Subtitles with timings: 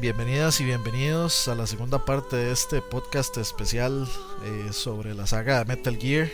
[0.00, 4.08] bienvenidas y bienvenidos a la segunda parte de este podcast especial
[4.44, 6.28] eh, sobre la saga de Metal Gear.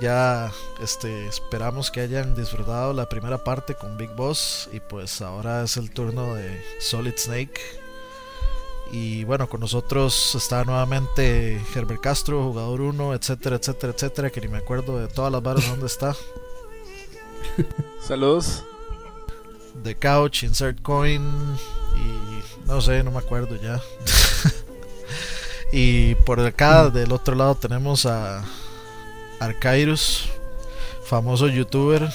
[0.00, 0.50] Ya
[0.80, 5.76] este, esperamos que hayan disfrutado la primera parte con Big Boss y pues ahora es
[5.76, 7.60] el turno de Solid Snake.
[8.90, 14.48] Y bueno, con nosotros está nuevamente Herbert Castro, jugador 1, etcétera, etcétera, etcétera, que ni
[14.48, 16.16] me acuerdo de todas las barras donde está.
[18.00, 18.64] Saludos.
[19.82, 21.22] The Couch, Insert Coin
[21.96, 22.31] y
[22.66, 23.80] no sé, no me acuerdo ya.
[25.72, 28.44] y por acá del otro lado tenemos a
[29.40, 30.28] Arcairus,
[31.04, 32.08] famoso youtuber.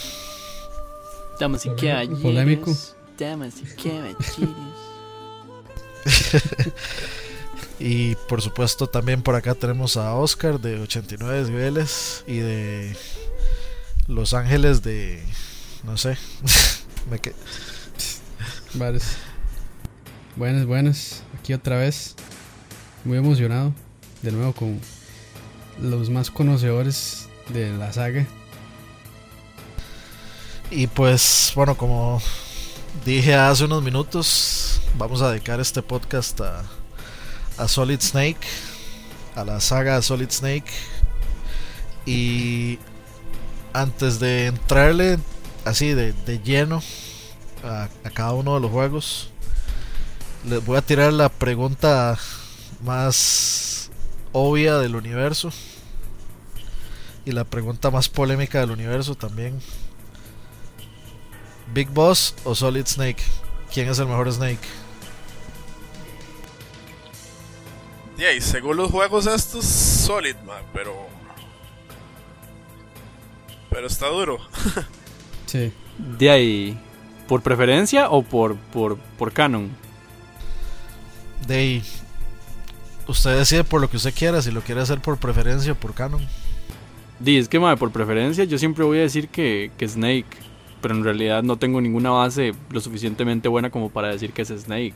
[1.40, 2.20] Damas y caballeros.
[2.22, 2.76] Polémico.
[3.18, 4.38] Damas y caballeros.
[7.80, 12.96] y por supuesto también por acá tenemos a Oscar de 89 decibeles y de
[14.08, 15.22] Los Ángeles de
[15.84, 16.18] no sé.
[17.10, 17.34] Me que...
[18.74, 19.18] Varios.
[20.38, 21.24] Buenas, buenas.
[21.40, 22.16] Aquí otra vez.
[23.04, 23.74] Muy emocionado.
[24.22, 24.80] De nuevo con
[25.82, 28.24] los más conocedores de la saga.
[30.70, 32.22] Y pues, bueno, como
[33.04, 38.46] dije hace unos minutos, vamos a dedicar este podcast a, Solid Snake,
[39.36, 40.72] a la saga Solid Snake.
[42.06, 42.78] Y
[43.74, 45.18] antes de entrarle
[45.66, 46.84] así de, de lleno
[47.64, 49.32] a, cada uno de los juegos,
[50.46, 52.18] les voy a tirar la pregunta
[52.84, 53.90] más
[54.32, 55.52] obvia del universo
[57.26, 59.60] y la pregunta más polémica del universo también.
[61.74, 63.22] Big Boss o Solid Snake?
[63.74, 64.66] ¿Quién es el mejor Snake?
[68.18, 70.96] Yeah, y según los juegos estos, Solid, man, pero...
[73.70, 74.40] Pero está duro.
[75.46, 75.72] sí.
[75.98, 76.80] De ahí,
[77.28, 79.70] ¿por preferencia o por, por, por canon?
[81.46, 81.82] De
[83.08, 85.94] usted decide por lo que usted quiera, si lo quiere hacer por preferencia o por
[85.94, 86.22] canon.
[87.20, 90.26] Di, es que madre, por preferencia yo siempre voy a decir que, que Snake,
[90.82, 94.50] pero en realidad no tengo ninguna base lo suficientemente buena como para decir que es
[94.50, 94.96] Snake.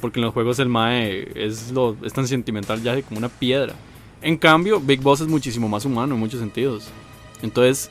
[0.00, 3.74] Porque en los juegos el Mae es, lo, es tan sentimental ya como una piedra.
[4.22, 6.88] En cambio, Big Boss es muchísimo más humano en muchos sentidos.
[7.42, 7.90] Entonces,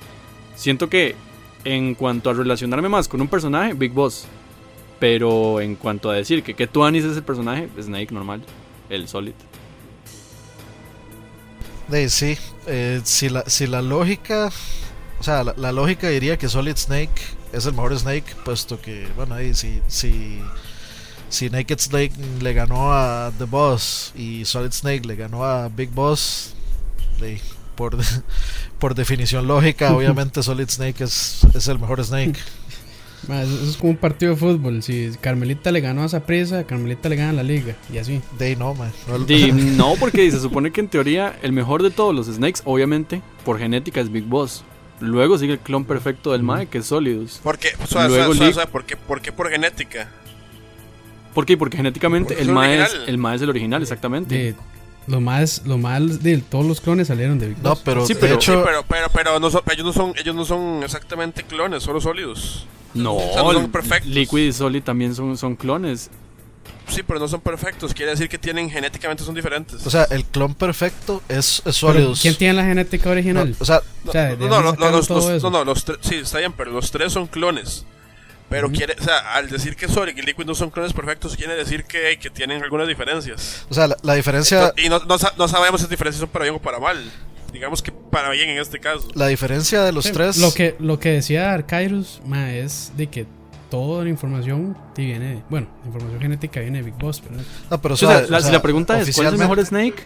[0.55, 1.15] siento que
[1.63, 4.25] en cuanto a relacionarme más con un personaje, Big Boss.
[5.05, 8.41] Pero en cuanto a decir que, que Tuanis es el personaje, Snake normal,
[8.89, 9.35] el Solid.
[12.07, 12.35] Sí,
[12.65, 14.49] eh, si, la, si la lógica,
[15.19, 17.21] o sea, la, la, lógica diría que Solid Snake
[17.53, 20.41] es el mejor Snake, puesto que, bueno, ahí si, si,
[21.29, 25.91] si Naked Snake le ganó a The Boss y Solid Snake le ganó a Big
[25.91, 26.55] Boss,
[27.19, 27.39] de,
[27.75, 27.95] por,
[28.79, 32.39] por definición lógica, obviamente Solid Snake es, es el mejor Snake.
[33.23, 34.83] Eso es como un partido de fútbol.
[34.83, 37.75] Si Carmelita le ganó a Zaprisa, Carmelita le gana la liga.
[37.91, 38.21] Y así.
[38.37, 38.91] De no, man.
[39.07, 42.61] No, de, no, porque se supone que en teoría el mejor de todos los Snakes,
[42.65, 44.63] obviamente, por genética es Big Boss.
[44.99, 47.39] Luego sigue el clon perfecto del Mae, que es Solidus.
[47.43, 47.69] ¿Por qué?
[47.83, 50.09] O sea, Luego o sea, o sea, ¿por, qué, ¿por, qué, por genética?
[51.33, 51.57] ¿Por qué?
[51.57, 54.35] Porque genéticamente el, el mae es, el Mae es el original, exactamente.
[54.35, 54.55] De,
[55.07, 57.63] lo más, lo más de todos los clones salieron de Big Boss.
[57.63, 60.13] No, pero, sí, de pero, hecho, Sí, pero, pero, pero no son, ellos, no son,
[60.17, 62.65] ellos no son exactamente clones, solo sólidos.
[62.93, 64.09] No, O sea, no son perfectos.
[64.11, 66.09] Liquid y Solid también son, son clones.
[66.87, 67.93] Sí, pero no son perfectos.
[67.93, 69.85] Quiere decir que tienen genéticamente son diferentes.
[69.85, 72.21] o sea, el clon perfecto es, es Solidus.
[72.21, 73.49] ¿Quién tiene la genética original?
[73.49, 75.97] No, o sea, no, o sea, no, ¿de no, no, los, los- no, los tres,
[76.01, 77.85] sí, está bien, pero los tres son clones.
[78.49, 81.55] Pero quiere, o sea, al decir que Solid y Liquid no son clones perfectos, quiere
[81.55, 83.65] decir que, que tienen algunas diferencias.
[83.69, 86.43] o sea la, la diferencia, y no, no, no sabemos si esas diferencias son para
[86.43, 86.97] bien o para mal.
[87.51, 89.07] Digamos que para bien en este caso.
[89.15, 90.37] la diferencia de los Sí, tres.
[90.37, 93.25] Lo que, lo que decía Arcairus ma, es de que
[93.69, 95.41] toda la información te viene.
[95.49, 97.21] Bueno, la información genética viene de Big Boss.
[97.21, 97.41] Pero,
[97.71, 99.39] No, pero o O sea, la, o si sea, la pregunta es, ¿cuál es el
[99.39, 100.03] mejor Snake?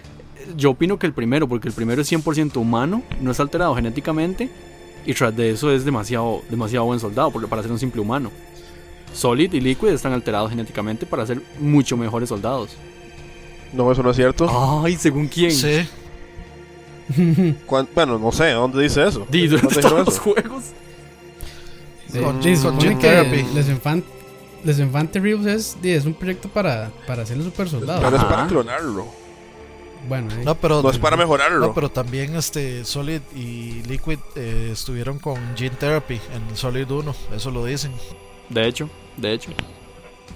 [0.55, 4.49] Yo opino que el primero, porque el primero es 100% humano, no es alterado genéticamente,
[5.05, 8.31] y tras de eso es demasiado, demasiado buen soldado para ser un simple humano.
[9.13, 12.71] Solid y Liquid están alterados genéticamente para ser mucho mejores soldados.
[13.73, 14.81] No, eso no es cierto.
[14.83, 15.51] Ay, ¿según quién?
[15.51, 15.87] Sí,
[17.95, 19.27] Bueno, no sé, ¿dónde dice eso?
[19.29, 20.63] ¿Dónde todos los juegos.
[22.11, 22.39] Con-
[22.99, 23.45] Therapy.
[23.53, 24.03] Les Infant,
[24.63, 24.77] Les
[25.21, 28.01] Reeves es, es un proyecto para, para hacerle super soldado.
[28.03, 29.18] Pero es para clonarlo.
[30.07, 31.59] Bueno, ahí- no, pero, No es para mejorarlo.
[31.67, 37.13] no, pero también este Solid y Liquid eh, estuvieron con Gene Therapy en Solid 1,
[37.35, 37.91] eso lo dicen.
[38.49, 39.51] De hecho, de hecho.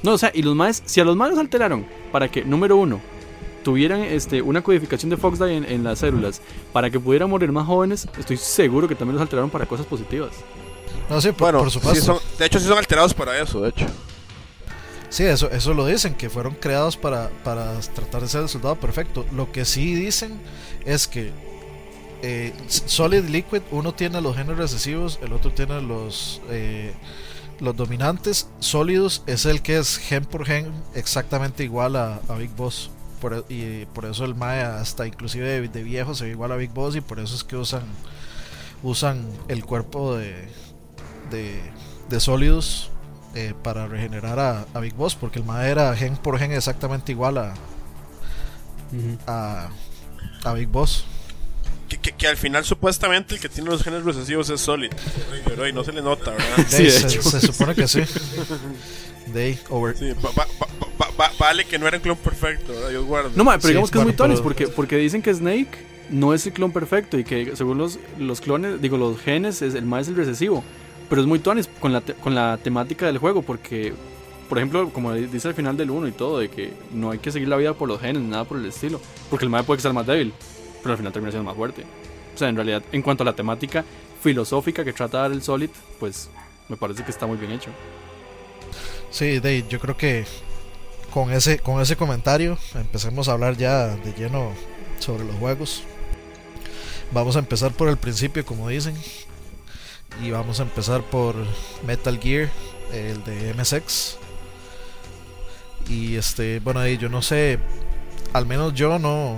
[0.04, 2.76] No, o sea, y los más, si a los más los alteraron para que, número
[2.76, 3.00] uno,
[3.64, 6.42] tuvieran este, una codificación de Foxdie en, en las células
[6.74, 10.32] para que pudieran morir más jóvenes, estoy seguro que también los alteraron para cosas positivas.
[11.10, 12.04] No, sí, por, bueno, por sí supuesto.
[12.20, 13.86] son- de hecho sí son alterados para eso, de hecho.
[15.14, 18.78] Sí, eso, eso lo dicen, que fueron creados para, para tratar de ser el soldado
[18.78, 19.28] perfecto.
[19.32, 20.42] Lo que sí dicen
[20.86, 21.32] es que
[22.24, 26.96] eh, Solid Liquid, uno tiene los genes recesivos, el otro tiene los, eh,
[27.60, 28.50] los dominantes.
[28.58, 32.90] Sólidos es el que es gen por gen exactamente igual a, Big Boss.
[33.22, 36.72] Por, y por eso el Mae hasta inclusive de, viejo se ve igual a Big
[36.72, 37.84] Boss y por eso es que usan
[38.82, 40.48] usan el cuerpo de,
[41.30, 42.90] de, sólidos
[43.36, 47.38] eh, para regenerar a, Big Boss porque el Mae era gen por gen exactamente igual
[47.38, 47.54] a,
[49.28, 49.70] a,
[50.44, 51.06] a Big Boss
[51.98, 54.92] que, al final supuestamente el que tiene los genes recesivos es Solid.
[55.46, 56.58] Pero ahí no se le nota, ¿verdad?
[56.68, 58.02] Sí, se, supone que sí.
[59.34, 59.96] Day over.
[61.40, 62.74] vale que no era un clon perfecto.
[63.36, 65.70] No, pero digamos que es muy tonis porque, porque dicen que Snake
[66.10, 69.76] no es el clon perfecto y que según los, los clones, digo, los genes, es
[69.76, 70.64] el más el recesivo.
[71.14, 73.94] Pero es muy tonis con la, con la temática del juego porque,
[74.50, 77.32] por ejemplo, como dice al final del 1 y todo, de que no hay que
[77.32, 79.00] seguir la vida por los genes, nada por el estilo.
[79.30, 80.34] Porque el mae puede ser más débil
[80.82, 81.84] pero al final termina siendo más fuerte.
[82.34, 83.86] O sea, en realidad, en cuanto a la temática
[84.24, 85.70] filosófica que trata de dar el Solid,
[86.00, 86.32] pues
[86.68, 87.70] me parece que está muy bien hecho.
[89.12, 90.26] Sí, Dave, yo creo que
[91.14, 94.52] con ese, con ese comentario empecemos a hablar ya de lleno
[94.98, 95.84] sobre los juegos.
[97.12, 98.96] Vamos a empezar por el principio, como dicen.
[100.22, 101.36] Y vamos a empezar por
[101.86, 102.50] Metal Gear,
[102.92, 104.18] el de MSX.
[105.90, 107.60] Y este, bueno, yo no sé,
[108.32, 109.38] al menos yo no,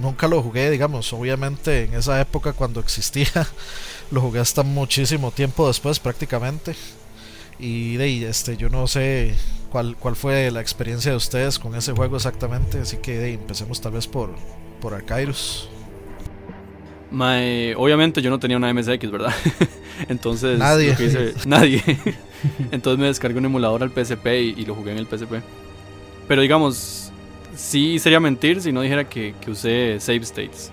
[0.00, 3.46] nunca lo jugué, digamos, obviamente en esa época cuando existía,
[4.10, 6.74] lo jugué hasta muchísimo tiempo después prácticamente.
[7.58, 9.34] Y de este, yo no sé
[9.70, 13.80] cuál, cuál fue la experiencia de ustedes con ese juego exactamente, así que de, empecemos
[13.80, 14.34] tal vez por,
[14.80, 15.68] por Arcairus.
[17.10, 19.34] Obviamente yo no tenía una MSX, ¿verdad?
[20.08, 20.94] Entonces, nadie.
[21.46, 21.82] nadie.
[22.70, 25.34] Entonces me descargué un emulador al PSP y, y lo jugué en el PSP.
[26.28, 27.12] Pero digamos,
[27.54, 30.70] sí sería mentir si no dijera que, que usé save states.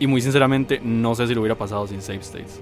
[0.00, 2.60] Y muy sinceramente, no sé si lo hubiera pasado sin save states.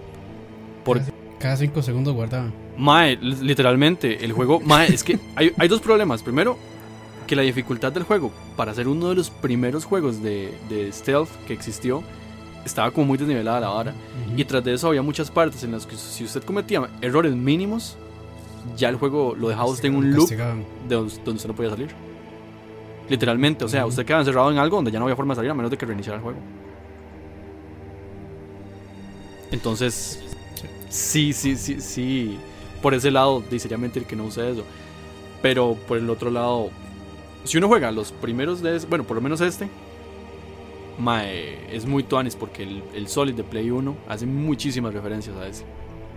[1.38, 2.50] Cada 5 segundos guardaba.
[2.78, 4.60] Mae, literalmente, el juego.
[4.60, 6.22] Mae, es que hay, hay, dos problemas.
[6.22, 6.56] Primero,
[7.26, 11.28] que la dificultad del juego, para ser uno de los primeros juegos de, de stealth
[11.46, 12.02] que existió,
[12.66, 13.94] estaba como muy desnivelada la vara.
[14.36, 17.96] Y tras de eso había muchas partes en las que si usted cometía errores mínimos,
[18.76, 21.70] ya el juego lo dejaba usted en un loop de donde, donde usted no podía
[21.70, 21.88] salir.
[23.08, 25.50] Literalmente, o sea, usted queda encerrado en algo donde ya no había forma de salir
[25.50, 26.38] a menos de que reiniciara el juego.
[29.52, 30.20] Entonces,
[30.88, 32.38] sí, sí, sí, sí.
[32.82, 34.64] Por ese lado, sería mentir que no use eso.
[35.40, 36.70] Pero por el otro lado,
[37.44, 39.68] si uno juega los primeros de bueno, por lo menos este,
[41.70, 45.64] es muy tuanis porque el, el, Solid de Play 1 hace muchísimas referencias a ese.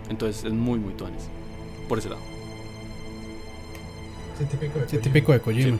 [0.08, 1.28] Entonces es muy, muy tuanis.
[1.88, 2.22] Por ese lado.
[4.88, 5.78] Sí, típico de Kojima.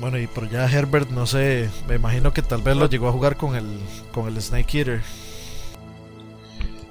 [0.00, 3.12] Bueno, y por ya Herbert, no sé, me imagino que tal vez lo llegó a
[3.12, 3.80] jugar con el,
[4.12, 5.02] con el Snake Eater.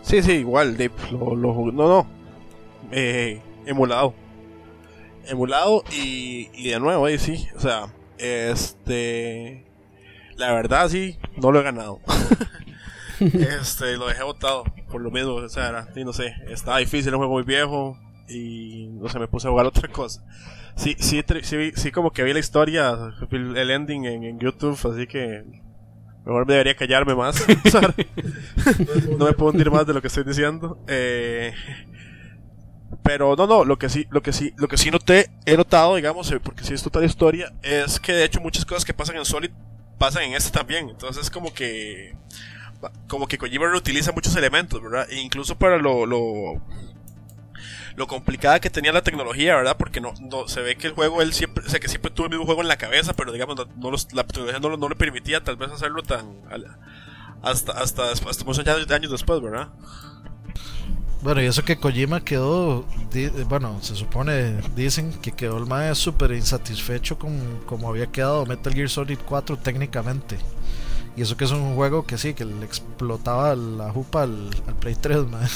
[0.01, 2.07] Sí, sí, igual, Dave, lo, lo no, no,
[2.91, 4.13] eh, emulado.
[5.25, 7.87] Emulado y, y de nuevo, ahí sí, o sea,
[8.23, 9.65] este,
[10.37, 11.99] la verdad sí, no lo he ganado.
[13.19, 17.17] este, lo dejé botado, por lo menos, o sea, era, no sé, estaba difícil, el
[17.17, 20.23] juego muy viejo y no sé, me puse a jugar otra cosa
[20.75, 22.95] sí, sí, sí, sí, como que vi la historia,
[23.31, 25.43] el ending en, YouTube, así que
[26.25, 27.45] mejor me debería callarme más.
[29.17, 30.79] no me puedo hundir más de lo que estoy diciendo.
[30.87, 31.53] Eh,
[33.03, 35.95] pero no, no, lo que sí, lo que sí, lo que sí noté, he notado,
[35.95, 39.17] digamos, eh, porque sí es total historia, es que de hecho muchas cosas que pasan
[39.17, 39.51] en Solid
[39.97, 40.89] pasan en este también.
[40.89, 42.15] Entonces como que
[43.07, 45.07] como que Kojima reutiliza muchos elementos, ¿verdad?
[45.09, 46.61] E incluso para lo, lo
[47.95, 49.77] lo complicada que tenía la tecnología, ¿verdad?
[49.77, 52.25] Porque no, no se ve que el juego, él siempre, o sea, que siempre tuvo
[52.25, 53.55] el mismo juego en la cabeza, pero digamos,
[54.13, 56.25] la tecnología no, no, le permitía tal vez hacerlo tan.
[57.43, 59.69] hasta, hasta, hasta muchos años después, ¿verdad?
[61.23, 62.83] Bueno, y eso que Kojima quedó,
[63.47, 68.73] bueno, se supone, dicen que quedó el mae súper insatisfecho con como había quedado Metal
[68.73, 70.37] Gear Solid 4 técnicamente.
[71.15, 74.49] Y eso que es un juego que sí, que le explotaba la jupa al,
[74.81, 75.47] Play 3, mae.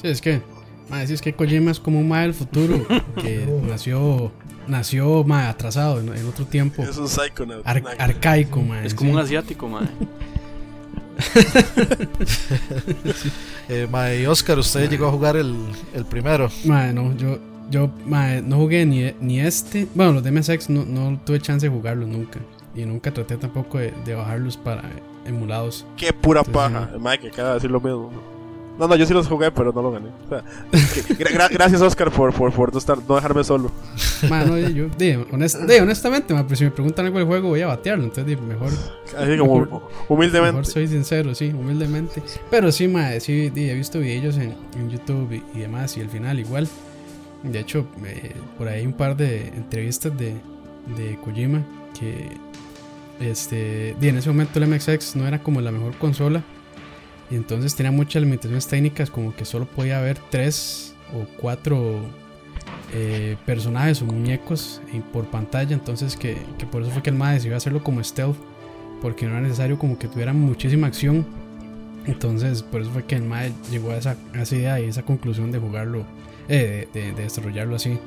[0.00, 0.40] Sí, es que,
[0.88, 2.86] madre, es que Kojima es como un mae del futuro
[3.20, 4.32] que nació
[4.66, 6.82] nació mae, atrasado en, otro tiempo.
[6.82, 7.66] Es un psychonaut.
[7.66, 8.86] arcaico, mae.
[8.86, 9.86] Es como un asiático, mae.
[13.68, 15.54] eh, mae, y Oscar, ¿usted llegó a jugar el,
[15.94, 16.50] el primero?
[16.64, 17.38] Mae, no, yo,
[17.70, 19.86] yo mae, no jugué ni, ni este.
[19.94, 22.40] Bueno, los de MSX no, no tuve chance de jugarlos nunca.
[22.74, 24.82] Y nunca traté tampoco de, de bajarlos para
[25.26, 25.84] emulados.
[25.96, 28.10] Qué pura paja, mae, que acaba de decir lo mismo.
[28.82, 30.08] No, no, yo sí los jugué, pero no lo gané.
[30.26, 30.42] O sea,
[31.16, 33.70] gra- gra- gracias, Oscar, por, por, por no, estar, no dejarme solo.
[34.28, 37.68] Mano, yo, di, honest- di, honestamente, pero si me preguntan algo del juego, voy a
[37.68, 38.02] batearlo.
[38.02, 38.70] Entonces, di, mejor,
[39.16, 40.52] Así como humildemente.
[40.58, 42.20] mejor soy sincero, sí, humildemente.
[42.50, 46.00] Pero sí, ma, sí, di, he visto videos en, en YouTube y, y demás, y
[46.00, 46.66] al final igual.
[47.44, 50.34] De hecho, eh, por ahí un par de entrevistas de,
[50.96, 51.62] de Kojima
[51.98, 52.28] que
[53.20, 56.42] este, en ese momento el MXX no era como la mejor consola.
[57.32, 62.00] Y entonces tenía muchas limitaciones técnicas, como que solo podía haber tres o cuatro
[62.92, 64.82] eh, personajes o muñecos
[65.14, 65.72] por pantalla.
[65.72, 68.36] Entonces, que, que por eso fue que el MAE decidió hacerlo como stealth,
[69.00, 71.24] porque no era necesario como que tuviera muchísima acción.
[72.04, 75.02] Entonces, por eso fue que el MAE llegó a esa, a esa idea y esa
[75.02, 76.04] conclusión de jugarlo,
[76.48, 77.98] eh, de, de- de desarrollarlo así.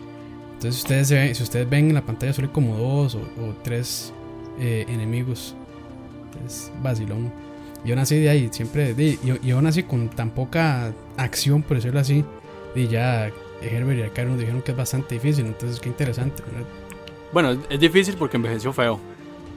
[0.53, 3.55] Entonces, ustedes se ven- si ustedes ven en la pantalla, solo como dos o, o
[3.63, 4.13] tres
[4.59, 5.55] eh, enemigos.
[6.45, 7.31] Es vacilón.
[7.85, 11.61] Y aún así, de ahí, siempre, di- y, y aún así, con tan poca acción,
[11.61, 12.25] por decirlo así,
[12.75, 13.29] y ya
[13.61, 15.45] Herbert y Arcade nos dijeron que es bastante difícil.
[15.45, 16.67] Entonces, qué interesante, ¿verdad?
[17.31, 18.99] Bueno, es, es difícil porque envejeció feo.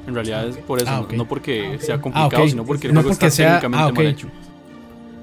[0.06, 2.48] En realidad es por eso, Ah, no- porque sea Ah, complicado, ok.
[2.50, 4.28] sino porque el No juego porque está sea- técnicamente ah, mal hecho.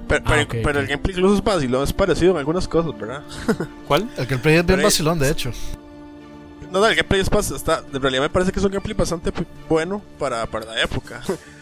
[0.08, 3.24] Pero, Ah, el gameplay incluso es vacilón, es parecido en algunas cosas, ¿verdad?
[3.88, 4.08] ¿Cuál?
[4.18, 5.52] El gameplay es bien Pero- vacilón, de hecho.
[6.72, 9.32] No, no, el gameplay es está, en realidad me parece que es un gameplay bastante
[9.70, 11.22] bueno para, para la época.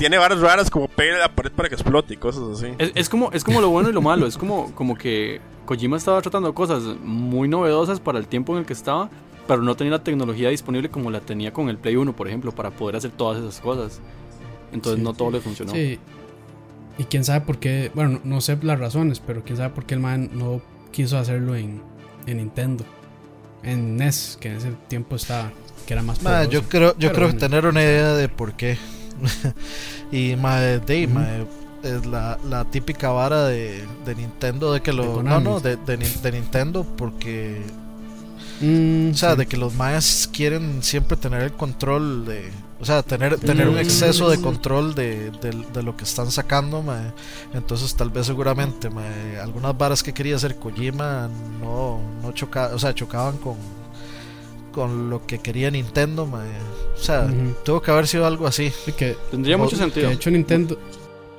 [0.00, 2.72] Tiene varas raras como pegar la pared para que explote y cosas así.
[2.78, 4.26] Es, es como, es como lo bueno y lo malo.
[4.26, 8.66] Es como, como que Kojima estaba tratando cosas muy novedosas para el tiempo en el
[8.66, 9.10] que estaba,
[9.46, 12.50] pero no tenía la tecnología disponible como la tenía con el Play 1, por ejemplo,
[12.52, 14.00] para poder hacer todas esas cosas.
[14.72, 15.34] Entonces Sí, no todo sí.
[15.34, 15.72] le funcionó.
[15.72, 15.98] Sí.
[16.98, 19.84] Y quién sabe por qué, bueno, no, no sé las razones, pero quién sabe por
[19.84, 20.60] qué el man no
[20.92, 21.82] quiso hacerlo en,
[22.26, 22.84] en Nintendo.
[23.62, 25.50] En NES, que en ese tiempo estaba,
[25.86, 26.50] que era más Ma, poderoso.
[26.50, 27.38] yo creo, yo Pero creo bueno.
[27.40, 28.78] tener una idea de por qué.
[30.12, 31.46] y ma, de,
[31.82, 35.98] es la, la típica vara de, de Nintendo de que De no, no, de, de,
[35.98, 37.62] Nin- de Nintendo porque.
[38.60, 39.38] Mm, O sea, sí.
[39.38, 42.50] de que los maes quieren siempre tener el control de.
[42.78, 43.78] O sea, tener, tener un Mm.
[43.78, 47.12] exceso de control de, de- de lo que están sacando, mae.
[47.54, 51.28] Entonces, tal vez, seguramente, mae, algunas varas que quería hacer Kojima
[51.60, 53.56] no, no chocaban, o sea, chocaban con,
[54.72, 56.48] con lo que quería Nintendo, mae.
[56.94, 57.26] O sea,
[57.64, 58.70] tuvo que haber sido algo así.
[58.84, 60.08] Sí, que, Tendría mucho que sentido.
[60.08, 60.78] de hecho Nintendo...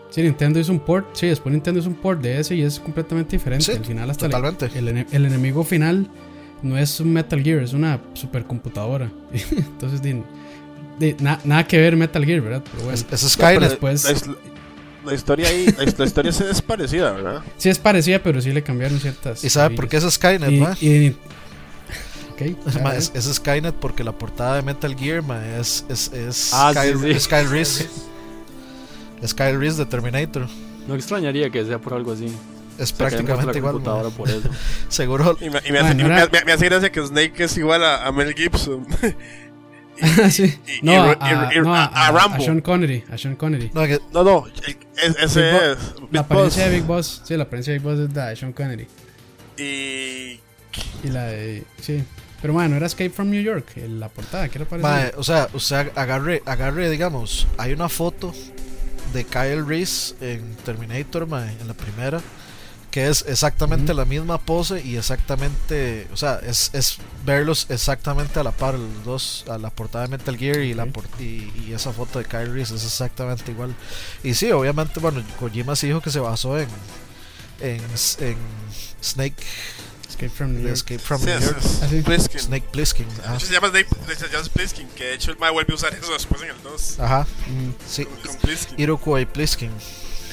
[0.10, 2.80] Sí, Nintendo hizo un port, sí, después Nintendo hizo un port de ese y es
[2.82, 3.64] completamente diferente.
[3.66, 4.70] Sí, Al final hasta Totalmente.
[4.76, 6.10] el, ene- el enemigo final
[6.64, 9.10] no es un Metal Gear, es una supercomputadora.
[9.52, 10.02] Entonces,
[11.20, 12.62] na- nada que ver Metal Gear, ¿verdad?
[12.72, 12.94] Pero bueno.
[12.94, 13.70] Es, es No, Skynet.
[13.70, 14.30] después- la, his-
[15.06, 17.42] la historia ahí, la, his- la historia sí es parecida, ¿verdad?
[17.58, 19.44] Sí es parecida, pero sí le cambiaron ciertas.
[19.46, 21.18] ¿Y sabe por qué es Skynet, Y, y-
[22.42, 26.52] Ok, Ma, es, es Skynet porque la portada de Metal Gear ma, es, es, es
[26.54, 27.88] Ah, Kyle, sí, Kyle Reese.
[29.22, 30.48] Es Kyle Reese de Terminator.
[30.88, 32.26] No extrañaría que sea por algo así.
[32.80, 34.12] Es O sea, prácticamente la igual.
[34.18, 34.50] por eso.
[34.90, 35.38] Seguro.
[35.40, 37.06] Y me, y me Ah, hace, no y me- era- me- me hace gracia que
[37.06, 38.88] Snake es igual a, a Mel Gibson.
[40.32, 40.60] sí.
[40.82, 42.44] y- No, y- a, no, a- a- a a Rambo.
[42.44, 43.04] Sean Connery.
[43.12, 43.70] A Sean Connery.
[43.74, 45.78] No, que- No, es- ese Big Bo- es.
[46.12, 46.72] La apariencia Boss.
[46.72, 47.22] de Big Boss.
[47.26, 48.88] Sí, la apariencia de Big Boss es la de Sean Connery.
[49.58, 50.40] Y.
[51.04, 51.64] Y la de.
[51.82, 52.04] Sí.
[52.42, 53.74] Pero bueno, era Escape from New York.
[53.78, 55.12] el- La portada, que era ma, parecida.
[55.20, 58.34] o sea, usted agarre, agarre, digamos, hay una foto
[59.14, 62.20] de Kyle Reese en Terminator, ma, en la primera,
[62.90, 64.00] que es exactamente Ujú.
[64.00, 69.04] la misma pose y exactamente, o sea, es, es verlos exactamente a la par, los
[69.06, 70.92] dos, a la portada de Metal Gear y, la Ok.
[70.92, 73.76] por- y, y esa foto de Kyle Reese es exactamente igual.
[74.24, 76.68] Y sí, obviamente, bueno, Kojima sí dijo que se basó en,
[77.62, 77.82] en,
[78.20, 78.38] en
[79.04, 79.36] Snake,
[80.26, 80.74] Escape from New York.
[80.74, 81.58] Escape from Sí, New York.
[81.60, 82.02] es Ah, sí.
[82.02, 82.40] Plissken.
[82.42, 83.08] Snake Plissken.
[83.36, 83.88] Hecho, se llama Snake,
[84.54, 87.00] Plissken, que de hecho el Mae vuelve a usar eso después en el 2.
[87.00, 87.74] Ajá, Ujú.
[87.88, 88.06] sí.
[88.06, 88.80] Con, con Plissken.
[88.80, 89.72] Iroquois Pliskin.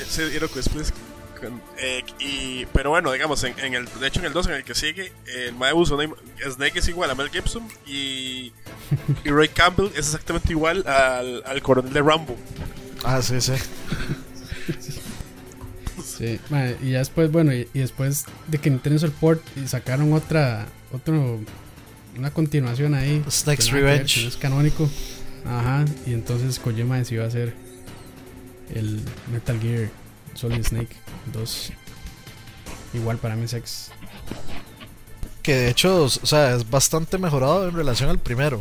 [0.09, 1.00] Sí, Iroquois Plissken.
[1.40, 4.52] Con- eh, y, pero bueno, digamos, en, en el, de hecho en el 2 en
[4.54, 5.97] el que sigue, el Mae usa
[6.50, 8.52] Snake es igual a Mel Gibson y,
[9.25, 12.37] y Roy Campbell es exactamente igual al, al coronel de Rambo.
[13.04, 13.52] Ah, sí, sí.
[16.18, 19.40] Sí, ma, y ya después, bueno, y, y después de que Nintendo hizo el port
[19.56, 21.38] y sacaron otra, otro,
[22.16, 23.22] una continuación ahí.
[23.46, 24.14] Ver, Revenge.
[24.14, 24.90] que no es canónico.
[25.46, 27.54] Ajá, y entonces Kojima decidió hacer
[28.75, 29.00] el
[29.32, 29.90] Metal Gear
[30.34, 30.96] Solid Snake
[31.32, 31.72] 2.
[32.94, 33.90] Igual para MSX.
[35.42, 38.60] Que de hecho, o sea, es bastante mejorado en relación al primero.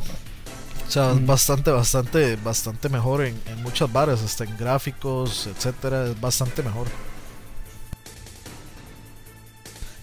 [0.88, 6.06] O sea, es bastante, bastante, bastante mejor en, en muchas varas, hasta en gráficos, etcétera,
[6.06, 6.88] es bastante mejor.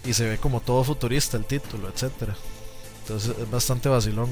[0.05, 2.35] Y se ve como todo futurista el título, etcétera.
[3.01, 4.29] Entonces es bastante vacilón.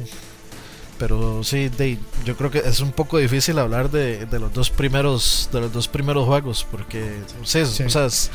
[1.00, 4.70] Pero sí, de, yo creo que es un poco difícil hablar de, de los dos
[4.70, 7.84] primeros de los dos primeros juegos porque sí, Sí.
[7.84, 8.30] o sea, es-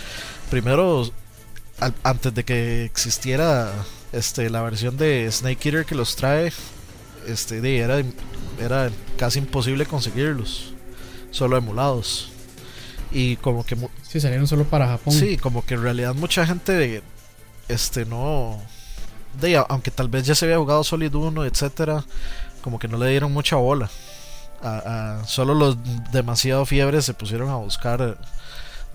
[0.51, 1.09] primero
[1.79, 3.73] al- antes de que existiera
[4.13, 6.53] este la versión de Snake Eater que los trae,
[7.29, 8.03] este de, era
[8.61, 10.73] era casi imposible conseguirlos,
[11.31, 12.31] solo emulados.
[13.13, 15.15] Y como que Sí, salieron solo para Japón.
[15.15, 17.03] Sí, como que en realidad mucha gente
[17.69, 18.59] este no
[19.41, 22.05] de aunque tal vez ya se había jugado Solid 1, etcétera,
[22.63, 23.89] como que no le dieron mucha bola.
[25.27, 25.77] Solo los
[26.11, 28.19] demasiado fiebres se pusieron a buscar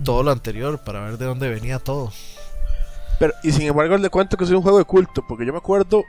[0.03, 2.11] todo lo anterior para ver de dónde venía todo.
[3.19, 5.59] Pero, y sin embargo, le cuento que es un juego de culto, porque yo me
[5.59, 6.03] acuerdo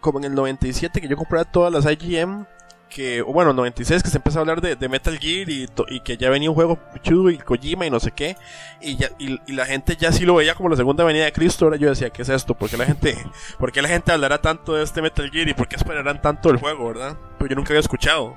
[0.00, 2.44] como en el 97 que yo compraba todas las IGM,
[2.88, 6.48] que, bueno, 96 que se empezó a hablar de, Metal Gear y, que ya venía
[6.50, 8.36] un juego chudo y Kojima y no sé qué,
[8.80, 11.66] y, ya, y, la gente ya sí lo veía como la segunda venida de Cristo,
[11.66, 12.54] ahora yo decía, ¿qué es esto?
[12.54, 13.16] ¿Por qué la gente,
[13.58, 16.50] por qué la gente hablará tanto de este Metal Gear y por qué esperarán tanto
[16.50, 17.16] el juego, verdad?
[17.38, 18.36] Pues yo nunca había escuchado.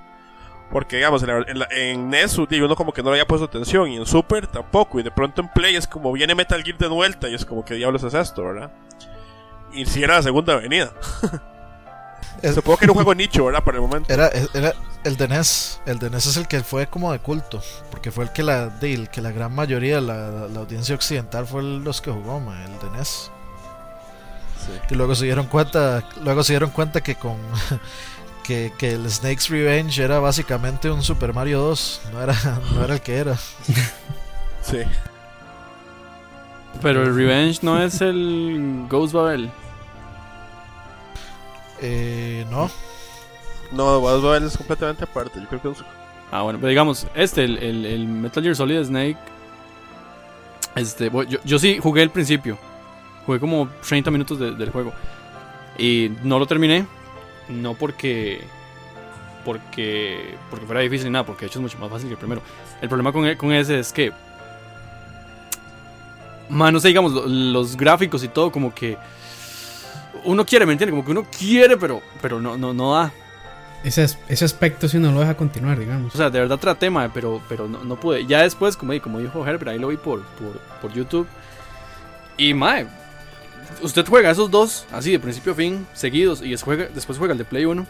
[0.72, 3.44] Porque, digamos, en, la- en, la- en NES uno como que no le había puesto
[3.46, 5.02] atención y en Super tampoco.
[5.02, 7.66] Y de pronto en Play es como viene Metal Gear de vuelta y es como,
[7.66, 8.72] ¿qué diablos es esto, verdad?
[9.74, 10.94] Y si era la segunda avenida.
[12.42, 13.64] Es- Supongo que era un juego nicho, ¿verdad?
[13.64, 14.12] Para el momento.
[14.14, 14.74] Era, era
[15.04, 15.80] el de NES.
[15.86, 17.62] El de NES es el que fue como de culto.
[17.92, 21.46] Porque fue el que la, el que la gran mayoría de la, la audiencia occidental
[21.46, 23.32] fue el- los que jugó, ma, el de NES.
[24.90, 27.36] Y luego se dieron cuenta, luego se dieron cuenta que con
[28.44, 32.36] que, que el Snake's Revenge era básicamente un Super Mario 2, no era,
[32.76, 33.36] no era el que era.
[34.62, 34.78] Sí.
[36.82, 39.52] Pero el Revenge no es el Ghost Babel.
[41.82, 42.70] Eh, no,
[43.72, 45.40] No, Wild es completamente aparte.
[45.40, 45.86] Yo creo que es-
[46.32, 49.18] Ah, bueno, pero digamos, este, el, el- el Metal Gear Solid Snake.
[50.76, 52.58] Este, yo, yo sí jugué el principio.
[53.26, 54.94] Jugué como 30 minutos de- del juego.
[55.78, 56.86] Y no lo terminé.
[57.50, 58.42] No porque.
[59.46, 60.36] Porque.
[60.50, 62.42] Porque fuera difícil ni nada, porque de hecho es mucho más fácil que el primero.
[62.82, 64.12] El problema con, con ese es que.
[66.50, 68.98] Man, no sé, digamos, lo- los gráficos y todo, como que.
[70.26, 70.92] Uno quiere, ¿me entiende?
[70.92, 73.12] Como que uno quiere, pero, pero no, no, no da.
[73.84, 76.14] Ese, ese aspecto sí no lo deja continuar, digamos.
[76.14, 78.26] O sea, de verdad traté, mae, pero, pero no, no pude.
[78.28, 81.28] Ya después, como, como dijo Herbert, ahí lo vi por, por, por YouTube.
[82.38, 82.86] Y, mae,
[83.82, 87.32] usted juega esos dos, así de principio a fin, seguidos, y es- juega, después juega
[87.34, 87.86] el de Play 1.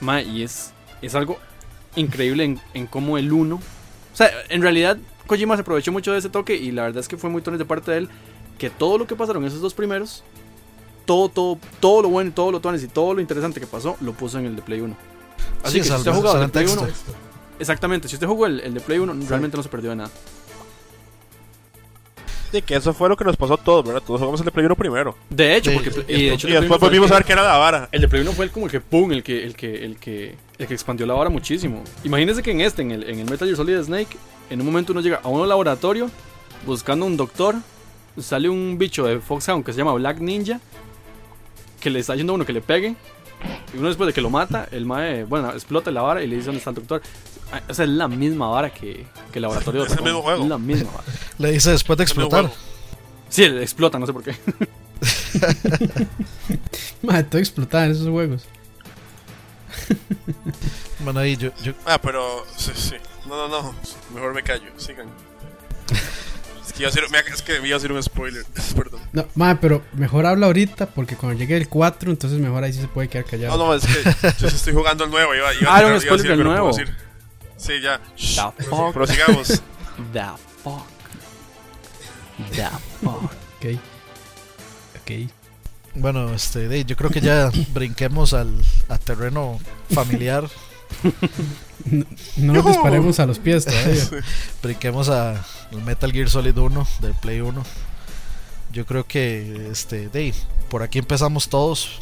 [0.00, 1.38] Mae, y es, es algo
[1.96, 3.56] increíble en, en cómo el 1...
[3.56, 3.60] O
[4.16, 7.18] sea, en realidad, Kojima se aprovechó mucho de ese toque, y la verdad es que
[7.18, 8.08] fue muy tones de parte de él,
[8.56, 10.24] que todo lo que pasaron esos dos primeros,
[11.06, 14.12] todo, todo, todo lo bueno, todo lo tones y todo lo interesante que pasó, lo
[14.12, 14.94] puso en el de Play 1.
[15.62, 16.82] Así Sí, que si usted ha jugado el de Play texto.
[16.82, 16.92] 1,
[17.58, 20.10] Exactamente, si usted jugó el, el de Play 1, realmente no se perdió de nada.
[22.52, 24.02] Sí, que eso fue lo que nos pasó a todos, ¿verdad?
[24.06, 25.16] Todos jugamos el de Play 1 primero.
[25.30, 26.76] De hecho, Sí, porque y y de hecho Y el de Play después 1 fue
[26.76, 27.88] el volvimos a ver que era la vara.
[27.92, 29.96] El de Play 1 fue el como el que pum, el que, el que, el
[29.98, 31.82] que, el que expandió la vara muchísimo.
[32.04, 34.16] Imagínense que en este, en el, en el Metal Gear Solid Snake,
[34.50, 36.08] en un momento uno llega a un laboratorio
[36.64, 37.56] buscando un doctor,
[38.20, 40.60] sale un bicho de Foxhound que se llama Black Ninja,
[41.86, 42.96] que le está yendo a uno que le pegue,
[43.72, 46.34] y uno después de que lo mata, el mae, bueno, explota la vara y le
[46.34, 47.00] dice dónde está el doctor.
[47.52, 50.20] Ah, O sea, es la misma vara que, que el laboratorio de Es el mismo
[50.20, 50.42] juego.
[50.42, 51.04] Es la misma vara.
[51.38, 52.50] le dice después de explotar.
[53.28, 54.34] Sí, explota, no sé por qué.
[57.02, 58.44] Madre, todo explotar en esos juegos.
[61.00, 62.96] Bueno, ahí yo, yo Ah, pero sí, sí.
[63.28, 63.74] No, no, no.
[64.12, 64.70] Mejor me callo.
[64.76, 65.06] Sigan.
[66.76, 68.44] Es que iba a ser, me- es que iba a ser un spoiler.
[68.76, 69.00] Perdón.
[69.12, 72.80] No, madre, pero mejor habla ahorita porque cuando llegue el 4, entonces mejor ahí sí
[72.82, 73.56] se puede quedar callado.
[73.56, 75.34] No, no, es que yo estoy jugando el nuevo.
[75.34, 76.76] Iba, iba, Ah, era un iba a spoiler del no puedo nuevo.
[76.76, 76.94] decir.
[77.56, 78.00] Sí, ya.
[78.16, 78.92] Shh, The fuck.
[78.92, 79.48] Prosigamos.
[80.12, 80.22] The
[80.62, 80.86] fuck.
[82.52, 82.68] The
[83.02, 83.22] fuck.
[83.24, 83.80] Ok.
[85.00, 85.30] Ok.
[85.94, 88.54] Bueno, este, yo creo que ya brinquemos al
[88.90, 89.58] a terreno
[89.94, 90.44] familiar,
[92.36, 94.04] No nos disparemos a los pies todavía.
[94.62, 97.62] brinquemos a al Metal Gear Solid 1 del Play 1.
[98.72, 100.34] Yo creo que este, de,
[100.68, 101.98] por aquí empezamos todos.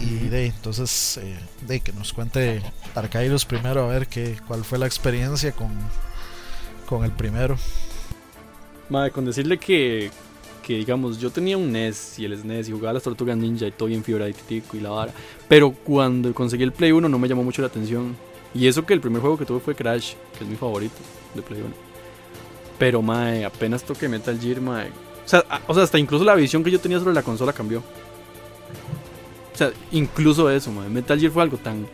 [0.00, 2.62] Y de, entonces, eh, de que nos cuente
[2.94, 5.70] Arcairos primero a ver qué, cuál fue la experiencia con,
[6.86, 7.58] con el primero.
[8.88, 10.10] Madre, con decirle que,
[10.62, 13.72] que, digamos, yo tenía un NES y el SNES y jugaba las tortugas ninja y
[13.72, 14.34] todo bien fibra y
[14.80, 15.12] la vara.
[15.48, 18.16] Pero cuando conseguí el Play 1 no me llamó mucho la atención.
[18.54, 20.94] Y eso que el primer juego que tuve fue Crash, que es mi favorito
[21.34, 21.70] de Play 1.
[22.78, 24.88] Pero, mae, apenas toqué Metal Gear, mae.
[24.88, 27.52] O sea, a- o sea, hasta incluso la visión que yo tenía sobre la consola
[27.52, 27.78] cambió.
[29.54, 30.88] O sea, incluso eso, mae.
[30.88, 31.86] Metal Gear fue algo tan.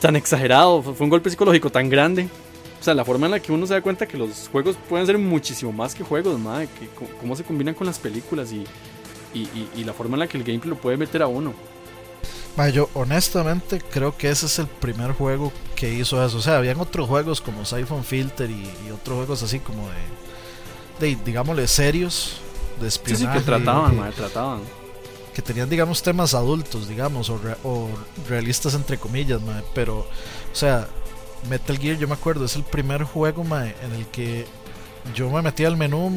[0.00, 0.82] tan exagerado.
[0.82, 2.28] Fue un golpe psicológico tan grande.
[2.82, 5.06] O sea, la forma en la que uno se da cuenta que los juegos pueden
[5.06, 6.88] ser muchísimo más que juegos, madre, que
[7.20, 8.64] cómo se combinan con las películas y,
[9.32, 11.54] y, y- y la forma en la que el gameplay lo puede meter a uno.
[12.74, 16.38] yo honestamente creo que ese es el primer juego que hizo eso.
[16.38, 19.88] O sea, habían otros juegos como Siphon Filter y, otros juegos así como
[20.98, 22.38] de, de digámosle, serios,
[22.80, 23.24] de espionaje.
[23.26, 24.60] Sí, sí, que trataban, trataban.
[25.32, 27.88] Que tenían, digamos, temas adultos, digamos, o, o
[28.28, 29.40] realistas entre comillas,
[29.72, 30.06] pero, o
[30.52, 30.88] sea,
[31.48, 34.46] Metal Gear, yo me acuerdo, es el primer juego, en el que
[35.14, 36.12] yo me metí al menú,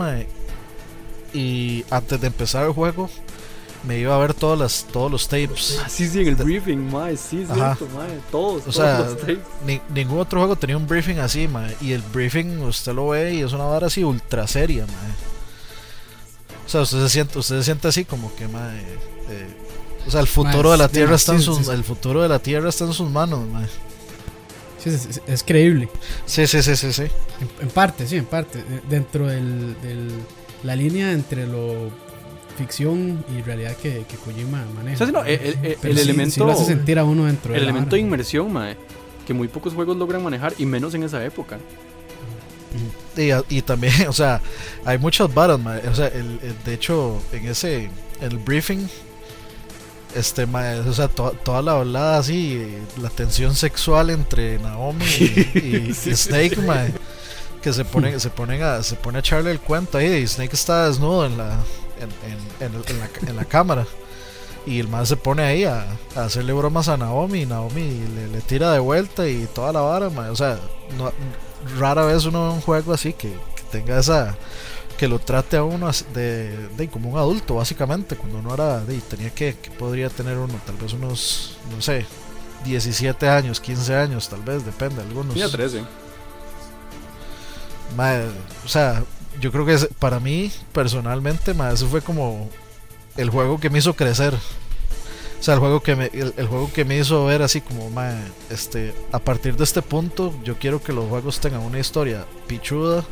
[1.33, 3.09] y antes de empezar el juego,
[3.85, 5.79] me iba a ver todas las, todos los tapes.
[5.83, 9.39] Ah, sí, sí, en el briefing, mae, sí, cierto, mae, todos, o sea, los tapes.
[9.89, 13.41] ningún otro juego tenía un briefing así, mae, y el briefing usted lo ve y
[13.41, 15.11] es una vara así ultra seria, mae.
[16.65, 18.79] O sea, usted se siente, usted se siente así como que, mae,
[19.29, 19.47] eh,
[20.07, 22.69] o sea, el futuro de la Tierra está en sus, el futuro de la Tierra
[22.69, 23.67] está en sus manos, mae.
[24.85, 25.89] Sí, es, es, creíble.
[26.25, 27.03] Sí, sí, sí, sí, sí.
[27.59, 28.63] En, parte, sí, en parte.
[28.87, 30.11] Dentro del, del,
[30.63, 31.91] la línea entre lo
[32.55, 35.03] ficción y realidad que, que Kojima maneja.
[35.25, 36.49] el, elemento.
[36.49, 38.77] hace sentir a uno dentro El elemento de inmersión, mae,
[39.27, 41.59] que muy pocos juegos logran manejar y menos en esa época.
[43.49, 44.41] Y, también, o sea,
[44.83, 45.87] hay muchas varas, mae.
[45.87, 47.89] O sea, el, de hecho, en ese.
[48.21, 48.87] El briefing.
[50.15, 56.55] Este, mae, o sea, toda la hablada así, la tensión sexual entre Naomi y, Snake,
[56.61, 56.93] mae
[57.65, 60.53] que se ponen, se ponen a, se pone a echarle el cuento ahí y Snake
[60.53, 61.57] está desnudo en la,
[61.99, 63.87] en, la, en la, cámara.
[64.67, 65.83] Y el man se pone ahí a,
[66.15, 67.41] hacerle bromas a Naomi.
[67.41, 70.09] Y Naomi le, tira de vuelta y toda la vara.
[70.09, 70.59] O sea,
[71.79, 73.35] rara vez uno ve un juego así que,
[73.71, 74.37] tenga esa.
[74.97, 78.15] Que lo trate a uno de, de, como un adulto, básicamente.
[78.15, 78.79] Cuando uno era.
[78.79, 81.57] De, tenía que, podría tener uno, tal vez unos.
[81.71, 82.05] No sé,
[82.63, 85.01] 17 años, 15 años, tal vez, depende.
[85.01, 85.35] Algunos.
[85.35, 85.83] Ya 13.
[88.65, 89.03] o sea,
[89.39, 92.49] yo creo que para mí, personalmente, eso fue como
[93.17, 94.33] el juego que me hizo crecer.
[95.39, 97.91] O sea, el juego que me, el, juego que me hizo ver así como,
[98.49, 103.03] este, a partir de este punto, yo quiero que los juegos tengan una historia pichuda,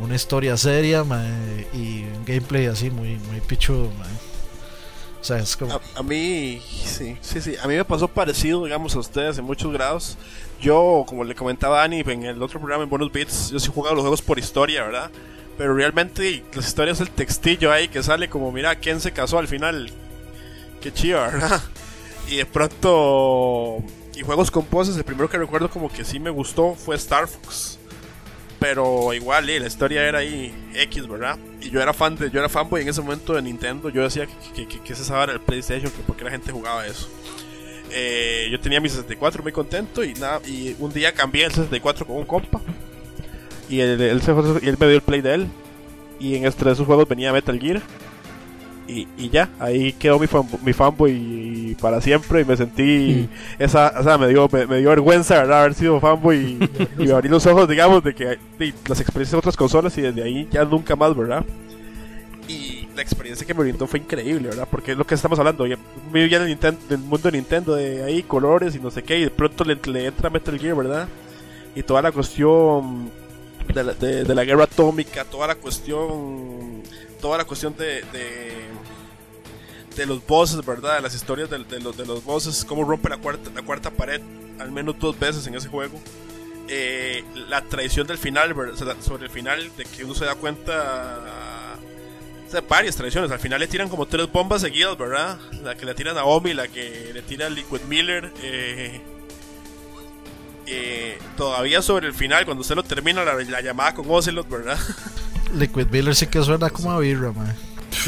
[0.00, 1.04] una historia seria,
[1.72, 3.90] y un gameplay así muy, muy pichudo,
[5.20, 5.80] O sea, es como...
[5.94, 7.56] A, mí, sí, sí, sí.
[7.62, 10.16] A mí me pasó parecido, digamos, a ustedes en muchos grados.
[10.60, 13.70] Yo, como le comentaba a Dani en el otro programa en Bonus Beats, yo sí
[13.72, 15.10] jugaba los juegos por historia, ¿verdad?
[15.56, 19.48] Pero realmente las historias el textillo ahí que sale como, mira, ¿quién se casó al
[19.48, 19.90] final?
[20.80, 21.62] Qué chido, ¿verdad?
[22.28, 23.82] Y de pronto...
[24.14, 27.28] Y juegos con poses, el primero que recuerdo como que sí me gustó fue Star
[27.28, 27.78] Fox.
[28.58, 31.38] Pero igual, la historia era ahí X, ¿verdad?
[31.60, 33.88] Y yo era fan de, yo era fanboy en ese momento de Nintendo.
[33.88, 37.08] Yo decía que, que, que, se el PlayStation, que porque la gente jugaba eso.
[37.90, 42.06] Eh, yo tenía mi 64 muy contento y nada, y un día cambié el 64
[42.06, 42.60] con un compa
[43.68, 44.22] y él, él,
[44.78, 45.48] me dio el play de él.
[46.18, 47.82] Y en este esos juegos venía Metal Gear.
[48.88, 50.26] Y, y, ya, ahí quedó mi,
[50.64, 53.62] mi fanboy para siempre y me sentí mm.
[53.62, 55.60] esa, o sea, me dio, me, dio vergüenza, ¿verdad?
[55.60, 56.58] Haber sido fanboy
[56.98, 58.38] y, y abrí los ojos, digamos, de que
[58.88, 61.44] las experiencias de otras consolas y desde ahí ya nunca más, ¿verdad?
[62.48, 64.66] Y la experiencia que me brindó fue increíble, ¿verdad?
[64.70, 65.64] Porque es lo que estamos hablando,
[66.10, 66.58] vivía en
[66.90, 69.78] el, mundo de Nintendo, de ahí colores y no sé qué, y de pronto le,
[69.92, 71.08] le entra Metal Gear, ¿verdad?
[71.74, 73.10] Y toda la cuestión
[73.72, 76.82] de la, guerra atómica, toda la cuestión,
[77.20, 78.52] toda la cuestión de, de,
[80.06, 80.96] los bosses, ¿verdad?
[80.96, 84.20] De las historias de, los, de los bosses, cómo rompe la cuarta, la cuarta pared
[84.58, 86.00] al menos dos veces en ese juego.
[86.68, 88.54] Eh, la traición del final,
[89.00, 91.76] sobre el final, de que uno se da cuenta.
[92.46, 93.30] O sea, varias traiciones.
[93.30, 95.38] Al final le tiran como tres bombas seguidas, ¿verdad?
[95.62, 98.32] La que le tiran a Omi, la que le tira a Liquid Miller.
[98.42, 99.00] Eh,
[100.66, 104.78] eh, todavía sobre el final, cuando usted lo termina, la, llamada con Ocelot, ¿verdad?
[105.54, 107.54] Liquid Miller sí que suena como a birra, man.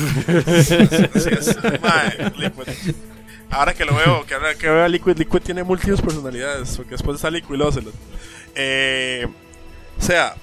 [3.51, 6.93] Ahora que lo veo, que ahora que veo a Liquid, Liquid tiene múltiples personalidades, porque
[6.93, 7.95] después está Liquid Ocelot.
[8.55, 9.27] Eh,
[9.99, 10.37] o sea,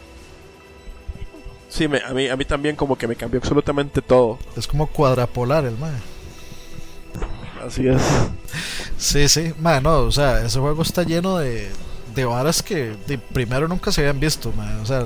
[1.69, 4.37] sí, a, mí, a mí también como que me cambió absolutamente todo.
[4.57, 5.95] Es como cuadrapolar el man.
[7.65, 8.01] Así es.
[8.97, 11.69] Sí, sí, man, no, o sea, ese juego está lleno de,
[12.13, 12.95] de varas que
[13.31, 15.05] primero nunca se habían visto, o sea,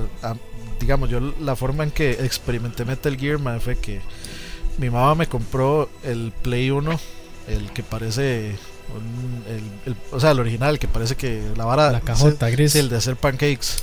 [0.80, 4.00] digamos, yo la forma en que experimenté Metal Gear, fue que
[4.78, 7.00] mi mamá me compró el Play 1,
[7.48, 8.56] el que parece
[9.86, 12.96] el, o sea, el original, que parece que la vara la cajota gris, el de
[12.96, 13.82] hacer pancakes.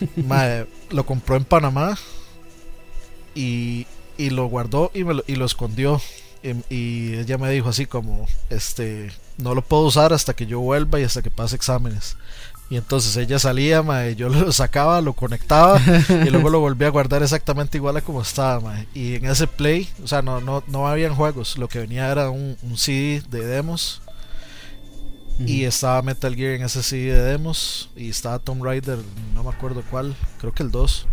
[0.90, 1.96] lo compró en Panamá
[3.34, 3.86] y,
[4.18, 6.00] y lo guardó y, me lo, y lo escondió
[6.70, 10.98] y, ella me dijo así como, este, no lo puedo usar hasta que yo vuelva
[10.98, 12.16] y hasta que pase exámenes.
[12.72, 16.88] Y entonces ella salía, mae, yo lo sacaba, lo conectaba y luego lo volví a
[16.88, 18.88] guardar exactamente igual a como estaba, mae.
[18.94, 22.30] Y en ese play, o sea, no, no, no habían juegos, lo que venía era
[22.30, 24.00] un, un CD de demos.
[25.38, 27.90] Y estaba Metal Gear en ese CD de demos.
[27.94, 29.00] Y estaba Tomb Raider,
[29.34, 31.06] no me acuerdo cuál, creo que el 2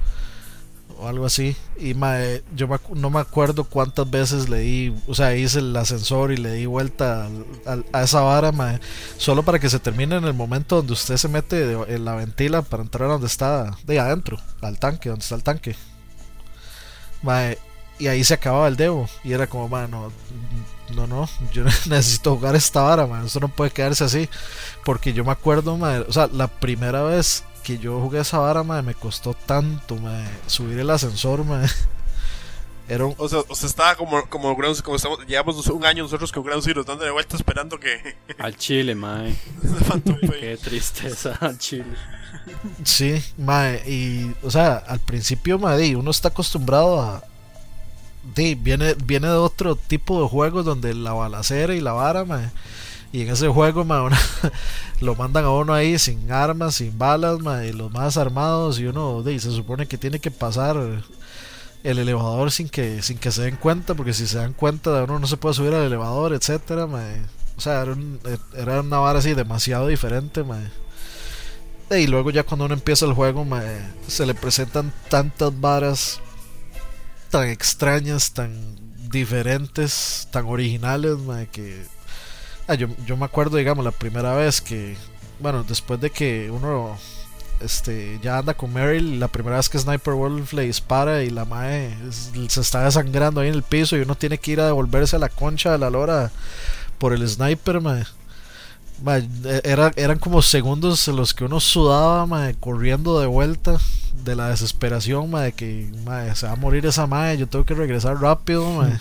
[0.99, 1.55] o algo así.
[1.79, 5.75] Y mae, yo me no me acuerdo cuántas veces le di, o sea, hice el
[5.75, 7.27] ascensor y le di vuelta
[7.93, 8.79] a esa vara, mae,
[9.17, 12.15] solo para que se termine en el momento donde usted se mete de- en la
[12.15, 15.75] ventila para entrar a donde está, de adentro, al tanque, donde está el tanque.
[17.99, 19.09] Y ahí se acababa el demo.
[19.23, 20.11] Y era como, mae, no,
[20.95, 24.29] no, no, yo necesito jugar esta vara, mae, esto no puede quedarse así.
[24.85, 28.63] Porque yo me acuerdo, mae, o sea, la primera vez que yo jugué esa vara,
[28.63, 31.67] me costó tanto, mae, subir el ascensor, mae.
[32.87, 36.31] Era un, O sea, usted estaba como, como, Ground- como estamos, llevamos un año nosotros
[36.31, 39.35] con Ground Zero dando de vuelta esperando que Al chile, mae.
[40.39, 41.85] Qué tristeza, al chile.
[42.83, 47.23] Sí, mae, y, o sea, al principio, mae, di, uno está acostumbrado a.
[48.35, 52.49] di, viene, viene de otro tipo de juegos donde la balacera y la vara, mae.
[53.11, 54.09] Y en ese juego, uno-
[55.01, 58.79] lo mandan a uno ahí sin armas, sin balas, y los más armados.
[58.79, 60.77] Y uno, di, se supone que tiene que pasar
[61.83, 65.17] el elevador sin que, sin que se den cuenta, porque si se dan cuenta, uno
[65.19, 67.21] no se puede subir al elevador, etcétera, mae.
[67.57, 68.19] O sea, era, un-
[68.55, 70.69] era una vara así demasiado diferente, mae.
[71.91, 76.19] Y luego ya cuando uno empieza el juego, mae, se le presentan tantas varas
[77.31, 78.75] tan extrañas, tan
[79.09, 81.85] diferentes, tan originales, mae, que...
[82.69, 84.95] Ah, yo, yo me acuerdo, digamos, la primera vez que...
[85.39, 86.95] Bueno, después de que uno
[87.61, 91.45] este, ya anda con Meryl, la primera vez que Sniper Wolf le dispara y la
[91.45, 94.65] mae es- se está desangrando ahí en el piso y uno tiene que ir a
[94.67, 96.31] devolverse a la concha de la lora
[96.99, 98.03] por el sniper, mae.
[99.45, 103.77] E- era, eran como segundos en los que uno sudaba, mae, corriendo de vuelta
[104.25, 107.65] de la desesperación, mae, de que mae, se va a morir esa mae, yo tengo
[107.65, 108.99] que regresar rápido, mae.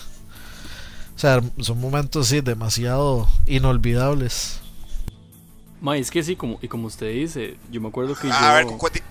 [1.19, 4.61] O sea, son momentos sí demasiado inolvidables.
[5.81, 8.65] Mae, es que sí, como, y como usted dice, yo me acuerdo que A ver,
[8.65, 8.77] yo...
[8.77, 9.03] cuente-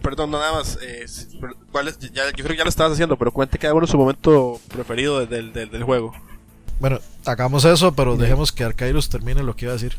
[0.00, 0.78] Perdón, no, nada más.
[0.80, 1.98] eh, si- pero, ¿cuál es?
[1.98, 5.26] Ya, yo creo que ya lo estabas haciendo, pero cuente cada uno su momento preferido
[5.26, 6.14] del, del, juego.
[6.80, 9.94] Bueno, hagamos eso, pero dejemos que Arcairus termine lo que iba a decir.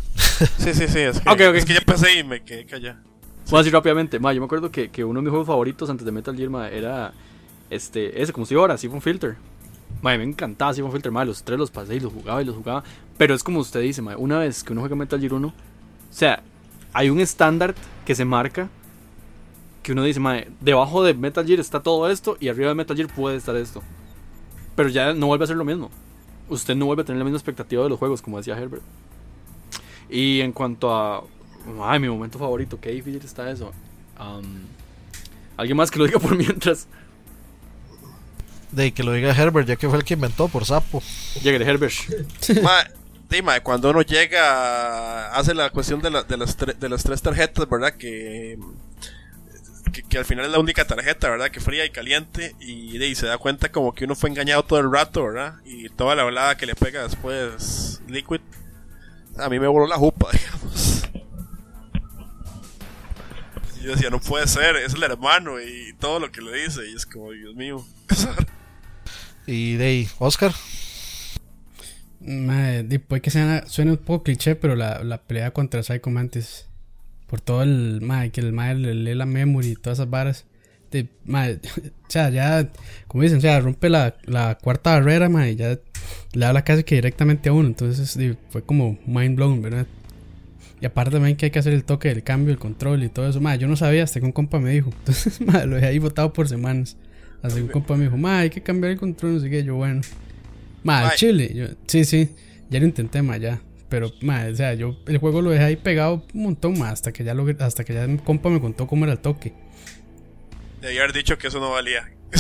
[0.57, 0.99] Sí, sí, sí.
[1.01, 1.55] Es que, Ok, ok.
[1.55, 2.97] Es que ya empecé y me quedé callado.
[3.51, 5.87] Voy a decir rápidamente, mae, yo me acuerdo que, que uno de mis juegos favoritos
[5.87, 7.13] antes de Metal Gear, era
[7.69, 9.35] este, ese, como estoy ahora, Siphon Filter.
[10.01, 12.55] Mae, me encantaba Siphon Filter, mae, los tres los pasé y los jugaba y los
[12.55, 12.83] jugaba.
[13.17, 15.53] Pero es como usted dice, mae, una vez que uno juega Metal Gear 1, o
[16.11, 16.41] sea,
[16.93, 18.69] hay un estándar que se marca
[19.83, 22.95] que uno dice, mae, debajo de Metal Gear está todo esto y arriba de Metal
[22.95, 23.81] Gear puede estar esto.
[24.75, 25.89] Pero ya no vuelve a ser lo mismo.
[26.49, 28.83] Usted no vuelve a tener la misma expectativa de los juegos, como decía Herbert.
[30.09, 31.23] Y en cuanto a.
[31.81, 33.71] Ay, mi momento favorito, qué difícil está eso.
[34.17, 34.43] Am,
[35.57, 36.87] Alguien más que lo diga por mientras.
[38.71, 41.01] De que lo diga Herbert, ya que fue el que inventó por sapo.
[41.41, 41.93] Llegue Herbert.
[42.63, 42.83] Ma,
[43.31, 47.03] sí, ma, cuando uno llega, hace la cuestión de, la- de, las, tre- de las
[47.03, 47.93] tres tarjetas, ¿verdad?
[47.93, 48.57] Que,
[49.93, 51.49] que, que al final es la única tarjeta, ¿verdad?
[51.49, 52.55] Que fría y caliente.
[52.59, 55.55] Y, de ahí se da cuenta como que uno fue engañado todo el rato, ¿verdad?
[55.65, 58.41] Y toda la volada que le pega después Liquid.
[59.37, 61.03] A mí me voló la jupa, digamos.
[63.79, 66.81] Y yo decía, no puede ser, es el hermano y todo lo que le dice.
[66.89, 67.85] Y es como, Dios mío.
[69.47, 70.51] Y de ahí, Oscar.
[72.19, 76.65] Di, puede que suena, suene un poco cliché, pero la, la pelea contra Psycho Mantis.
[77.27, 78.01] Por todo el.
[78.01, 80.45] Mae, que el mae le lee la memory y todas esas varas.
[81.25, 82.69] Mae, o sea, ya.
[83.07, 85.79] Como dicen, o sea, rompe la, la cuarta barrera, y ya
[86.33, 87.67] le habla casi que directamente a uno.
[87.67, 88.17] Entonces,
[88.49, 89.87] fue como mind blown, ¿verdad?
[90.79, 93.29] Y aparte también que hay que hacer el toque del cambio, el control y todo
[93.29, 93.39] eso.
[93.39, 94.91] Mae, yo no sabía hasta que un compa me dijo.
[94.99, 96.97] Entonces, mae, lo dejé ahí botado por semanas.
[97.41, 99.63] Hasta que un compa me dijo, mae, hay que cambiar el control, no sé qué.
[99.63, 100.01] Yo, bueno.
[100.83, 101.51] Ma, chile.
[101.53, 102.29] Yo, sí, sí.
[102.69, 103.61] Ya lo intenté, ma, ya.
[103.89, 107.13] Pero, ma, o sea, yo el juego lo dejé ahí pegado un montón más hasta
[107.13, 109.53] que ya lo, hasta que ya mi compa me contó cómo era el toque.
[110.81, 112.09] Debía haber dicho que eso no valía.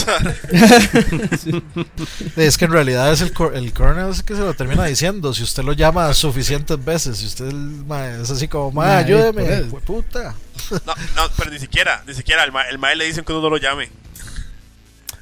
[2.35, 4.85] Es que en realidad es el, cor- el kernel es el que se lo termina
[4.85, 5.33] diciendo.
[5.33, 7.47] Si usted lo llama suficientes veces, si usted
[8.21, 10.35] es así como, Mae, ayúdeme, puta.
[10.85, 12.43] No, no, pero ni siquiera, ni siquiera.
[12.43, 13.89] El, ma el mae le dicen que uno no lo llame.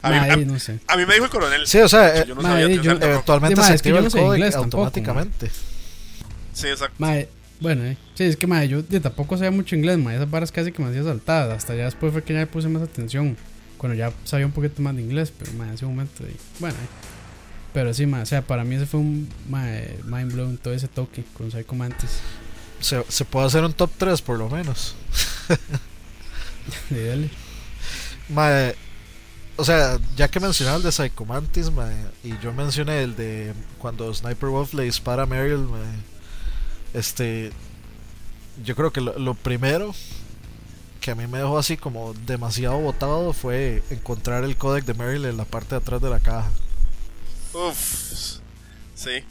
[0.05, 0.79] A mí, a, no sé.
[0.87, 1.65] a mí me dijo el coronel.
[1.67, 3.81] Sí, o sea, eh, yo no sabía eh, que yo- o sea, eventualmente se es
[3.81, 5.51] que activa yo no el sé código tampoco, automáticamente.
[6.53, 6.95] Sí, exacto.
[6.99, 7.97] Ma, eh, bueno, eh.
[8.13, 10.13] Sí, es que, ma, yo tampoco sabía mucho inglés, ma.
[10.15, 11.57] Esas varas casi que me hacía saltadas.
[11.57, 13.35] Hasta ya después fue que ya le puse más atención.
[13.77, 16.75] Cuando ya sabía un poquito más de inglés, pero, ma, en ese momento, y, bueno,
[16.75, 16.87] eh.
[17.73, 20.73] Pero sí, ma, o sea, para mí ese fue un ma, eh, mind blown todo
[20.73, 22.19] ese toque con Psycho Mantis.
[22.79, 24.95] se, se puede hacer un top 3 por lo menos.
[26.89, 27.29] Dale.
[28.29, 28.75] Mae,
[29.57, 31.71] o sea, ya que mencionaba el de Psychomantis,
[32.23, 35.81] y yo mencioné el de cuando Sniper Wolf le dispara a Meryl, mae,
[36.93, 37.51] este,
[38.63, 39.93] yo creo que lo, lo primero
[41.01, 45.25] que a mí me dejó así como demasiado botado fue encontrar el codec de Meryl
[45.25, 46.49] en la parte de atrás de la caja.
[47.53, 48.39] Uf.
[48.95, 49.23] Sí.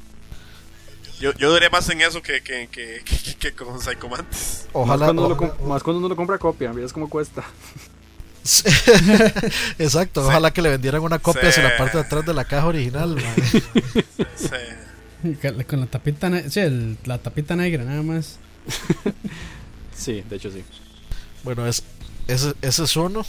[1.20, 4.66] Yo, yo duré más en eso que, que, que, que, que con Psychomantis.
[4.72, 5.06] Ojalá.
[5.06, 7.44] más, cuando lo com- más cuando uno lo compra copia, miras cómo cuesta.
[8.44, 8.62] Sí.
[9.78, 11.48] Exacto, ojalá que le vendieran una copia Sí.
[11.48, 13.16] hacia la parte de atrás de la caja original.
[14.36, 15.64] Sí.
[15.66, 18.38] Con la tapita, ne- sí, el- la tapita negra nada más.
[19.96, 20.64] Sí, de hecho sí.
[21.44, 21.84] Bueno, es,
[22.26, 23.24] ese, ese es uno.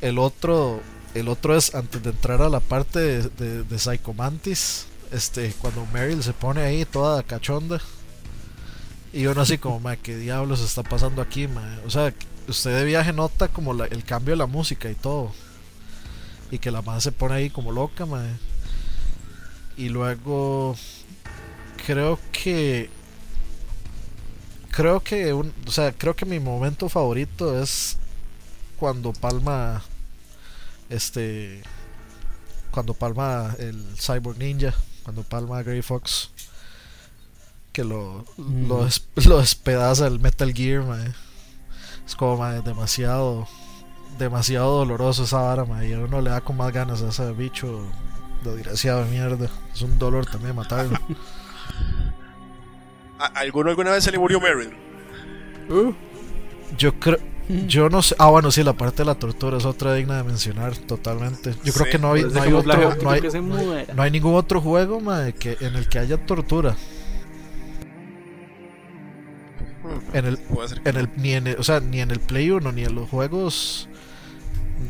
[0.00, 0.80] El otro,
[1.14, 5.86] el otro es antes de entrar a la parte de, de, de Psychomantis, este, cuando
[5.86, 7.80] Meryl se pone ahí toda cachonda.
[9.12, 11.78] Y uno así como, ma, ¿qué diablos está pasando aquí, ma?
[11.86, 12.12] O sea,
[12.48, 15.32] usted de viaje nota como la- el cambio de la música y todo.
[16.50, 18.24] Y que la madre se pone ahí como loca, ma.
[19.76, 20.76] Y luego,
[21.86, 22.90] creo que
[24.70, 27.96] creo que un, o sea, creo que mi momento favorito es
[28.78, 29.82] cuando palma
[30.88, 31.62] este
[32.70, 36.30] cuando palma el Cyborg Ninja, cuando palma Grey Fox
[37.72, 38.68] que lo Mm.
[38.68, 41.12] lo, des- lo despedaza el Metal Gear, mae.
[42.08, 43.46] Es como mae, demasiado
[44.18, 47.82] demasiado doloroso esa vara, y a uno le da con más ganas a ese bicho
[48.42, 49.48] desgraciado de mierda.
[49.72, 50.98] Es un dolor también matarlo.
[53.18, 54.70] ¿A- ¿Alguno alguna vez se le murió Meryl?
[55.68, 55.92] Uh,
[56.76, 57.18] Yo creo.
[57.66, 58.14] Yo no sé.
[58.18, 61.54] Ah, bueno, sí, la parte de la tortura es otra digna de mencionar totalmente.
[61.64, 62.94] Yo creo que no hay, no hay otro.
[63.02, 63.22] No hay,
[63.94, 65.00] no ningún otro juego
[65.32, 66.76] que, en el que haya tortura.
[70.12, 70.38] En el,
[70.84, 73.08] en el, ni en el- o sea, ni en el Play 1, ni en los
[73.08, 73.88] juegos.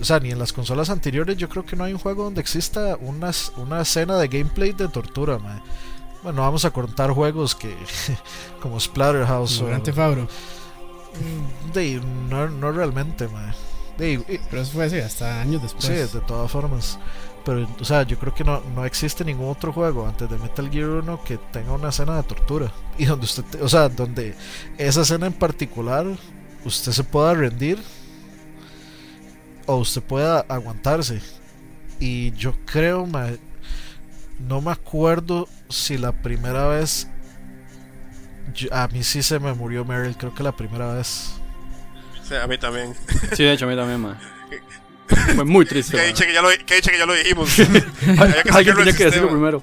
[0.01, 2.41] O sea, ni en las consolas anteriores, yo creo que no hay un juego donde
[2.41, 5.61] exista una, una escena de gameplay de tortura, mae.
[6.23, 7.75] Bueno, vamos a contar juegos que.
[8.63, 9.89] como Splatterhouse Auto.
[11.69, 13.29] Mm, de, no, no realmente.
[13.97, 15.87] De, y- Pero eso fue así, hasta años después.
[15.87, 16.99] Sí, de todas formas.
[17.49, 20.69] Pero, o sea, yo creo que no, no existe ningún otro juego antes de Metal
[20.71, 22.71] Gear 1 que tenga una escena de tortura.
[22.99, 24.35] Y donde usted, te- o sea, donde
[24.77, 26.05] esa escena en particular
[26.67, 27.79] usted se pueda rendir
[29.65, 31.23] o usted pueda aguantarse.
[32.01, 33.29] Y yo creo, ma,
[34.47, 37.09] no me acuerdo si la primera vez.
[38.55, 41.31] yo- a mí sí se me murió Meryl, creo que la primera vez.
[42.25, 42.95] Sí, a mí también.
[43.35, 44.19] Sí, de hecho, a mí también, man.
[45.35, 47.59] Fue muy triste, Que dicha que ya lo, que dicha que ya lo dijimos.
[48.19, 49.63] Había que Alguien tenía que decirlo primero.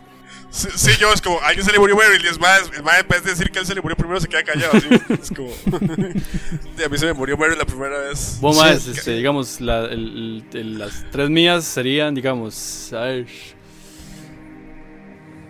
[0.52, 3.02] Sí, sí, yo es como, alguien se le murió Meryl y es más, el más
[3.02, 4.72] en vez de decir que él se le murió primero se queda callado.
[4.78, 4.88] Así.
[5.22, 5.50] Es como,
[6.86, 8.38] a mí se me murió Meryl la primera vez.
[8.40, 13.28] Sí, más, es este, digamos, la- el- el- las tres mías serían, digamos, a ver.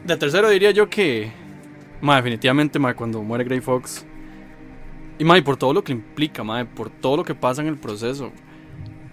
[0.05, 1.31] De tercero diría yo que.
[2.01, 4.05] Ma, definitivamente, ma, cuando muere Grey Fox.
[5.17, 7.67] Y ma, y por todo lo que implica, ma, por todo lo que pasa en
[7.67, 8.31] el proceso.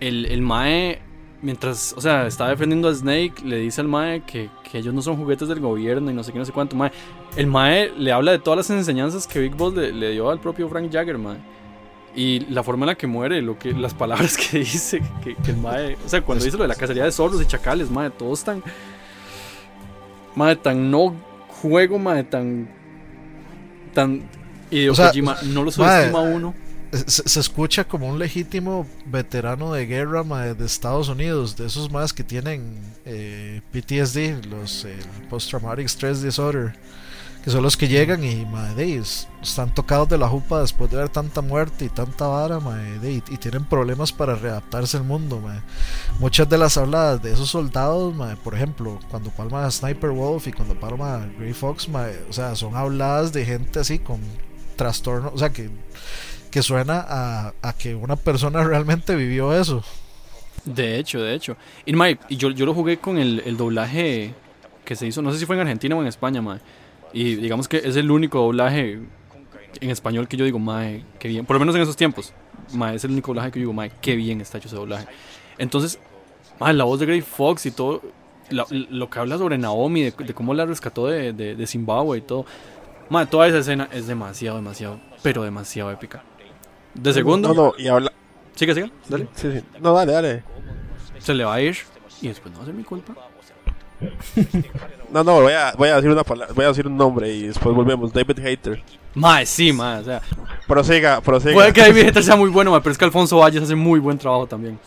[0.03, 1.01] El, el Mae,
[1.43, 5.01] mientras, o sea, está defendiendo a Snake, le dice al Mae que, que ellos no
[5.01, 6.91] son juguetes del gobierno y no sé qué, no sé cuánto, Mae.
[7.37, 10.41] El Mae le habla de todas las enseñanzas que Big Boss le, le dio al
[10.41, 11.39] propio Frank Jagger, Mae.
[12.17, 15.51] Y la forma en la que muere, lo que, las palabras que dice, que, que
[15.53, 18.11] el Mae, o sea, cuando dice lo de la cacería de zorros y chacales, Mae,
[18.11, 18.63] todos tan,
[20.35, 21.15] Mae, tan no
[21.49, 22.69] juego, Mae, tan,
[23.95, 24.29] tan,
[24.73, 26.55] y O sea, Kojima no lo subestima a uno.
[27.07, 30.23] Se, escucha como un legítimo veterano de guerra
[30.55, 34.97] de Estados Unidos, de esos más que tienen eh, PTSD, los eh,
[35.31, 36.75] Post Traumatic Stress Disorder,
[37.43, 40.91] que son los que llegan y mae, de, es- están tocados de la jupa después
[40.91, 45.05] de ver tanta muerte y tanta vara mae, de, y, tienen problemas para readaptarse al
[45.05, 45.43] mundo.
[46.21, 50.79] Muchas de las habladas de esos soldados, por ejemplo, cuando palma Sniper Wolf y cuando
[50.79, 51.89] palma Grey Fox,
[52.29, 54.21] o sea, son habladas de gente así con
[54.77, 55.71] trastorno, o sea, que
[56.53, 59.83] que suena a, a que una persona realmente vivió eso.
[60.65, 61.57] De hecho, de hecho.
[61.85, 64.35] Y, mae, y yo, yo lo jugué con el, el doblaje
[64.85, 66.61] que se hizo, no sé si fue en Argentina o en España, mae.
[67.13, 69.01] Y digamos que es el único doblaje
[69.81, 71.47] en español que yo digo, mae, qué bien.
[71.47, 72.33] Por lo menos en esos tiempos,
[72.73, 75.07] mae, es el único doblaje que yo digo, mae, qué bien está hecho ese doblaje.
[75.59, 75.99] Entonces,
[76.61, 78.03] mae, la voz de Grey Fox y todo,
[78.51, 82.21] lo que habla sobre Naomi, de, de cómo la rescató de, de, de Zimbabue y
[82.21, 82.47] todo.
[83.09, 86.23] Mae, toda esa escena es demasiado, demasiado, pero demasiado épica.
[86.95, 88.13] De segundo, No, no, y habla.
[88.55, 89.29] sigue, sigue, dale.
[89.35, 89.65] Sí, sí.
[89.81, 90.43] No, dale, dale.
[91.19, 91.77] Se le va a ir
[92.21, 93.15] y después no va a ser mi culpa.
[95.13, 97.47] No, no, voy a, voy a decir una palabra, voy a decir un nombre y
[97.49, 98.13] después volvemos.
[98.15, 98.83] David Hater.
[99.15, 100.23] Mae, sí, mae, o sea,
[100.67, 101.53] Prosiga, prosiga.
[101.53, 104.01] puede que David Hater sea muy bueno, mae, pero es que Alfonso Valles hace muy
[104.01, 104.79] buen trabajo también.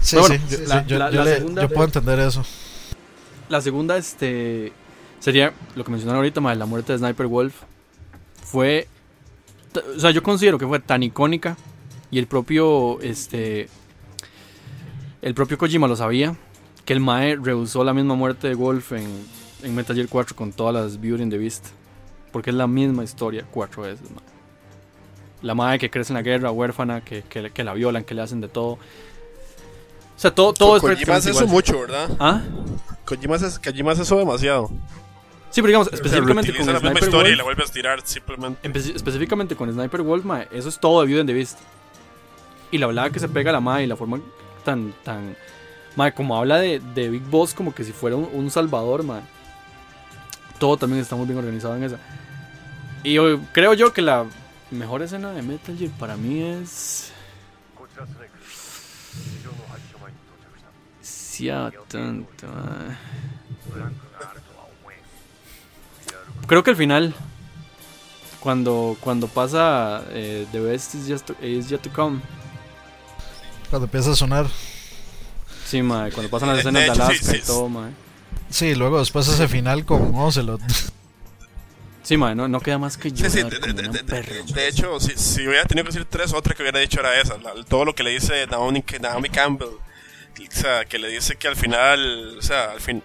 [0.00, 2.44] Sí, bueno, yo, yo- la- yo la le- segunda- yo puedo entender eso.
[3.48, 4.72] La segunda, este,
[5.20, 7.54] sería lo que mencionaron ahorita, mae, la muerte de Sniper Wolf.
[8.44, 8.88] Fue,
[9.96, 11.56] o sea, yo considero que fue tan icónica
[12.10, 13.68] y el propio, este,
[15.22, 16.36] el propio Kojima lo sabía,
[16.84, 19.06] que el Mae rehusó la misma muerte de Wolf en,
[19.62, 21.68] en Metal Gear 4 con todas las Beauty and the Beast.
[22.32, 24.24] Porque es la misma historia cuatro veces, mae.
[25.42, 28.22] La madre que crece en la guerra, huérfana, que, que, que la violan, que le
[28.22, 28.72] hacen de todo.
[28.72, 28.78] O
[30.16, 32.10] sea, todo, todo es Kojima hace eso mucho, ¿verdad?
[32.20, 32.42] ¿Ah?
[33.04, 34.70] Kojima hace, Kojima hace eso demasiado.
[35.50, 37.62] Sí, pero digamos, sea, específicamente con reutiliza la misma Sniper historia y Wolf, la vuelve
[37.62, 38.68] a estirar simplemente.
[38.68, 41.58] Empe- específicamente con Sniper Wolf, mae, eso es todo de Beauty and the Beast.
[42.70, 44.20] Y la hablada que se pega a la madre y la forma
[44.64, 45.36] tan, tan,
[45.96, 49.22] mae, como habla de, de Big Boss como que si fuera un, un salvador, mae.
[50.60, 51.98] Todo también está muy bien organizado en esa.
[53.02, 54.26] Y yo- creo yo que la
[54.70, 57.12] mejor escena de Metal Gear para mí es...
[61.02, 62.96] Sí, ah, tanto, mae.
[66.50, 67.14] Creo que el final,
[68.40, 72.18] cuando, cuando pasa eh, The Best is, just to, is Yet to Come.
[73.70, 74.46] Cuando empieza a sonar.
[75.64, 77.92] Sí, mae, cuando pasan las escenas de Alaska sí, y todo, mae.
[78.48, 80.60] Sí, luego después ese final con Ocelot.
[82.02, 84.34] Sí, mae, no, no queda más que Sí, sí, de, como de- un de- perro.
[84.34, 87.20] de- de hecho, si, si hubiera tenido que decir tres, otra que hubiera dicho era
[87.20, 87.38] esa.
[87.38, 89.68] la- todo lo que le dice Naomi, Naomi Campbell.
[89.68, 93.04] O sea, que le dice que al final, o sea, al fin,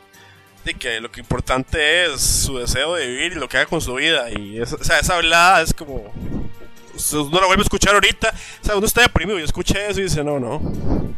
[0.65, 3.79] de que lo que importante es su deseo de vivir y lo que haga con
[3.79, 4.29] su vida.
[4.31, 5.95] Y esa, o sea, esa hablada es como.
[5.95, 8.33] o sea, Uno la vuelve a escuchar ahorita.
[8.61, 10.55] O sea, uno está deprimido y escucha eso y dice, no, no.
[10.55, 11.13] O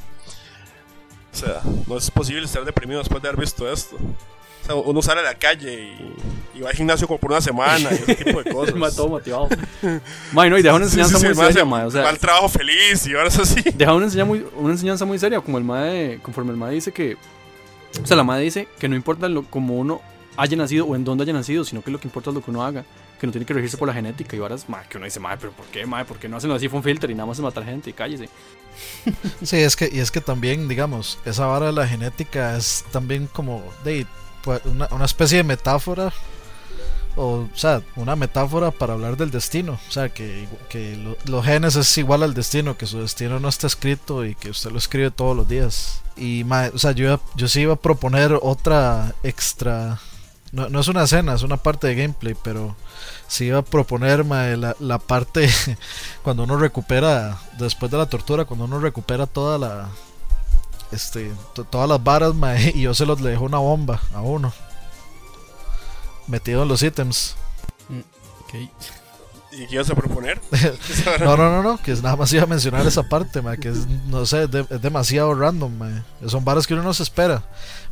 [1.31, 3.95] sea, no es posible estar deprimido después de haber visto esto.
[3.95, 7.39] O sea, uno sale a la calle y, y va al gimnasio como por una
[7.39, 8.95] semana y ese tipo de cosas.
[8.95, 9.47] Todo motivado.
[10.33, 11.85] no, y deja una enseñanza sí, sí, muy seria, se mae.
[11.85, 13.61] O sea, va al trabajo feliz y ahora es así.
[13.75, 16.91] deja una enseñanza muy, una enseñanza muy seria, como el mae, conforme el mae dice
[16.91, 17.15] que,
[18.01, 20.01] o sea, la mae dice que no importa lo, como uno
[20.37, 22.51] haya nacido o en dónde haya nacido, sino que lo que importa es lo que
[22.51, 22.85] uno haga,
[23.19, 25.37] que no tiene que regirse por la genética y varas, mae, que uno dice, mae,
[25.37, 26.05] pero ¿por qué, mae?
[26.05, 28.29] ¿Por qué no hacen así un filter y nada más es matar gente y cállese?
[29.43, 33.27] Sí, es que, y es que también, digamos, esa vara de la genética es también
[33.27, 34.05] como de
[34.43, 36.13] pues, una, una especie de metáfora.
[37.19, 39.79] O, sea, una metáfora para hablar del destino.
[39.89, 43.49] O sea, que, que lo- los genes es igual al destino, que su destino no
[43.49, 46.01] está escrito y que usted lo escribe todos los días.
[46.15, 49.99] Y, ma- o sea, yo, yo sí iba a proponer otra extra.
[50.51, 52.75] No, no es una escena, es una parte de gameplay, pero
[53.27, 55.49] sí iba a proponer ma, la, la parte
[56.23, 59.89] cuando uno recupera, después de la tortura, cuando uno recupera toda la.
[60.91, 64.21] Este, to- todas las varas, ma, y yo se los le dejo una bomba a
[64.21, 64.53] uno.
[66.27, 67.35] Metido en los ítems.
[69.51, 70.39] ¿Y qué ibas a proponer?
[71.19, 73.69] No, no, no, no, que es nada más iba a mencionar esa parte, ma, que
[73.69, 76.05] es, no sé, es, de- es demasiado random, ma.
[76.27, 77.43] Son varas que uno no se espera.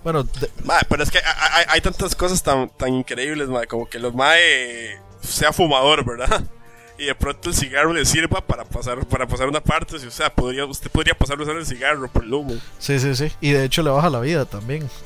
[0.03, 1.23] Bueno, de- Ma, pero es que hay,
[1.53, 6.43] hay- hay tantas cosas tan, tan increíbles, ma, como que los mae sea fumador, ¿verdad?
[6.97, 10.33] Y de pronto el cigarro le sirva para pasar para pasar una parte, o sea,
[10.33, 12.55] podría, usted podría pasar a usar el cigarro por el humo.
[12.79, 13.29] sí, sí, sí.
[13.41, 14.89] Y de hecho le baja la vida también.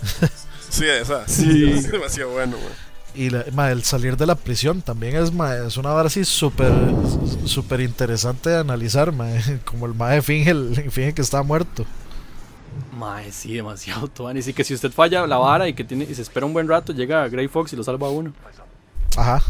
[0.69, 1.27] Sí, esa.
[1.27, 1.71] Sí.
[1.71, 2.88] Es demasiado bueno, ma.
[3.15, 6.23] Y la- ma, el salir de la prisión también es, ma, es una vara así
[6.23, 6.71] súper
[7.45, 9.27] súper interesante de analizar, ma.
[9.65, 11.85] Como el mae finge, el- finge que está muerto.
[12.95, 14.37] Mae, sí, demasiado Tuan.
[14.37, 16.53] Y sí que si usted falla la vara y que tiene y se espera un
[16.53, 18.33] buen rato, llega Grey Fox y lo salva a uno.
[19.17, 19.41] Ajá.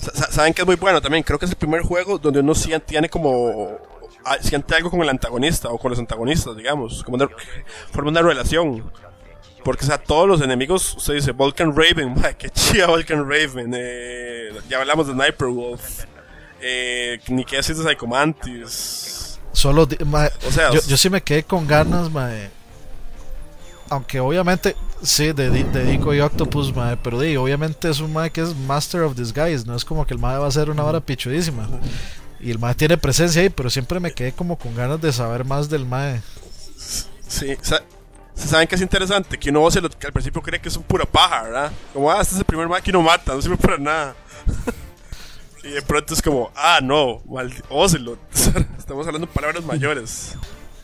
[0.00, 1.22] Sa- sa- ¿Saben que es muy bueno también?
[1.22, 3.78] Creo que es el primer juego donde uno siente, tiene como.
[4.24, 7.04] ah, Siente algo con el antagonista o con los antagonistas, digamos.
[7.04, 7.28] Como una,
[7.92, 8.90] forma una relación.
[9.64, 13.72] Porque, o sea, todos los enemigos, usted dice Vulcan Raven, ma, que chida Vulcan Raven.
[13.76, 16.04] Eh, ya hablamos de Sniper Wolf.
[16.60, 19.38] Eh, ni qué decir de Psychomantis.
[19.52, 22.50] Solo, ma, O sea, yo, yo sí me quedé con ganas, mae.
[23.90, 28.12] Aunque obviamente, sí, de, Di- de Dico y Octopus, mae, pero di, obviamente es un
[28.12, 30.70] mae que es Master of Disguise, no es como que el mae va a ser
[30.70, 31.68] una vara pichudísima.
[32.40, 35.44] Y el mae tiene presencia ahí, pero siempre me quedé como con ganas de saber
[35.44, 36.22] más del mae.
[37.28, 37.54] Sí,
[38.42, 39.38] sa- ¿saben qué es interesante?
[39.38, 41.72] Que uno se lo- que al principio cree que es un pura paja, ¿verdad?
[41.92, 44.14] Como, ah, este es el primer man que uno mata, no sirve para nada.
[45.64, 47.22] y de pronto es como, ah, no,
[47.68, 48.18] Ocelot.
[48.78, 50.34] Estamos hablando de palabras mayores.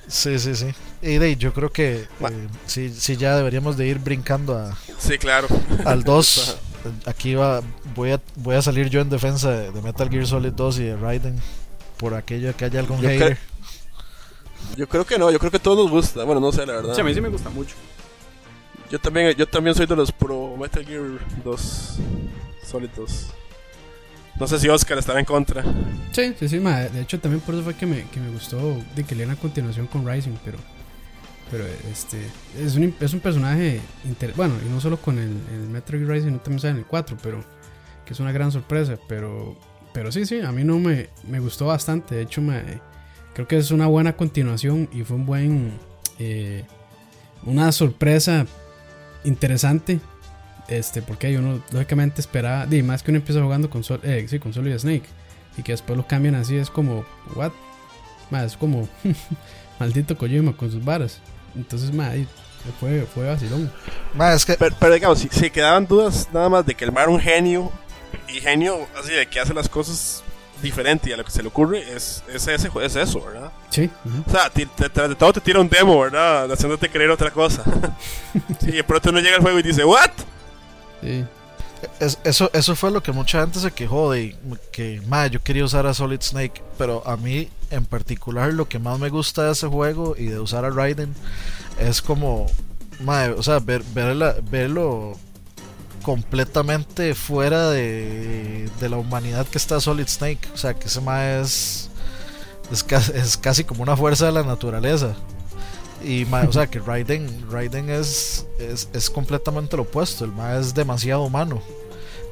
[0.06, 0.66] Sí, sí, sí.
[1.02, 5.18] Y de yo creo que eh, sí, sí, ya deberíamos de ir brincando a, Sí,
[5.18, 5.48] claro.
[5.84, 6.56] al 2.
[7.06, 7.60] Aquí va,
[7.94, 10.84] voy a, voy a salir yo en defensa de, de Metal Gear Solid 2 y
[10.84, 11.38] de Raiden.
[11.98, 13.38] Por aquello que haya algún Yo hater.
[14.76, 16.24] Yo creo que no, yo creo que a todos nos gusta.
[16.24, 16.94] Bueno, no sé, la verdad.
[16.94, 17.74] Sí, a mí sí me gusta mucho.
[18.90, 21.02] Yo también, yo también soy de los pro Metal Gear
[21.44, 21.98] 2
[22.64, 23.26] sólidos.
[24.38, 25.62] No sé si Oscar estaba en contra.
[26.12, 28.76] Sí, sí, sí, ma, de hecho también por eso fue que me, que me gustó
[28.94, 30.58] de que le a continuación con Rising, pero
[31.50, 32.18] pero este
[32.58, 36.10] es un, es un personaje inter, bueno, y no solo con el, el Metal Gear
[36.10, 37.42] Rising, no también sale en el 4, pero
[38.04, 39.56] que es una gran sorpresa, pero
[39.92, 42.80] pero sí, sí, a mí no me, me gustó bastante, de hecho me,
[43.38, 45.72] creo que es una buena continuación y fue un buen
[46.18, 46.64] eh,
[47.44, 48.46] una sorpresa
[49.22, 50.00] interesante
[50.66, 54.40] este, porque uno lógicamente esperaba, y más que uno empieza jugando con, Sol, eh, sí,
[54.40, 55.04] con Solid Snake
[55.56, 57.52] y que después lo cambian así, es como, what?
[58.28, 58.88] Más, es como
[59.78, 61.20] maldito Kojima con sus varas.
[61.54, 62.10] Entonces, ma,
[62.80, 63.70] fue, fue vacilón.
[64.34, 64.56] es que...
[64.56, 67.70] pero, digamos, si, si, quedaban dudas nada más de que el mar era un genio,
[68.26, 70.24] y genio así de que hace las cosas
[70.62, 73.52] diferente y a lo que se le ocurre, es, es, ese, es eso, ¿verdad?
[73.70, 73.90] Sí.
[74.26, 74.50] O sea,
[74.92, 76.50] tras de todo te tira un demo, ¿verdad?
[76.50, 77.62] Haciéndote creer otra cosa.
[78.62, 80.10] y de pronto uno llega al juego y dice, ¿what?
[82.00, 84.36] eso, eso fue lo que mucha gente se quejó de
[84.72, 85.00] que,
[85.30, 89.10] yo quería usar a Solid Snake, pero a mí en particular lo que más me
[89.10, 91.14] gusta de ese juego y de usar a Raiden
[91.78, 92.46] es como,
[93.06, 95.16] o sea, ver, verlo
[96.08, 101.90] completamente fuera de, la humanidad que está Solid Snake, o sea, que ese mae es,
[102.72, 105.14] es, es casi como una fuerza de la naturaleza.
[106.02, 110.24] Y, o sea, que Raiden, Raiden es, es, completamente lo opuesto.
[110.24, 111.60] El mae es demasiado humano.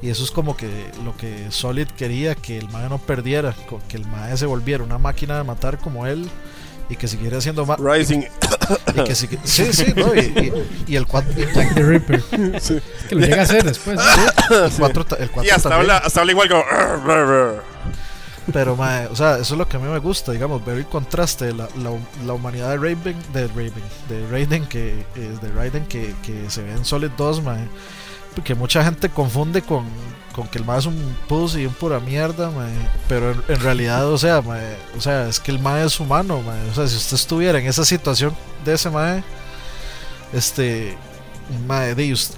[0.01, 0.67] Y eso es como que
[1.05, 3.55] lo que Solid quería, que el mae no perdiera,
[3.87, 6.27] que el mae se volviera una máquina de matar como él
[6.89, 7.79] y que siguiera siendo más.
[7.79, 8.23] Rising.
[8.95, 11.31] Y que sí, sí, no, y, y, el 4.
[11.53, 12.21] Jack the Ripper.
[13.09, 13.99] Que lo llega a hacer después.
[14.49, 14.71] El
[15.31, 16.63] 4 Y hasta habla, hasta habla igual como.
[18.53, 20.85] Pero, mae, o sea, eso es lo que a mí me gusta, digamos, ver el
[20.85, 21.67] contraste de la,
[22.25, 26.63] la, humanidad de Raven, de Raven, de Raiden que, eh, de Raiden que, que se
[26.63, 27.67] ve en Solid 2, mae.
[28.37, 29.85] Porque mucha gente confunde con,
[30.31, 32.71] con que el mae es un pussy y un pura mierda, mae.
[33.09, 36.69] Pero en, realidad, o sea, mae, o sea, es que el mae es humano, mae.
[36.69, 39.23] O sea, si usted estuviera en esa situación de ese mae,
[40.33, 40.95] este,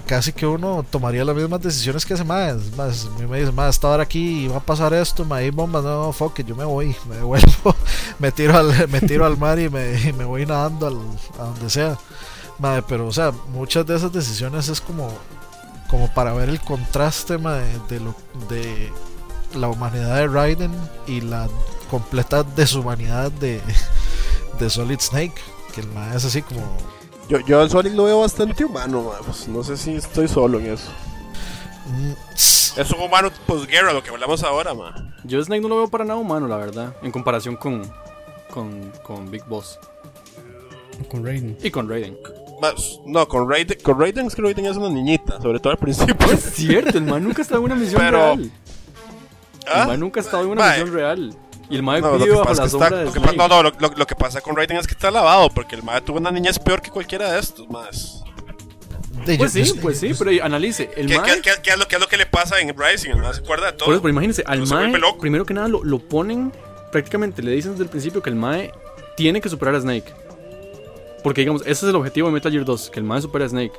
[0.06, 2.56] casi que uno tomaría las mismas decisiones que ese más.
[2.78, 6.40] Más, me dice, más, estar aquí y va a pasar esto, hay bombas, no, fuck
[6.46, 7.76] yo me voy, me devuelvo,
[8.20, 10.88] me tiro al, me tiro al mar y me, me voy nadando
[11.38, 11.98] a donde sea.
[12.88, 15.12] pero, o sea, muchas de esas decisiones es como,
[15.90, 18.16] como para ver el contraste de, lo,
[18.50, 18.92] de
[19.56, 20.72] la humanidad de Raiden
[21.08, 21.48] y la
[21.90, 23.62] completa deshumanidad de,
[24.60, 25.36] de Solid Snake.
[25.74, 26.62] Que el mae es así como
[27.30, 30.74] yo, yo al Sonic lo veo bastante humano, pues no sé si estoy solo en
[30.74, 30.90] eso.
[31.86, 35.16] Mm, es un humano posguerra, lo que hablamos ahora, man.
[35.24, 37.84] Yo Snake no lo veo para nada humano, la verdad, en comparación con,
[38.50, 39.80] con, con Big Boss.
[41.08, 41.56] Con Raiden.
[41.62, 42.18] Y con Raiden.
[43.06, 46.16] No, con Raiden, con Raiden es que Raiden es una niñita, sobre todo al principio.
[46.32, 48.52] Es cierto, el man nunca ha estado en una misión real.
[49.68, 49.82] ¿Ah?
[49.82, 51.38] El man nunca ha estado en una misión real.
[51.70, 54.42] Y el mae no, bajo la sombra de lo que, No, no, lo, que pasa
[54.42, 57.32] con Raiden es que está lavado, porque el mae tuvo una niñez peor que cualquiera
[57.32, 58.24] de estos más.
[59.38, 60.90] Pues sí, pues sí, pero analice.
[60.96, 63.12] El ¿Qué, ¿qué, qué, es lo, ¿Qué es lo que le pasa en Rising?
[63.12, 63.90] El mae se acuerda de todo.
[63.90, 66.52] pero imagínense, al mae, primero que nada, lo, lo, ponen,
[66.92, 68.72] prácticamente le dicen desde el principio que el mae
[69.16, 70.12] tiene que superar a Snake.
[71.24, 73.50] Porque digamos, ese es el objetivo de Metal Gear 2, que el mae supere a
[73.50, 73.74] Snake.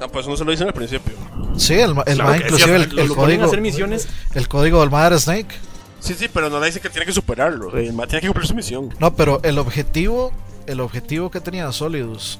[0.00, 1.12] No, pues no se lo dicen al principio.
[1.56, 4.08] Sí, el, el mae inclusive el, el, código, hacer misiones.
[4.34, 5.54] el código del mae era Snake.
[6.00, 7.76] Sí, sí, pero no le dice que tiene que superarlo.
[7.76, 8.94] El tiene que cumplir su misión.
[9.00, 10.32] No, pero el objetivo,
[10.66, 12.38] el objetivo que tenía Solidus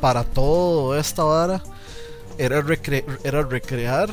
[0.00, 1.62] para toda esta vara
[2.38, 2.62] era,
[3.24, 4.10] era recrear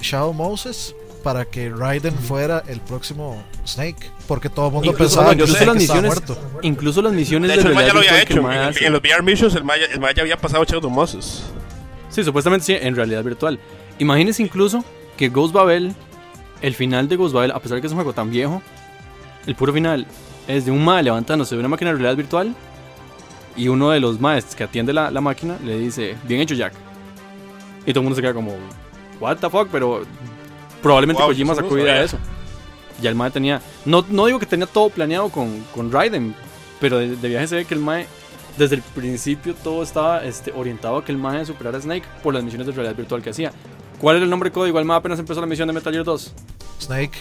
[0.00, 4.10] Shadow Moses para que Raiden fuera el próximo Snake.
[4.30, 6.38] Porque todo el mundo pensaba que, las misiones, muerto.
[6.62, 8.36] Incluso las misiones de, hecho, el Maya lo había hecho.
[8.38, 11.42] En, los VR Missions, el Maya, el Maya había pasado Shadow Moses.
[12.10, 13.58] Sí, supuestamente sí, en realidad virtual.
[13.98, 14.84] Imagínense incluso
[15.16, 15.96] que Ghost Babel
[16.62, 18.62] el final de Ghostwire, a pesar de que es un juego tan viejo,
[19.48, 20.06] el puro final
[20.46, 22.54] es de un mae levantándose de una máquina de realidad virtual
[23.56, 26.72] y uno de los maestros que atiende la, máquina le dice, bien hecho Jack.
[27.84, 28.54] Y todo el mundo se queda como,
[29.18, 30.04] what the fuck, pero
[30.80, 32.16] probablemente Kojima sacó idea de eso.
[33.00, 36.34] Ya el mae tenía, no, no digo que tenía todo planeado con, con Raiden,
[36.80, 38.06] pero de, viaje se ve que el mae
[38.56, 42.34] desde el principio todo estaba este, orientado a que el mae superara a Snake por
[42.34, 43.52] las misiones de realidad virtual que hacía.
[44.00, 44.78] ¿Cuál era el nombre código?
[44.78, 46.32] El mae apenas empezó la misión de Metal Gear 2.
[46.80, 47.18] Snake.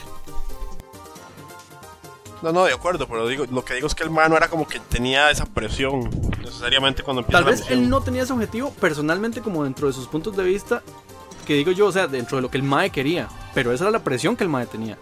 [2.41, 4.65] No, no, de acuerdo, pero digo, lo que digo es que el mano era como
[4.65, 6.09] que tenía esa presión
[6.41, 10.07] necesariamente cuando empieza Tal vez él no tenía ese objetivo personalmente como dentro de sus
[10.07, 10.81] puntos de vista,
[11.45, 13.91] que digo yo, o sea, dentro de lo que el Mae quería, pero esa era
[13.91, 14.97] la presión que el Mae tenía.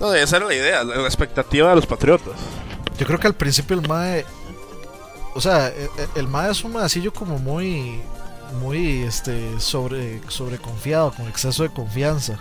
[0.00, 2.34] No, esa era la idea, la expectativa de los patriotas.
[2.98, 4.24] Yo creo que al principio el Mae,
[5.34, 8.00] o sea, e, e, el, Mae es un maecillo como muy
[8.60, 12.38] muy este, sobre, sobreconfiado, con exceso de confianza.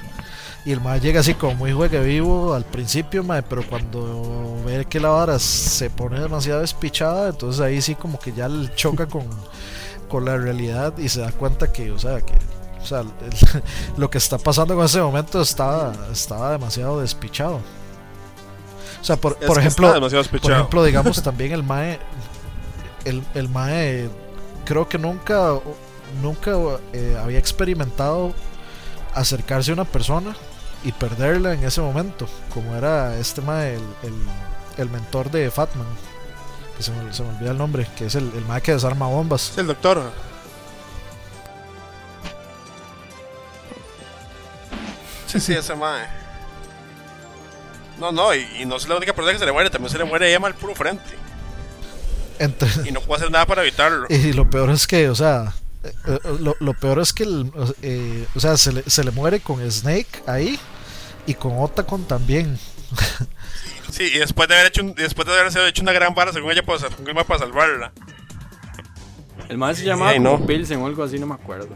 [0.66, 4.86] Y el mae llega así como muy juegue vivo al principio, mae, pero cuando ve
[4.86, 9.06] que la vara se pone demasiado despichada, entonces ahí sí como que ya le choca
[9.06, 9.26] con,
[10.10, 12.34] con la realidad y se da cuenta que, o sea, que
[12.82, 13.12] o sea, el-
[13.98, 17.60] lo que está pasando en ese momento estaba, estaba demasiado despichado.
[19.02, 19.88] O sea, por, por ejemplo,
[20.42, 22.00] por ejemplo, digamos también el Mae,
[23.06, 24.10] el, el Mae
[24.66, 25.54] creo que nunca,
[26.22, 26.52] nunca
[26.94, 28.34] eh, había experimentado
[29.14, 30.36] acercarse a una persona
[30.84, 34.14] y perderla en ese momento, como era este Mae, el, el,
[34.78, 35.88] el mentor de Fatman,
[36.76, 39.08] que se me, se me olvida el nombre, que es el, el Mae que desarma
[39.08, 39.54] bombas.
[39.58, 40.02] El doctor.
[45.28, 46.06] Sí, sí, ese mae.
[48.00, 49.98] No, no, y, y no es la única persona que se le muere, también se
[49.98, 51.04] le muere Emma al puro frente.
[52.40, 54.06] Entre, Y no puede hacer nada para evitarlo.
[54.10, 55.54] Y lo peor es que, o sea,
[55.84, 57.52] eh, eh, lo, lo peor es que, el,
[57.82, 60.60] eh, o sea, se le, se le muere con Snake ahí
[61.26, 62.58] y con Otacon también.
[63.90, 66.32] Sí, y después de haber hecho, un- después de haber sido hecho una gran vara
[66.34, 67.92] según ella según ella para salvarla.
[69.48, 70.46] El mae se llamaba no.
[70.46, 71.70] Pilsen o algo así, no me acuerdo.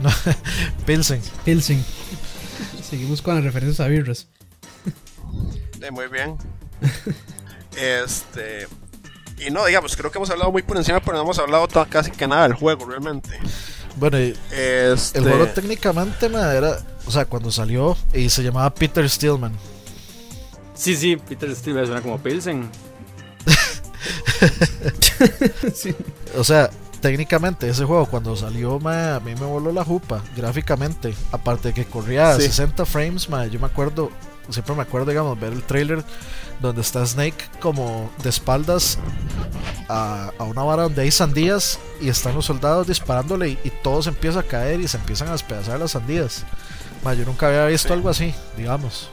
[0.00, 0.10] No,
[0.86, 1.20] Pilsen.
[1.44, 1.84] Pilsen.
[2.88, 4.26] Seguimos con las referencias a birras.
[5.80, 6.36] Eh, muy bien.
[7.76, 8.66] este.
[9.38, 12.10] Y no, digamos, creo que hemos hablado muy por encima, pero no hemos hablado casi
[12.10, 13.38] que nada del juego realmente.
[13.94, 19.08] Bueno, y Este, el juego técnicamente era, o sea, cuando salió y se llamaba Peter
[19.08, 19.52] Stillman.
[20.74, 22.68] Sí, sí, Peter Steele suena como Pilsen.
[25.74, 25.94] sí.
[26.36, 26.70] O sea,
[27.00, 31.14] técnicamente ese juego cuando salió, ma, a mí me voló la jupa gráficamente.
[31.32, 32.42] Aparte de que corría a Sí.
[32.42, 34.10] 60 frames, ma, yo me acuerdo,
[34.50, 36.04] siempre me acuerdo, digamos, ver el trailer
[36.60, 38.98] donde está Snake como de espaldas
[39.88, 44.02] a, a una vara donde hay sandías y están los soldados disparándole y, y todo
[44.02, 46.44] se empieza a caer y se empiezan a despedazar las sandías.
[47.04, 47.94] Ma, yo nunca había visto Sí.
[47.94, 49.08] algo así, digamos.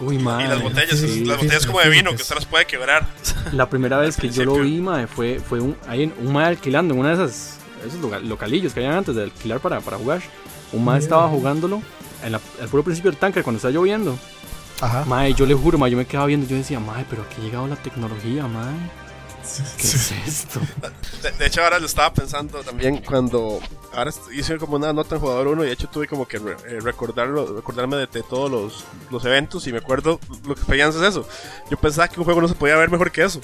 [0.00, 0.44] Uy, mae.
[0.44, 2.16] y las botellas, sí, las sí, botellas sí, como de vino, sí.
[2.16, 3.06] que usted las puede quebrar.
[3.52, 6.46] La primera vez que yo lo vi, mae, fue, fue un, ahí en- un mae
[6.46, 9.96] alquilando en una de esas esos loca- localillos que habían antes de alquilar para, para
[9.98, 10.20] jugar.
[10.72, 11.04] Un mae Yeah.
[11.04, 11.82] estaba jugándolo
[12.24, 14.18] en la- al puro principio del tanque cuando está lloviendo.
[14.80, 15.04] Ajá.
[15.04, 17.44] Mae, yo le juro, mae, yo me quedaba viendo, yo decía, mae, pero aquí ha
[17.44, 18.74] llegado la tecnología, mae.
[19.76, 20.60] ¿Qué es esto?
[21.22, 23.60] De, de hecho, ahora lo estaba pensando también cuando.
[23.92, 26.56] Ahora hice como una nota en jugador 1 y de hecho tuve como que re-
[26.68, 30.90] eh, recordarlo, recordarme de, de todos los, los eventos y me acuerdo lo que pedían
[30.90, 31.28] es eso.
[31.70, 33.40] Yo pensaba que un juego no se podía ver mejor que eso.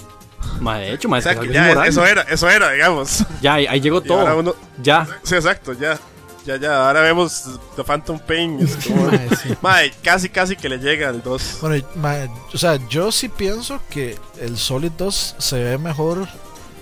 [0.61, 3.24] Mae, de hecho, mae, O sea, que ya, eso era, eso era, digamos.
[3.40, 4.38] Ya, ahí, ahí llegó todo.
[4.38, 5.07] uno- Ya.
[5.22, 5.98] Sí, exacto, ya.
[6.47, 7.45] Ya, ya, ahora vemos
[7.76, 8.59] The Phantom Pain.
[8.61, 9.55] es como- Mae, sí.
[9.61, 11.59] Mae, casi, casi que le llega al 2.
[11.61, 12.14] Bueno, y, ma,
[12.53, 16.26] o sea, yo sí pienso que el Solid 2 se ve mejor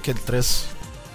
[0.03, 0.67] que el 3.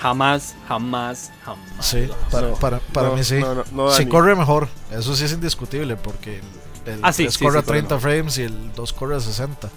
[0.02, 1.86] Jamás, jamás, jamás.
[1.86, 3.40] Sí, para, No, para, para no, mí sí.
[3.40, 6.40] no, no, no, sí corre mejor, eso sí es indiscutible, porque
[6.86, 8.92] el, el Ah, sí, 3 sí, corre sí, a 30 corre frames y el 2
[8.94, 9.70] corre a 60.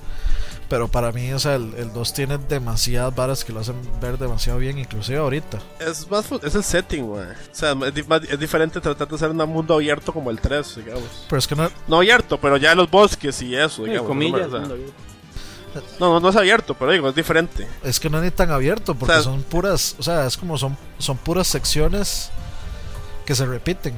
[0.69, 4.19] Pero para mí, o sea, el, el 2 tiene demasiadas varas que lo hacen ver
[4.19, 5.59] demasiado bien, inclusive ahorita.
[5.79, 7.23] Es más, es el setting, mae.
[7.31, 10.41] O sea, es, di- más- es diferente tratar de hacer un mundo abierto como el
[10.41, 11.27] 3, digamos.
[11.29, 14.09] Pero es que no, No abierto, pero ya los bosques y eso, Sí, digamos.
[14.09, 14.51] comillas.
[14.51, 14.59] ¿no?
[14.59, 14.77] O sea, mundo
[16.01, 17.69] no, no, no es abierto, pero digo, es diferente.
[17.85, 20.37] es que no es ni tan abierto, porque O sea, son puras, o sea, es
[20.37, 22.31] como son, son puras secciones
[23.25, 23.95] que se repiten,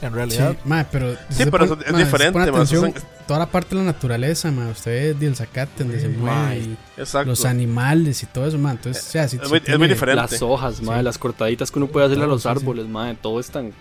[0.00, 0.56] en Sí, realidad.
[0.64, 1.12] mae, pero.
[1.28, 2.94] Sí, se pero pone- es- se diferente, atención,
[3.26, 4.70] toda la parte de la naturaleza, mae.
[4.70, 7.30] Usted ve el zacate donde se mueve y Exacto.
[7.30, 8.74] los animales y todo eso, mae.
[8.74, 10.22] Entonces, o sea, si, es si muy- es muy diferente.
[10.22, 12.56] Las hojas, mae, las cortaditas que uno puede hacerle a los sí, sí.
[12.56, 13.72] árboles, mae, todo es tan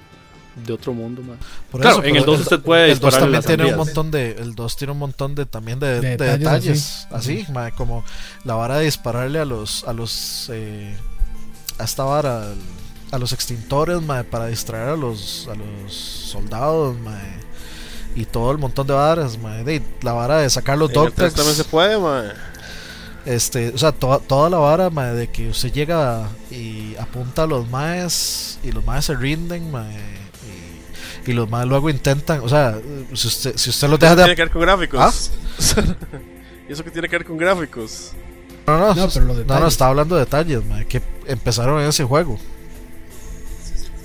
[0.66, 1.38] de otro mundo, mae.
[1.72, 3.78] Por Claro, eso, en el 2 usted puede el 2 dispararle también las tiene un
[3.78, 7.46] montón de el 2 tiene un montón de también de, De de detalles detalles, así,
[7.54, 8.04] mae, como
[8.44, 10.98] la vara de dispararle a los a los eh,
[11.78, 12.48] a esta vara
[13.12, 17.38] a los extintores mae, para distraer a los a los soldados mae,
[18.16, 21.56] y todo el montón de varas mae, de, la vara de sacar los 3 también
[21.56, 22.32] se puede, mae.
[23.26, 27.48] este o sea toda, toda la vara mae, de que usted llega y apunta a
[27.48, 30.00] los maes y los maes se rinden mae,
[31.26, 32.78] y, y los maes luego intentan o sea
[33.14, 35.00] si usted si usted los deja Eso de tiene que ver con gráficos.
[35.00, 35.12] ¿Ah?
[36.70, 38.12] ¿Y eso que tiene que ver con gráficos?
[38.66, 41.88] No, no, No, pero los no, no, estaba hablando de detalles, mae, que empezaron en
[41.88, 42.38] ese juego.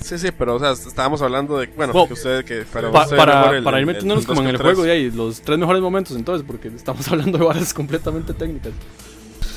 [0.03, 1.67] Sí, sí, pero o sea, estábamos hablando de.
[1.67, 2.43] Bueno, Bueno, que usted.
[2.45, 5.09] Que para, Pa- usted para, el- para ir metiéndonos como en el 2 juego, ahí,
[5.09, 8.73] los tres mejores momentos entonces, porque estamos hablando de varas completamente técnicas.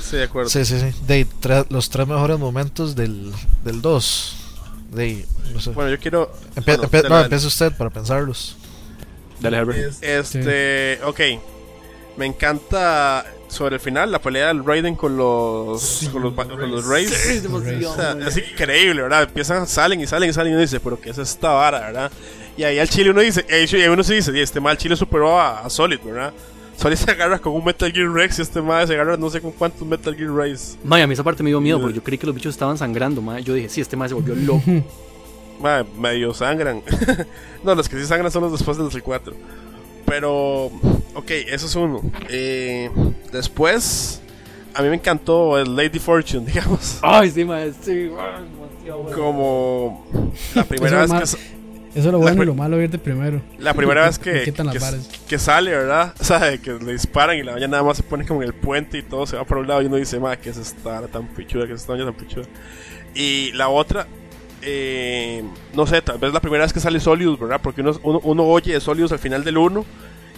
[0.02, 0.48] Sí, de acuerdo.
[0.48, 0.86] Sí, sí, sí.
[1.06, 3.32] De tre- los tres mejores momentos del,
[3.64, 4.36] del 2.
[4.92, 5.70] De, no sé.
[5.70, 6.30] Bueno, yo quiero.
[6.54, 8.56] Empe- bueno, empe- de no, empiece usted para pensarlos.
[9.40, 9.94] Dale, Herbert.
[10.02, 11.00] Este.
[11.04, 11.20] Ok.
[12.16, 13.26] Me encanta.
[13.56, 17.10] Sobre el final, la pelea del Raiden con los, con los, con los Rays.
[17.10, 18.28] Sí, demasiado, O sea, mae.
[18.28, 19.24] es increíble, ¿verdad?
[19.24, 22.12] Empiezan, salen y salen y salen y uno dice, pero ¿qué es esta vara, verdad?
[22.56, 24.96] Y ahí al chile uno dice, y ahí uno se dice, "Y este mal chile
[24.96, 26.32] superó a, a Solid, ¿verdad?
[26.76, 29.40] Solid se agarra con un Metal Gear Rex y este mal se agarra no sé
[29.40, 30.78] con cuántos Metal Gear Rays.
[30.84, 32.78] Mae, a mí esa parte me dio miedo porque yo creí que los bichos estaban
[32.78, 33.42] sangrando, mae.
[33.42, 34.62] Yo dije, sí, este mae se volvió loco.
[35.60, 36.82] Madre, medio sangran.
[37.64, 39.34] no, los que sí sangran son los después del 4.
[40.06, 40.66] Pero,
[41.14, 42.00] ok, eso es uno.
[42.28, 42.90] Eh,
[43.32, 44.20] después,
[44.74, 46.98] a mí me encantó el Lady Fortune, digamos.
[47.02, 48.56] Ay, sí, mae, sí, bueno.
[49.14, 50.06] Como
[50.54, 51.38] la primera vez que, Eso
[51.94, 53.42] es lo bueno y lo malo de ir de primero.
[53.58, 54.52] la primera vez que,
[55.28, 56.14] que, sale, ¿verdad?
[56.20, 58.48] O sea, de que le disparan y la valla nada más se pone como en
[58.48, 60.56] el puente y todo se va para un lado y uno dice, madre, que es
[60.56, 62.46] esta tan pichuda, que es esta tan pichuda.
[63.14, 64.06] Y la otra,
[64.68, 65.44] eh,
[65.74, 67.60] no sé, tal vez la primera vez que sale Solius, ¿verdad?
[67.62, 69.84] Porque uno, uno, oye de Solius al final del 1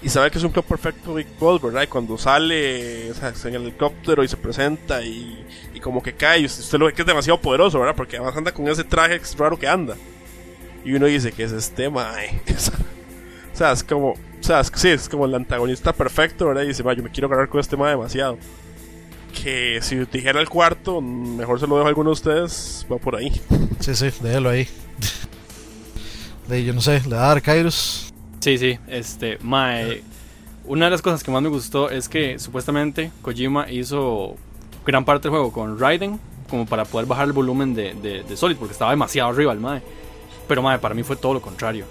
[0.03, 1.83] y sabe que es un club perfecto Big Boss, ¿verdad?
[1.83, 6.45] Y cuando sale en el helicóptero y se presenta y, y como que cae, y
[6.45, 7.97] usted, lo ve que es demasiado poderoso, ¿verdad?
[7.97, 9.97] Porque además anda con ese traje raro que anda.
[10.85, 12.41] Y uno dice, ¿qué es este, mae?
[13.53, 16.62] o sea, es como, o sea, es, sí, es como el antagonista perfecto, ¿verdad?
[16.64, 18.39] Y dice, "Ma, yo me quiero agarrar con este mae demasiado.
[19.33, 23.16] Que si dijera el cuarto, mejor se lo dejo a alguno de ustedes, va por
[23.16, 23.31] ahí.
[23.81, 24.68] Sí, sí, déjelo ahí.
[26.49, 28.12] De, yo no sé, le da a dar Kairos.
[28.41, 30.03] Sí, sí, este, mae.
[30.64, 34.37] Una de las cosas que más me gustó es que supuestamente Kojima hizo
[34.85, 36.18] gran parte del juego con Raiden,
[36.49, 39.61] como para poder bajar el volumen de, de, de Solid, porque estaba demasiado arriba el
[39.61, 39.83] mae.
[40.47, 41.85] Pero mae, para mí fue todo lo contrario.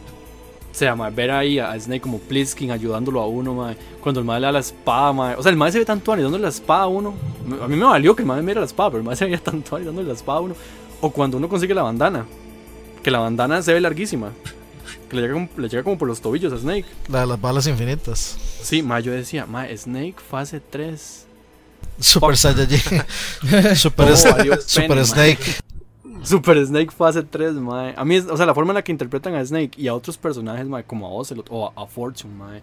[0.77, 3.75] O sea, mae, ver ahí a Snake como Pliskin ayudándolo a uno, mae.
[3.99, 5.35] Cuando el mae le da la espada, mae.
[5.35, 7.15] O sea, el mae se ve tanto ani dándole la espada a uno.
[7.63, 9.25] A mí me valió que el mae me diera la espada, pero el mae se
[9.25, 10.55] veía tanto ani dándole la espada a uno.
[11.01, 12.27] O cuando uno consigue la bandana.
[13.01, 14.33] Que la bandana se ve larguísima.
[15.09, 16.85] Que le llega como, le llega como por los tobillos a Snake.
[17.09, 18.37] La de las balas infinitas.
[18.61, 21.25] Sí, ma, yo decía, ma, Snake fase 3.
[21.99, 23.01] Super Saiyajin.
[23.75, 25.57] Super, Super Snake.
[26.23, 27.91] Super Snake fase 3, ma.
[27.95, 29.93] A mí, es- o sea, la forma en la que interpretan a Snake y a
[29.93, 32.59] otros personajes, ma, como a Ocelot o a, a Fortune, ma.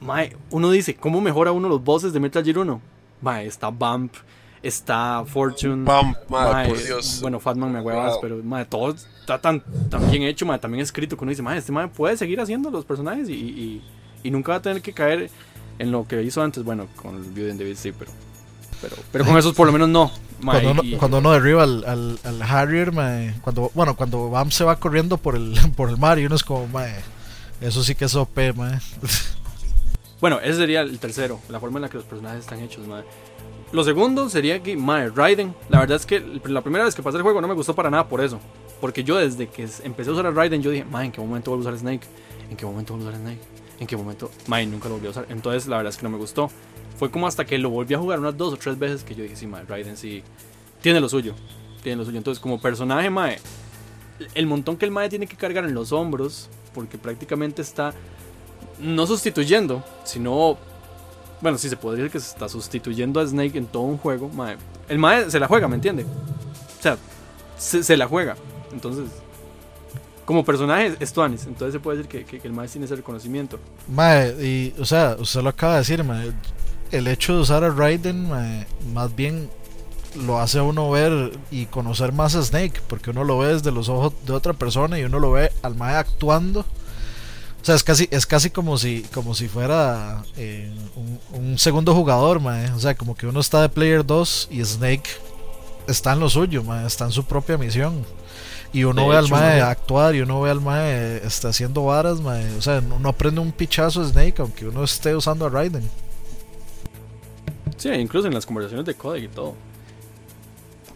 [0.00, 2.80] Ma, uno dice, ¿cómo mejora uno los bosses de Metal Gear 1?
[3.20, 4.14] Ma, está Bump,
[4.62, 5.84] está Fortune.
[5.84, 7.18] Pam, madre, ma, por Dios.
[7.20, 8.20] Bueno, Fatman me huevas, Wow.
[8.22, 11.56] pero ma, todo está tan, tan bien hecho, ma, también escrito que uno dice, ma,
[11.56, 13.82] este ma puede seguir haciendo los personajes y, y,
[14.22, 15.30] y nunca va a tener que caer
[15.80, 16.62] en lo que hizo antes.
[16.62, 18.10] Bueno, con el Beauty and the Beast sí, pero,
[18.80, 20.10] pero, pero con esos por lo menos no.
[20.44, 24.50] Cuando uno, y- cuando uno derriba al, al, al Harrier, mae, cuando, bueno, cuando Bam
[24.50, 26.94] se va corriendo por el, por el mar y uno es como, mae,
[27.60, 28.78] eso sí que es OP, mae.
[30.20, 33.06] Bueno, ese sería el tercero, la forma en la que los personajes están hechos, madre.
[33.70, 35.54] Lo segundo sería que, madre, Raiden.
[35.68, 37.88] La verdad es que la primera vez que pasé el juego no me gustó para
[37.88, 38.40] nada por eso.
[38.80, 41.52] Porque yo desde que empecé a usar a Raiden, yo dije, madre, ¿en qué momento
[41.52, 42.04] vuelvo a usar Snake?
[42.50, 43.40] ¿En qué momento vuelvo a usar Snake?
[43.78, 44.30] ¿En qué momento?
[44.48, 45.26] Madre, nunca lo volví a usar.
[45.28, 46.50] Entonces, la verdad es que no me gustó.
[46.96, 49.22] Fue como hasta que lo volví a jugar unas dos o tres veces que yo
[49.22, 50.22] dije, sí, madre, Raiden sí
[50.80, 51.34] tiene lo suyo.
[51.82, 52.18] Tiene lo suyo.
[52.18, 53.38] Entonces, como personaje, madre,
[54.34, 57.94] el montón que el madre tiene que cargar en los hombros, porque prácticamente está
[58.80, 60.56] no sustituyendo, sino.
[61.40, 64.28] Bueno, sí se podría decir que se está sustituyendo a Snake en todo un juego.
[64.28, 64.56] mae.
[64.88, 66.02] El Mae se la juega, ¿me entiende?
[66.04, 66.96] O sea,
[67.56, 68.36] se, la juega.
[68.72, 69.04] Entonces,
[70.24, 71.46] como personaje es Tuanis.
[71.46, 73.60] Entonces se puede decir que, que- que el Mae tiene ese reconocimiento.
[73.88, 76.32] Mae, y, o sea, usted lo acaba de decir, mae,
[76.92, 79.50] el hecho de usar a Raiden, mae, más bien
[80.14, 83.70] lo hace a uno ver y conocer más a Snake, porque uno lo ve desde
[83.70, 86.60] los ojos de otra persona y uno lo ve al mae actuando.
[86.60, 91.94] O sea, es casi, es casi como si, como si fuera eh, un, un segundo
[91.94, 92.70] jugador, mae.
[92.70, 95.10] O sea, como que uno está de Player 2 y Snake
[95.86, 98.04] está en lo suyo, mae, está en su propia misión.
[98.72, 102.20] Y uno De ve al mae actuar y uno ve al mae está haciendo varas,
[102.20, 102.54] mae.
[102.56, 105.88] O sea, no, no aprende un pichazo de Snake aunque uno esté usando a Raiden.
[107.78, 109.54] Sí, incluso en las conversaciones de codec y todo.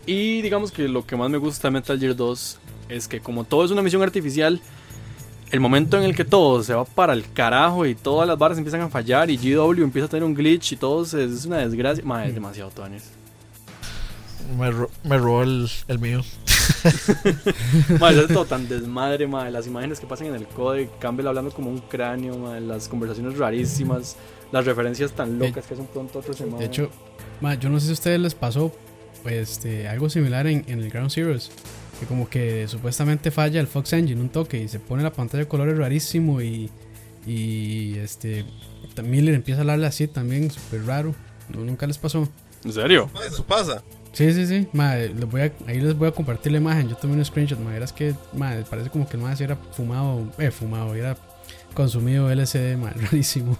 [0.04, 2.58] Y digamos que lo que más me gusta de Metal Gear 2
[2.88, 4.60] es que como todo es una misión artificial,
[5.50, 8.58] el momento en el que todo se va para el carajo y todas las barras
[8.58, 11.58] empiezan a fallar y GW empieza a tener un glitch y todo se- es una
[11.58, 13.10] desgracia, Mae, es demasiado tones.
[14.58, 16.22] Me, ro- me robó el, el mío.
[18.00, 19.50] Madre, es todo tan desmadre, madre.
[19.50, 22.60] Las imágenes que pasan en el codec, Campbell hablando como un cráneo, madre.
[22.62, 24.16] Las conversaciones rarísimas,
[24.52, 26.90] las referencias tan locas que es un pronto otro se De hecho,
[27.40, 28.72] ma, yo no sé si a ustedes les pasó
[29.22, 31.50] pues, este, algo similar en, en el Ground Zeroes.
[31.98, 35.44] Que como que supuestamente falla el Fox Engine un toque y se pone la pantalla
[35.44, 36.68] de colores rarísimo y,
[37.26, 38.44] y este
[39.04, 41.14] Miller empieza a hablarle así también, súper raro.
[41.48, 42.28] No, nunca les pasó.
[42.64, 43.08] ¿En serio?
[43.26, 43.82] Eso pasa.
[44.12, 44.68] Sí, sí, sí.
[44.72, 46.88] Ma, les voy a- ahí les voy a compartir la imagen.
[46.88, 47.58] Yo tomé un screenshot.
[47.60, 51.16] Ma, verás que ma, parece como que el más era fumado, eh, fumado, era
[51.74, 53.56] consumido LSD, ma, rarísimo.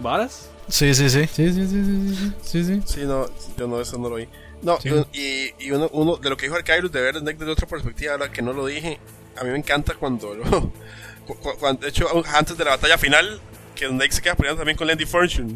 [0.00, 0.48] ¿Varas?
[0.68, 1.26] Sí, sí, sí.
[1.26, 2.82] Sí, sí, sí, sí, sí, sí, sí.
[2.86, 3.26] Sí, no,
[3.56, 4.28] yo no, eso no lo vi.
[4.62, 4.90] No, Sí.
[5.12, 8.12] y, y uno, uno de lo que dijo el Kairos de ver desde otra perspectiva,
[8.12, 8.98] ahora que no lo dije,
[9.40, 10.44] a mí me encanta cuando, lo,
[11.80, 13.40] de hecho, antes de la batalla final,
[13.74, 15.54] que Snake se queda peleando también con Landy Fortune.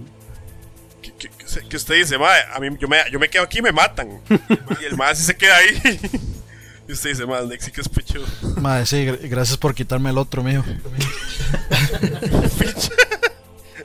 [1.69, 4.21] Que, usted dice, "Mae, a mí, yo, me, yo me quedo aquí y me matan.
[4.81, 5.79] y el más sí se queda ahí.
[6.89, 8.25] y usted dice, "Mae, Snake sí que es pechudo.
[8.57, 10.65] Madre, sí, gr- gracias por quitarme el otro mío.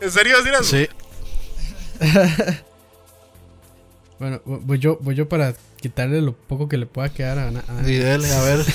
[0.02, 0.64] ¿En serio decir eso?
[0.64, 0.88] Sí,
[4.20, 7.52] Bueno, vo- voy yo, voy yo para quitarle lo poco que le pueda quedar a,
[7.52, 8.66] Na- a y dele, a ver.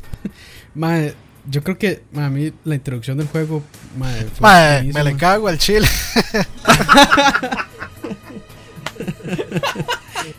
[0.74, 1.14] Mae,
[1.48, 3.62] yo creo que mae, a mí la introducción del juego,
[3.96, 4.26] Madre,
[4.92, 5.86] me le cago al chile.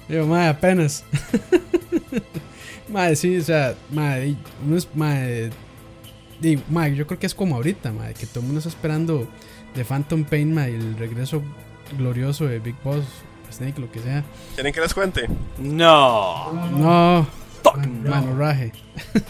[0.07, 1.03] Digo, mae, apenas.
[2.89, 5.49] mae, sí, o sea, mae, uno es, mae,
[6.39, 9.27] di- mae, yo creo que es como ahorita, mae, que todo el mundo está esperando
[9.75, 11.41] de Phantom Pain, mae, el regreso
[11.97, 13.05] glorioso de Big Boss,
[13.51, 14.23] Snake, lo que sea.
[14.55, 15.27] ¿Quieren que les cuente?
[15.59, 16.53] No.
[16.71, 17.27] No,
[17.63, 18.09] Fuck man, no.
[18.09, 18.71] mano, raje.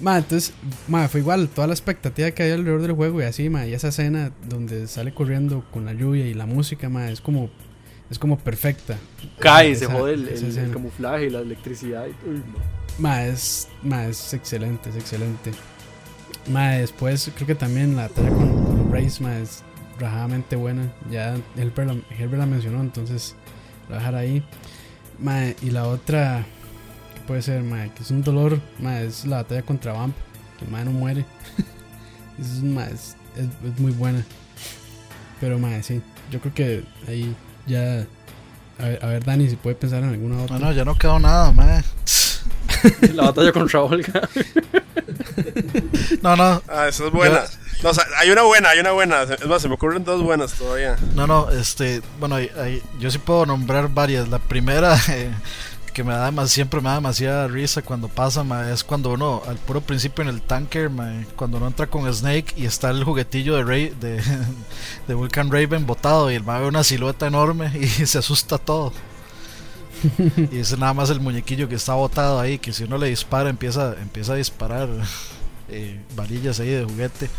[0.00, 0.52] Ma, entonces,
[0.86, 3.74] ma, fue igual toda la expectativa que había alrededor del juego y así, ma, y
[3.74, 7.50] esa escena donde sale corriendo con la lluvia y la música, ma, es como
[8.08, 8.96] es como perfecta.
[9.40, 12.06] Cae, Esa- se jode el, el- el camuflaje y la electricidad.
[12.06, 12.58] y- uy, no.
[13.00, 15.50] Ma, es, ma, es excelente, es excelente.
[16.46, 18.48] Ma, después creo que también la batalla con,
[18.90, 19.62] con ma, es
[19.98, 20.92] rajadamente buena.
[21.10, 23.34] Ya Herbert la, Herbert la mencionó, entonces
[23.82, 24.42] la voy a dejar ahí.
[25.18, 26.44] Ma, y la otra,
[27.14, 30.14] que puede ser, ma, que es un dolor, ma, es la batalla contra Vamp,
[30.58, 31.24] que el ma no muere.
[32.40, 34.24] es, ma, es, es- es muy buena.
[35.40, 37.34] Pero, ma, sí, yo creo que ahí
[37.66, 38.06] ya...
[38.80, 40.58] A ver, a ver, Dani, si puede pensar en alguna otra.
[40.58, 41.82] No, no, ya no quedó nada, madre.
[43.14, 44.28] La batalla contra Olga.
[46.22, 47.44] No, no, Ah, esa es buena.
[47.82, 49.22] No, o sea, hay una buena, hay una buena.
[49.22, 50.96] Es más, se me ocurren dos buenas todavía.
[51.14, 54.28] no, no, este, bueno, hay- hay- yo sí puedo nombrar varias.
[54.28, 55.30] La primera eh,
[55.92, 59.42] que me da más, siempre me da demasiada risa cuando pasa, ma, es cuando uno,
[59.48, 63.02] al puro principio en el tanker, ma, cuando uno entra con Snake y está el
[63.04, 64.22] juguetillo de Ray, de,
[65.08, 68.92] de Vulcan Raven botado y el ma ve una silueta enorme y se asusta todo.
[70.52, 73.50] Y es nada más el muñequillo que está botado ahí, que si uno le dispara
[73.50, 74.88] empieza, empieza a disparar
[75.68, 77.30] eh, varillas ahí de juguete.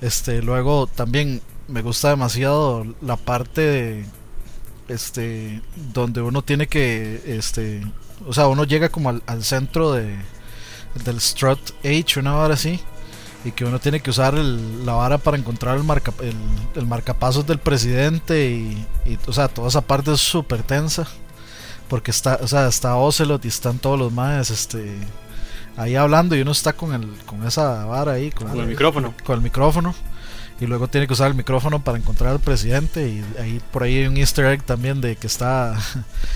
[0.00, 4.04] Este, luego también me gusta demasiado la parte de
[4.88, 5.62] este
[5.94, 7.80] donde uno tiene que este
[8.26, 10.16] o sea uno llega como al, centro de
[11.06, 12.78] del strut H una vara así
[13.46, 16.12] y que uno tiene que usar la vara para encontrar el marca
[16.74, 21.06] el marcapasos del presidente y, y, o sea toda esa parte es súper tensa
[21.88, 24.96] porque está o sea está Ocelot y están todos los maes este
[25.76, 29.14] ahí hablando y uno está con el con esa vara ahí con, Con el micrófono.
[29.24, 29.94] con el micrófono
[30.60, 33.98] y luego tiene que usar el micrófono para encontrar al presidente y ahí por ahí
[33.98, 35.76] hay un easter egg también de que está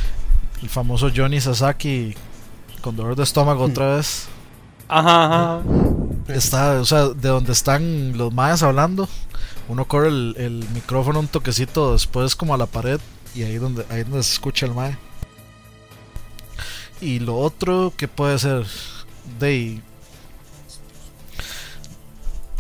[0.63, 2.15] el famoso Johnny Sasaki
[2.83, 4.27] con dolor de estómago otra vez
[4.89, 5.61] Ajá, ajá.
[6.29, 9.09] está o sea de donde están los mayas hablando
[9.69, 12.99] uno corre el, el micrófono un toquecito después como a la pared
[13.35, 14.97] y ahí donde ahí donde se escucha el mae
[17.01, 18.67] y lo otro que puede ser
[19.39, 19.81] de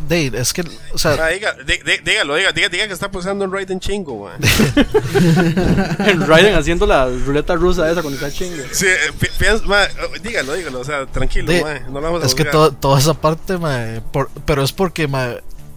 [0.09, 0.63] de es que
[0.93, 1.57] o sea Ah, diga,
[2.05, 4.39] dígalo, diga, diga, diga que está posando un Raiden chingo, man.
[6.07, 8.63] El Raiden haciendo la ruleta rusa esa con esa chinga.
[8.71, 9.27] Sí, eh, pi-
[9.67, 9.91] ma, eh,
[10.23, 13.01] dígalo, dígalo, o sea, tranquilo, De- ma, no lo vamos a es que to- toda
[13.01, 15.09] esa parte, mae, por- pero es porque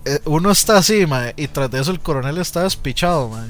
[0.06, 3.50] eh, uno está así, mae, y tras de eso el coronel está despichado, mae.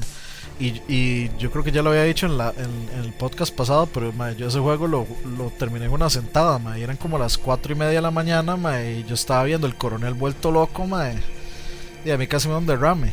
[0.62, 3.52] Y, y yo creo que ya lo había dicho en, la, en, en el podcast
[3.52, 5.06] pasado, pero yo ese juego lo,
[5.36, 8.12] lo terminé en una sentada, mae, y eran como las cuatro y media de la
[8.12, 10.86] mañana, mae, y yo estaba viendo el coronel vuelto loco,
[12.04, 13.12] y a mí casi me da un derrame.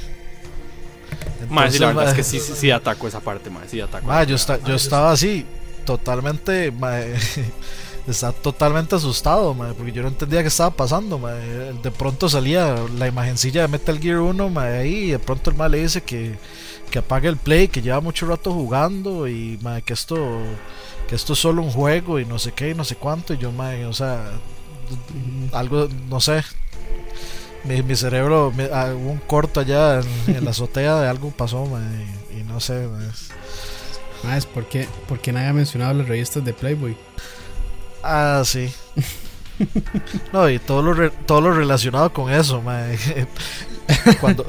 [1.50, 3.68] Mae, sí, la Entonces, verdad es que sí, sí, sí ataco esa parte, mae.
[3.68, 4.06] Sí ataco.
[4.06, 5.43] Ma, yo, esta- yo estaba así,
[5.86, 6.72] totalmente,
[8.12, 11.20] estaba totalmente asustado, porque yo no entendía qué estaba pasando.
[11.84, 15.55] De pronto salía la imagencilla de Metal Gear 1 ma, ahí, y de pronto el
[15.57, 16.36] mal le dice que,
[16.91, 20.18] que apague el play, que lleva mucho rato jugando y ma, que esto
[21.07, 23.34] que esto es solo un juego y no sé qué y no sé cuánto.
[23.34, 24.32] Y yo, ma, o sea,
[25.51, 26.43] algo, no sé.
[27.64, 28.93] Mi, mi cerebro, me- ah,
[29.28, 31.68] corto allá en, la azotea de algo pasó,
[32.38, 32.88] y, no sé.
[32.88, 33.30] ma, es-
[34.24, 36.97] Ah, es porque, porque nadie ha mencionado las revistas de Playboy.
[38.04, 38.72] Ah, sí.
[40.32, 42.97] No, y todo lo, re- todo lo relacionado con eso, mae.
[44.22, 44.43] Cuando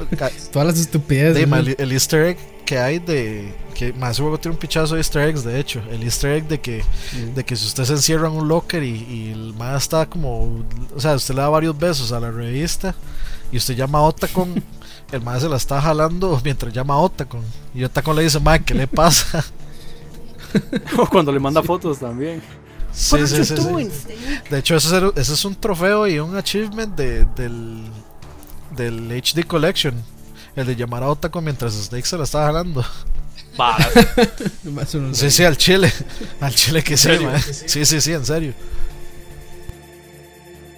[0.52, 1.34] Todas las estupideces.
[1.34, 1.48] de, ¿no?
[1.48, 5.00] mae, el, el easter egg que hay de que más juego tiene un pichazo de
[5.00, 7.34] easter eggs, de hecho, el easter egg de que Mm.
[7.34, 10.62] de que si usted se encierra en un locker y, y el mae está como,
[10.94, 12.94] o sea, usted le da varios besos a la revista
[13.50, 14.62] y usted llama a Otacon,
[15.10, 17.42] el mae se la está jalando mientras llama a Otacon.
[17.74, 19.44] Y Otacon le dice, mae, ¿qué le pasa?
[20.98, 22.40] O cuando le manda fotos también.
[22.92, 23.88] Sí, sí, sí, sí.
[24.50, 27.84] De hecho, ese es, un trofeo y un achievement de, del,
[28.76, 29.94] del HD Collection.
[30.56, 32.84] El de llamar a Otacon mientras Snake se la está jalando.
[35.12, 35.92] Sí, sí, al chile.
[36.40, 37.10] Al chile que sí.
[37.66, 38.54] Sí, sí, sí, en serio.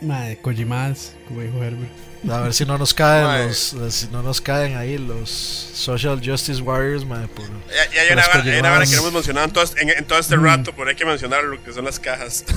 [0.01, 2.12] Mae, Kojimas, como dijo Herbert.
[2.31, 6.63] A ver si no nos caen los, si no nos caen ahí los Social Justice
[6.63, 9.47] Warriors, mae, por- Ya, ya hay una vara- hay una vara que no hemos mencionado
[9.49, 10.45] en todo, este- en, en todo este Mm.
[10.45, 12.45] rato, pero hay que mencionar lo que son las cajas.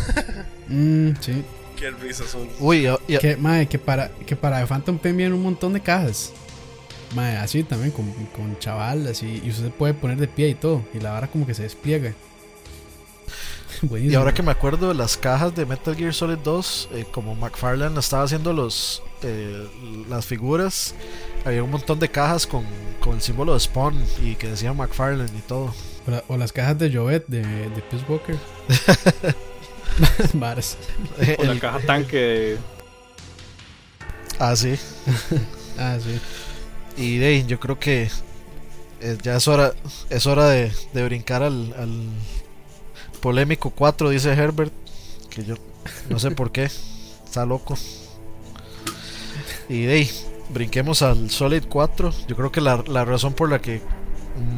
[0.67, 1.43] Mm, sí.
[1.77, 2.49] Qué risas son.
[2.59, 5.79] Uy, y- y- Que, mae, que para, que para Phantom Pain vienen un montón de
[5.81, 6.31] cajas.
[7.13, 9.41] Mae, así también, con, con chaval, así.
[9.45, 10.83] Y usted puede poner de pie y todo.
[10.93, 12.13] Y la vara como que se despliega.
[13.81, 14.11] Buenísimo.
[14.13, 17.35] Y ahora que me acuerdo de las cajas de Metal Gear Solid 2, eh, como
[17.35, 19.67] McFarlane estaba haciendo los eh,
[20.09, 20.95] las figuras,
[21.45, 22.63] había un montón de cajas con,
[22.99, 25.73] con el símbolo de Spawn y que decía McFarlane y todo.
[26.07, 28.37] O, la- o las cajas de Jovet de, de Peace Walker.
[31.39, 32.57] O la caja tanque de.
[34.39, 34.75] ah, sí.
[35.77, 36.19] Ah, sí.
[36.95, 38.09] Y de ahí, yo creo que
[39.01, 39.73] eh, ya es hora,
[40.09, 41.91] es hora de, de brincar al, al
[43.19, 44.71] polémico 4, dice Herbert.
[45.29, 45.55] Que yo
[46.09, 46.63] no sé por qué,
[47.25, 47.77] está loco.
[49.69, 50.11] Y de ahí,
[50.49, 52.13] brinquemos al Solid 4.
[52.27, 53.81] Yo creo que la, la razón por la que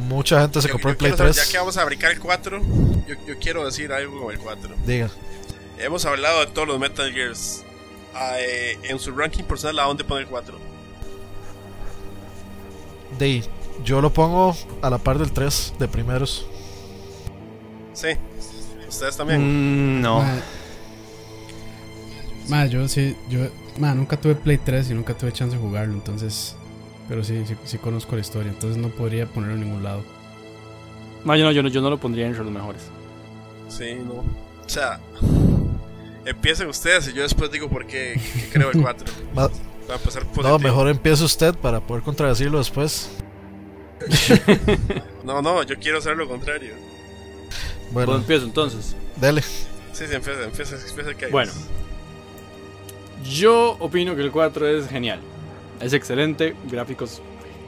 [0.08, 1.46] mucha gente se Yo- compró yo el Play saber, 3.
[1.46, 2.60] Ya que vamos a brincar el 4,
[3.06, 4.74] yo, yo quiero decir algo con el 4.
[4.86, 5.10] Diga,
[5.78, 7.62] Hemos hablado de todos los Metal Gears.
[8.14, 10.58] Ah, eh, en su ranking personal, ¿a dónde pone el 4?
[13.18, 13.44] de ahí,
[13.84, 16.46] yo lo pongo a la par del 3 de primeros.
[17.94, 18.08] Sí.
[18.88, 19.98] Ustedes también.
[19.98, 20.24] Mm, no.
[22.48, 23.40] Mae, yo sí, yo,
[23.78, 26.56] mae, nunca tuve Play 3 y nunca tuve chance de jugarlo, entonces,
[27.08, 30.02] pero sí, sí, sí conozco la historia, entonces no podría ponerlo en ningún lado.
[31.24, 32.82] No, yo no, yo no, yo no lo pondría entre los mejores.
[33.68, 34.14] Sí, no.
[34.14, 35.00] O sea,
[36.24, 39.06] empiecen ustedes y yo después digo por qué, qué creo el 4.
[39.34, 39.48] Ma-
[39.88, 43.08] Va a empezar No, mejor empiece usted para poder contradecirlo después.
[45.24, 46.72] No, no, yo quiero hacer lo contrario.
[47.90, 48.94] Bueno, empiezo entonces.
[49.16, 49.42] dele.
[49.42, 51.30] Sí, sí, empieza, empieza, empieza que hay.
[51.32, 51.52] Bueno.
[53.24, 55.20] Yo opino que el 4 es genial.
[55.80, 57.22] Es excelente, gráficos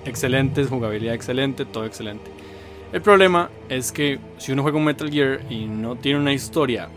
[0.04, 2.30] excelentes, jugabilidad excelente, todo excelente.
[2.92, 6.88] El problema es que si uno juega un Metal Gear y no tiene una historia,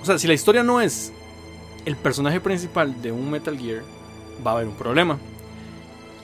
[0.00, 1.12] o sea, si la historia no es
[1.84, 3.82] el personaje principal de un Metal Gear,
[4.46, 5.18] va a haber un problema.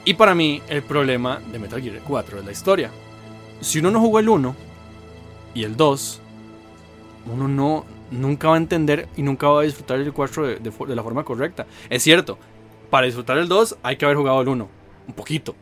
[0.05, 2.91] Y para mí, el problema de Metal Gear 4 es la historia.
[3.61, 4.57] Si uno no jugó el 1
[5.55, 6.21] y el 2,
[7.33, 10.71] uno no nunca va a entender y nunca va a disfrutar el 4 de, de
[10.71, 11.67] de la forma correcta.
[11.89, 12.39] Es cierto,
[12.91, 14.69] para disfrutar el 2 hay que haber jugado el 1,
[15.09, 15.55] un poquito.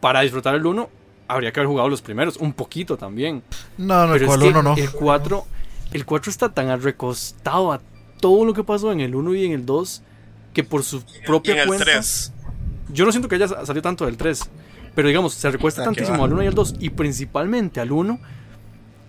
[0.00, 0.88] Para disfrutar el 1
[1.28, 3.42] habría que haber jugado los primeros, un poquito también.
[3.78, 4.74] No, no, Pero el que uno no.
[4.76, 5.46] el 4
[5.92, 7.80] el 4 está tan recostado a
[8.20, 10.02] todo lo que pasó en el 1 y en el 2
[10.52, 12.32] que por su y propia en el cuenta 3.
[12.92, 14.40] yo no siento que haya salido tanto del 3,
[14.94, 18.14] pero digamos, se recuesta tantísimo al 1 y al 2 y principalmente al 1.
[18.14, 18.18] O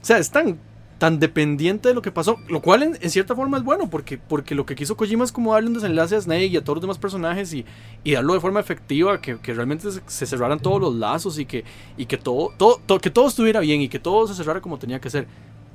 [0.02, 0.58] sea, es tan,
[0.98, 4.56] tan dependiente de lo que pasó, lo cual en, cierta forma es bueno, porque, porque
[4.56, 6.82] lo que quiso Kojima es como darle un desenlace a Snake y a todos los
[6.82, 7.66] demás personajes y,
[8.04, 11.64] y darlo de forma efectiva, que, realmente se, se cerraran todos los lazos y que,
[11.98, 14.80] y que, todo, todo, todo- que todo estuviera bien y que todo se cerrara como
[14.80, 15.28] tenía que ser.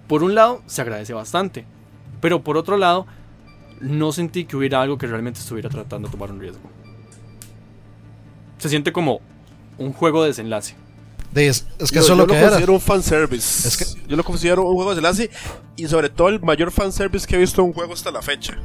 [0.09, 1.65] Por un lado, se agradece bastante,
[2.21, 3.07] pero por otro lado,
[3.81, 6.61] no sentí que hubiera algo que realmente estuviera tratando de tomar un riesgo.
[8.59, 9.21] Se siente como
[9.79, 10.77] un juego de desenlace.
[11.35, 12.49] Es, es que Yo- eso es yo lo que era.
[12.49, 13.69] considero un fanservice.
[13.69, 15.31] Es que- Yo lo considero un juego de enlace
[15.77, 18.57] y sobre todo el mayor fanservice que he visto en un juego hasta la fecha.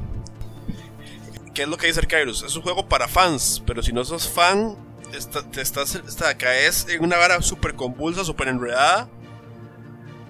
[1.53, 2.43] ¿Qué es lo que dice el Kairos?
[2.43, 4.75] Es un juego para fans, pero si no sos fan,
[5.13, 9.09] está- te estás, está- caes en una vara súper convulsa, súper enredada,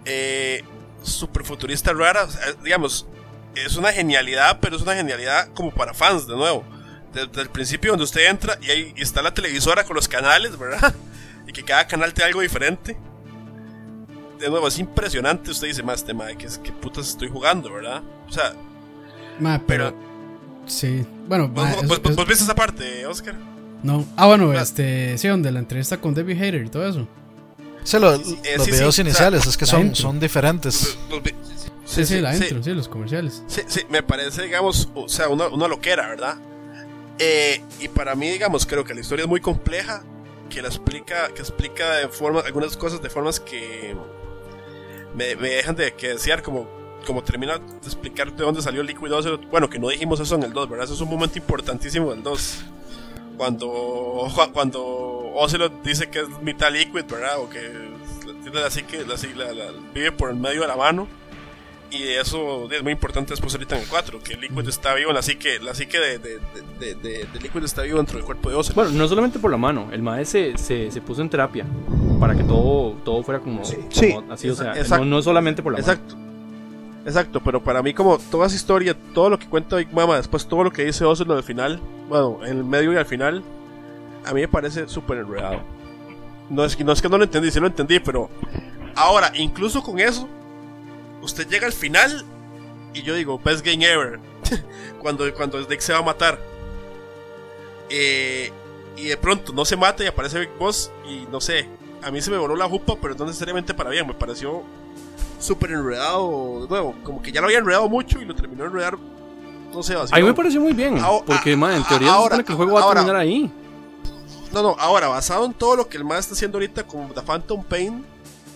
[0.06, 0.64] eh,
[1.04, 2.24] súper futurista rara.
[2.26, 3.08] o sea, digamos,
[3.56, 6.64] es una genialidad, pero es una genialidad como para fans, de nuevo.
[7.14, 10.94] Desde el principio donde usted entra y ahí está la televisora con los canales, ¿verdad?
[11.48, 12.98] Y que cada canal te da algo diferente.
[14.40, 15.50] De nuevo, es impresionante.
[15.52, 18.04] Usted dice, más tema de que es que putas estoy jugando, ¿verdad?
[18.28, 18.54] O sea,
[19.40, 19.94] Ma, pero,
[20.66, 21.06] sí.
[21.28, 23.36] Bueno, ¿vos, ma, vos- es- vos- es- vos viste esa parte, Oscar?
[23.84, 24.06] no.
[24.16, 27.08] Ah, bueno, este, sí, donde la entrevista con Debbie Hater y todo eso.
[27.84, 28.18] Sí, lo- Eh,
[28.58, 30.98] los sí, videos sí, o sea, iniciales es que son, son diferentes.
[31.10, 31.22] Los
[31.86, 33.44] Sí, sí, la intro, sí, los comerciales.
[33.48, 36.36] Sí, sí, me parece, digamos, o sea, una, una loquera, ¿verdad?
[37.18, 40.04] Eh, y para mí, digamos, creo que la historia es muy compleja,
[40.50, 43.96] que la explica, que explica de forma, algunas cosas de formas que
[45.16, 46.68] me, me dejan de que desear, como,
[47.06, 49.50] como termina de explicar de dónde salió Liquid 2.
[49.50, 50.86] Bueno, que no dijimos eso en el 2, ¿verdad?
[50.86, 52.64] Eso es un momento importantísimo del 2.
[53.38, 54.84] cuando, cuando
[55.36, 57.40] Ocelot dice que es mitad liquid, ¿verdad?
[57.40, 57.62] O que
[58.44, 61.08] tiene la psique, la, la, vive por el medio de la mano.
[61.90, 65.14] Y eso es muy importante después ahorita en el 4, que el Liquid está vivo,
[65.14, 66.40] la psique, la psique de, de,
[66.80, 68.76] de, de, Liquid está vivo dentro del cuerpo de Ocelot.
[68.76, 71.66] Bueno, no solamente por la mano, el maestro se, se, puso en terapia
[72.20, 73.78] para que todo, todo fuera como, sí,
[74.30, 76.16] así, o sea, no, no, solamente por la exacto.
[76.16, 76.28] mano.
[77.06, 80.46] Exacto, pero para mí como toda esa historia, todo lo que cuenta Big Mama, después
[80.46, 81.80] todo lo que dice Ocelot al final,
[82.10, 83.44] bueno, en el medio y al final,
[84.26, 85.62] a mí me parece súper enredado.
[86.50, 88.30] No es, no es que no lo entendí, sí lo entendí, pero
[88.96, 90.28] ahora, incluso con eso,
[91.28, 92.26] usted llega al final
[92.94, 94.20] y yo digo, best game ever.
[95.02, 96.40] cuando, cuando Snake se va a matar.
[97.90, 98.52] Eh,
[98.98, 101.70] y de pronto no se mata y aparece Big Boss y no sé,
[102.04, 104.64] a mí se me voló la jupa, pero no necesariamente para bien, me pareció
[105.40, 108.70] súper enredado, de nuevo, como que ya lo había enredado mucho y lo terminó de
[108.70, 108.98] enredar,
[109.72, 110.14] no sé, así.
[110.14, 112.94] A mí me pareció muy bien, porque en teoría ahora, que el juego va a
[112.94, 113.52] terminar ahí.
[114.52, 117.22] No, no, ahora, basado en todo lo que el más está haciendo ahorita con The
[117.22, 118.04] Phantom Pain,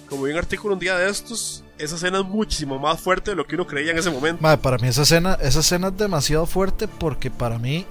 [0.10, 3.36] como vi un artículo un día de estos, esa escena es muchísimo más fuerte de
[3.36, 4.42] lo que uno creía en ese momento.
[4.62, 7.86] para mí esa escena, esa escena es demasiado fuerte porque para mí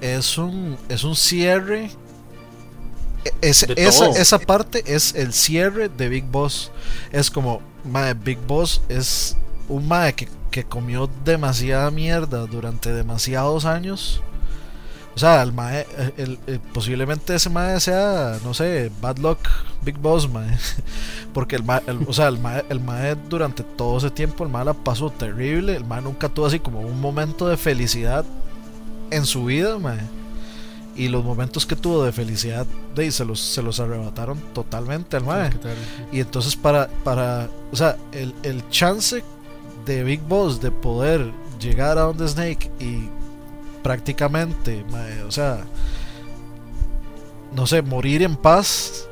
[0.00, 1.90] es un, es un cierre.
[3.24, 3.66] E, esa,
[4.08, 6.72] esa, parte es el cierre de Big Boss.
[7.12, 9.36] Es como, madre, Big Boss es
[9.68, 14.22] un madre que, que comió demasiada mierda durante demasiados años
[15.14, 15.86] o sea, el mae,
[16.16, 16.38] el,
[16.72, 19.38] posiblemente ese mae sea, no sé, Bad Luck
[19.82, 20.58] Big Boss, mae.
[21.32, 24.64] Porque el mae, o sea, el mae, el mae durante todo ese tiempo, el mae
[24.64, 25.76] la pasó terrible.
[25.76, 28.24] El mae nunca tuvo así como un momento de felicidad
[29.10, 30.00] en su vida, mae.
[30.96, 35.24] Y los momentos que tuvo de felicidad, de, se, los, se los arrebataron totalmente al
[35.24, 35.50] mae.
[36.10, 39.22] Y entonces para, para, o sea, el, el chance
[39.86, 43.08] de Big Boss de poder llegar a donde Snake y
[43.84, 44.82] prácticamente,
[45.28, 45.62] o sea,
[47.52, 49.06] no sé, morir en paz,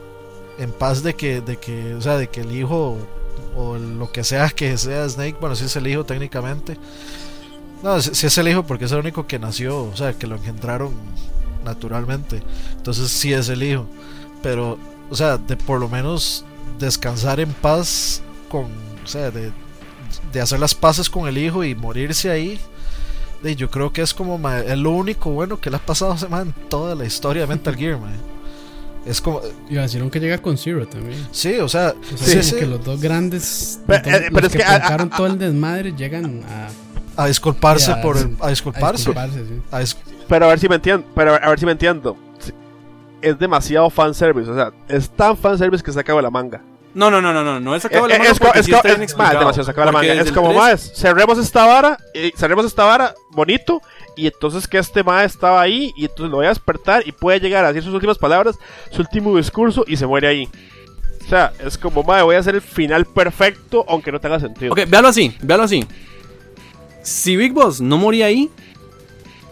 [0.59, 2.97] en paz de que, de que, o sea, de que el hijo
[3.55, 6.79] o lo que sea que sea Snake, bueno, si es el hijo técnicamente,
[7.83, 10.37] no, si, es el hijo porque es el único que nació, o sea, que lo
[10.37, 10.95] engendraron
[11.67, 12.43] naturalmente,
[12.75, 13.87] entonces sí es el hijo,
[14.43, 14.79] pero,
[15.11, 16.47] o sea, de por lo menos
[16.79, 18.65] descansar en paz con,
[19.05, 19.53] o sea, de,
[20.33, 22.59] de hacer las paces con el hijo y morirse ahí
[23.43, 26.53] yo creo que es como es lo único bueno que le ha pasado a en
[26.69, 27.99] toda la historia de Mental Gear,
[29.05, 29.41] Es como.
[29.69, 31.19] Y así que llega con Zero también.
[31.33, 31.95] Sí, o sea.
[32.59, 33.81] que los dos grandes.
[33.87, 36.69] Pero, eh, es que, que todo el desmadre llegan a.
[37.23, 38.37] A disculparse por el.
[38.41, 39.13] A disculparse.
[40.29, 41.07] Pero a ver si me entiendo.
[41.15, 42.17] Pero a ver si me entiendo.
[43.21, 44.51] Es demasiado fanservice.
[44.51, 46.61] O sea, es tan fanservice que se acaba la manga.
[46.95, 48.17] No, no, no, no, no, no es la manga.
[48.17, 50.13] Es, es, es, más, demasiado sacado la manga.
[50.13, 53.81] Es como más, cerremos esta vara, y cerremos esta vara bonito,
[54.17, 57.41] y entonces que este mae estaba ahí, y entonces lo voy a despertar y puede
[57.41, 58.59] llegar a decir sus últimas palabras,
[58.91, 60.49] su último discurso, y se muere ahí.
[61.25, 64.73] O sea, es como, mae, voy a hacer el final perfecto, aunque no tenga sentido.
[64.73, 65.87] Ok, véalo así, véalo así.
[67.03, 68.51] Si Big Boss no moría ahí,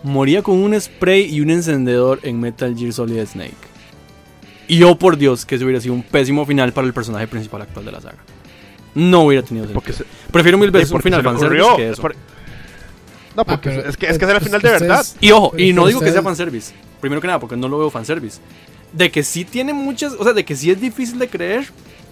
[0.03, 3.70] moría con un spray y un encendedor en Metal Gear Solid Snake.
[4.71, 7.63] Y yo, por Dios, que eso hubiera sido un pésimo final para el personaje principal
[7.63, 8.19] actual de la saga.
[8.95, 10.07] No hubiera tenido sentido.
[10.31, 12.09] Prefiero mil veces un final fanservice que eso.
[13.35, 15.05] No, porque ah, es que, es que es el final de verdad.
[15.21, 16.73] Y ojo, y no digo que sea fanservice.
[17.01, 18.39] Primero que nada, porque no lo veo fanservice.
[18.93, 20.13] De que sí tiene muchas.
[20.13, 21.67] O sea, de que sí es difícil de creer.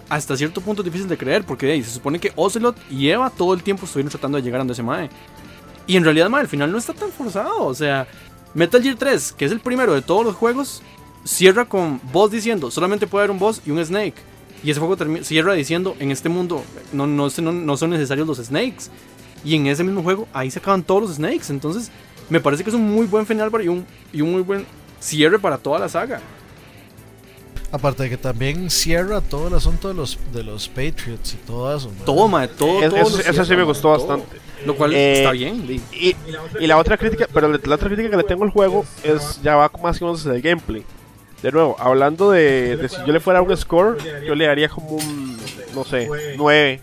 [0.09, 1.45] Hasta cierto punto es difícil de creer.
[1.45, 4.61] Porque se supone que Ocelot y Eva todo el tiempo estuvieron tratando de llegar a
[4.63, 5.09] donde ese mae.
[5.87, 7.63] Y en realidad, mae, el final no está tan forzado.
[7.63, 8.05] O sea,
[8.53, 10.81] Metal Gear 3, que es el primero de todos los juegos,
[11.29, 14.15] cierra con boss diciendo, solamente puede haber un boss y un snake.
[14.63, 18.85] Y ese juego cierra diciendo, en este mundo no, no, no, son necesarios los snakes.
[19.45, 21.45] Y en ese mismo juego, ahí se acaban todos los snakes.
[21.49, 21.91] Entonces,
[22.29, 24.65] me parece que es un muy buen final para, y, un, y un muy buen
[24.99, 26.19] cierre para toda la saga.
[27.71, 31.77] Aparte de que también cierra todo el asunto de los, de los Patriots y todo
[31.77, 31.91] eso.
[32.03, 34.37] Toma, todo, eso, sí me gustó bastante.
[34.65, 35.81] Lo cual eh, está bien.
[35.93, 36.15] Y,
[36.59, 39.55] y, la otra crítica, pero la otra crítica que le tengo al juego es ya
[39.55, 40.83] va más o menos desde el gameplay
[41.41, 45.37] de nuevo, hablando de, si yo le fuera un score, yo le daría como un,
[45.73, 46.81] no sé, 9.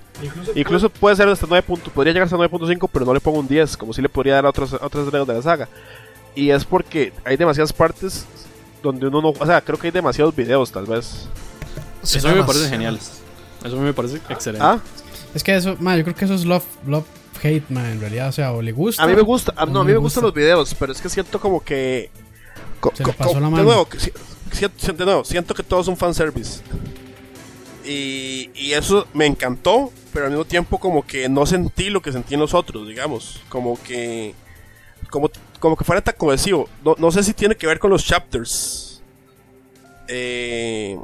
[0.55, 3.49] Incluso puede ser hasta 9 puntos, podría llegar hasta 9.5, pero no le pongo un
[3.49, 5.69] 10, como si le podría dar a otros, otros de la saga.
[6.35, 8.27] Y es porque hay demasiadas partes
[8.83, 11.29] donde uno no, o sea, creo que hay demasiados videos tal vez.
[12.03, 12.99] eso a mí me parece genial.
[13.65, 14.65] Eso a mí me parece excelente.
[14.65, 14.81] ¿Ah?
[15.35, 17.05] Es que eso, man, yo creo que eso es love, love
[17.43, 19.03] hate, man, en realidad, o sea, o le gusta.
[19.03, 21.41] A mí me gusta, no, a mí me, gustan los videos, pero es que siento
[21.41, 22.11] como que
[22.95, 23.57] se le pasó la mano.
[23.59, 23.89] De nuevo,
[24.53, 26.63] siento, siento que todo es un fanservice.
[27.85, 32.13] Y, y eso me encantó, pero al mismo tiempo como que no sentí lo que
[32.13, 33.41] sentí en los otros, digamos.
[33.49, 34.35] Como que...
[35.11, 36.69] Como como que fuera tan cohesivo.
[36.85, 39.03] No, no sé si tiene que ver con los chapters.
[40.09, 40.99] Eh,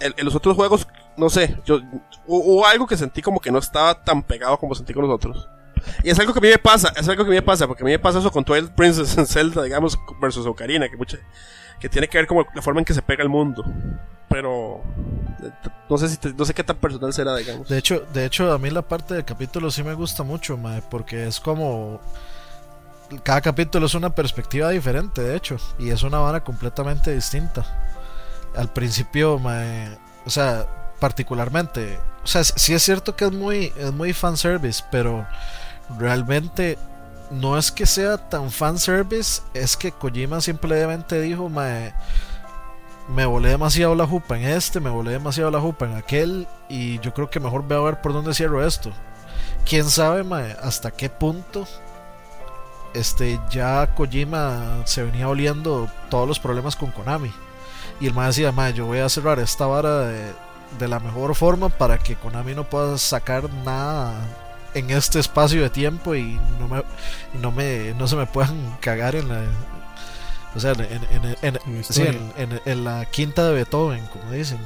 [0.00, 0.86] en, los otros juegos,
[1.16, 4.74] no sé, yo hu- hubo algo que sentí como que no estaba tan pegado como
[4.74, 5.48] sentí con los otros.
[6.02, 7.66] Y es algo que a mí me pasa, es algo que a mí me pasa,
[7.66, 10.96] porque a mí me pasa eso con Twilight Princess en Zelda, digamos, versus Ocarina, que,
[10.96, 11.18] mucha,
[11.80, 13.64] que tiene que ver como la forma en que se pega el mundo.
[14.28, 14.82] Pero
[15.88, 17.68] no sé si te- no sé qué tan personal será, digamos.
[17.68, 20.82] De hecho, de hecho, a mí la parte del capítulo sí me gusta mucho, mae,
[20.90, 22.00] porque es como.
[23.22, 27.64] Cada capítulo es una perspectiva diferente, de hecho, y es una vara completamente distinta.
[28.54, 29.96] Al principio, mae,
[30.26, 30.66] o sea,
[31.00, 35.26] particularmente, o sea, sí es cierto que es muy, es muy fanservice, pero
[35.98, 36.76] realmente
[37.30, 41.94] no es que sea tan fanservice, es que Kojima simplemente dijo, mae,
[43.08, 46.98] me volé demasiado la jupa en este, me volé demasiado la jupa en aquel y
[47.00, 48.90] yo creo que mejor voy a ver por dónde cierro esto.
[49.68, 50.24] Quién sabe,
[50.62, 51.66] hasta qué punto
[52.94, 57.32] este ya Kojima se venía oliendo todos los problemas con Konami.
[58.00, 60.32] Y el mae decía, mae, yo voy a cerrar esta vara de,
[60.78, 64.14] de la mejor forma para que Konami no pueda sacar nada
[64.74, 66.82] en este espacio de tiempo y no me,
[67.40, 69.42] no me no se me puedan cagar en la
[70.54, 71.58] o sea en, en- en-
[72.66, 74.58] En la Sí, quinta de Beethoven, como dicen.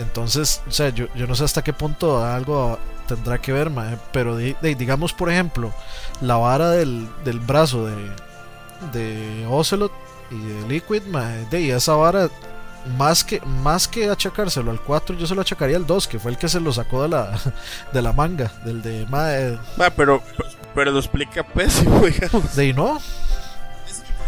[0.00, 3.70] Entonces, o sea, yo, yo no sé hasta qué punto algo tendrá que ver,
[4.12, 5.72] pero di- di- digamos, por ejemplo,
[6.20, 7.94] la vara del, del brazo de,
[8.92, 9.92] de Ocelot
[10.30, 11.02] y de Liquid,
[11.50, 12.28] de esa vara,
[12.96, 16.30] más que, más que achacárselo al 4, yo se lo achacaría al 2, que fue
[16.30, 17.38] el que se lo sacó de la,
[17.92, 20.22] de la manga, del de, Ah, pero,
[20.74, 22.54] pero lo explica pésimo, digamos.
[22.56, 22.98] de no,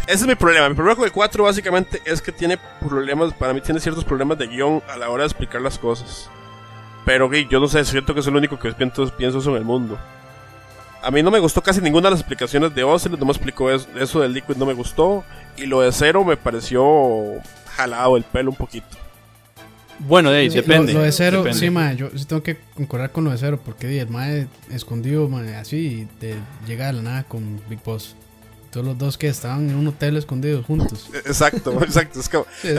[0.06, 0.68] Ese es mi problema.
[0.68, 4.38] Mi problema con el 4 básicamente es que tiene problemas, para mí tiene ciertos problemas
[4.38, 6.28] de guion a la hora de explicar las cosas.
[7.04, 9.64] Pero yo no sé, siento que es el único que pienso, pienso eso en el
[9.64, 9.98] mundo.
[11.02, 13.70] A mí no me gustó casi ninguna de las explicaciones de Ocelot, no me explicó
[13.70, 15.24] eso, eso del Liquid, no me gustó.
[15.56, 17.40] Y lo de Cero me pareció
[17.80, 18.86] jalado el pelo un poquito.
[19.98, 20.92] Bueno, de ahí, depende.
[20.94, 21.58] Lo, lo de cero, depende.
[21.58, 24.46] sí, mae, yo sí tengo que concordar con lo de cero, porque di, el mae
[24.70, 26.36] escondido, mae, así, de,
[26.66, 28.16] llega de la nada con Big Boss.
[28.70, 31.10] Todos los dos que estaban en un hotel escondidos juntos.
[31.12, 32.18] E- Exacto, exacto.
[32.20, 32.28] Es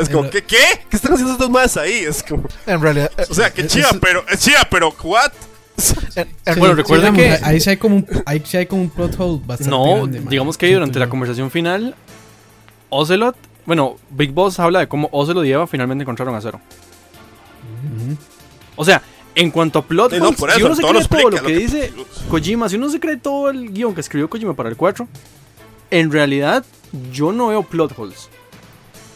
[0.09, 0.57] como, es ¿qué, ¿qué?
[0.89, 1.93] ¿Qué están haciendo estos más ahí?
[2.07, 5.31] Es como, en realidad, eh, o sea, que es- pero, es chía, pero, ¿what?
[6.15, 8.81] en- en- Bueno, recuerda digamos, que- Ahí sí hay como un, ahí sí hay como
[8.83, 11.93] un plot hole bastante No, grande, digamos que durante la conversación final,
[12.89, 13.35] Ocelot,
[13.65, 16.59] bueno, Big Boss habla de cómo Ocelot y Eva finalmente encontraron a Zero.
[17.85, 18.17] Ujú.
[18.75, 19.01] O sea,
[19.35, 21.47] en cuanto a plot Sí, no, si uno se cree lo todo lo que lo
[21.47, 21.93] que- dice
[22.29, 25.07] Kojima, si uno se cree todo el guion que escribió Kojima para el 4,
[25.91, 26.65] en realidad
[27.11, 28.29] yo no veo plot holes.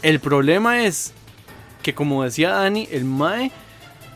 [0.02, 1.12] El problema es
[1.82, 3.50] que, como decía Dani, el Mae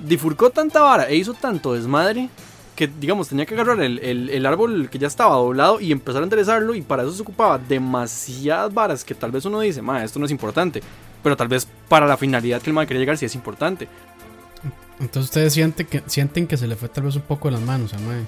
[0.00, 2.28] difurcó tanta vara e hizo tanto desmadre
[2.88, 6.22] que, digamos, tenía que agarrar el, el- el árbol que ya estaba doblado y empezar
[6.22, 6.74] a enderezarlo.
[6.74, 10.24] Y para eso se ocupaba demasiadas varas que tal vez uno dice, Mae, esto no
[10.24, 10.82] es importante.
[11.22, 13.86] Pero tal vez para la finalidad que el Mae quería llegar sí es importante.
[14.98, 17.62] Entonces ustedes sienten que, sienten que se le fue tal vez un poco de las
[17.62, 18.24] manos a mae.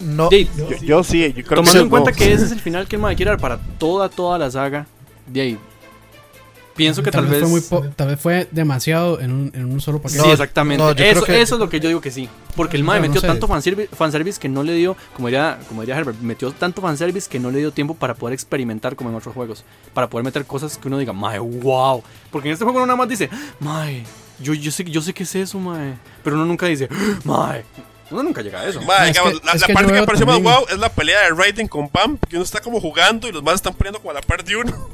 [0.00, 2.16] no, Yo, yo sí, yo creo tomando que en cuenta no.
[2.16, 4.86] que ese es el final que el Mae quiere dar para toda, toda la saga,
[5.26, 5.58] de ahí.
[6.78, 7.40] Pienso que tal, vez.
[7.40, 10.22] fue muy po- tal vez fue demasiado en un, en un solo paquete.
[10.22, 10.82] Sí, exactamente.
[10.82, 12.28] no, yo eso, creo que- eso es lo que yo digo que sí.
[12.56, 13.26] Porque el MAE no metió sé.
[13.26, 17.28] tanto fanservice, fanservice que no le dio, como diría, como diría Herbert, metió tanto fanservice
[17.28, 19.64] que no le dio tiempo para poder experimentar como en otros juegos.
[19.92, 22.02] Para poder meter cosas que uno diga, MAE, wow.
[22.30, 23.28] Porque en este juego uno nada más dice,
[23.60, 24.04] MAE,
[24.40, 25.94] yo, yo, sé, yo sé qué es eso, MAE.
[26.24, 26.88] Pero uno nunca dice,
[27.24, 27.64] MAE.
[28.10, 28.80] Uno nunca llega a eso.
[28.80, 30.78] Ma, es digamos, que- la, es la que parte que me pareció más wow es
[30.78, 33.74] la pelea de Raiden con Pam, que uno está como jugando y los más están
[33.74, 34.72] poniendo como a la par de uno.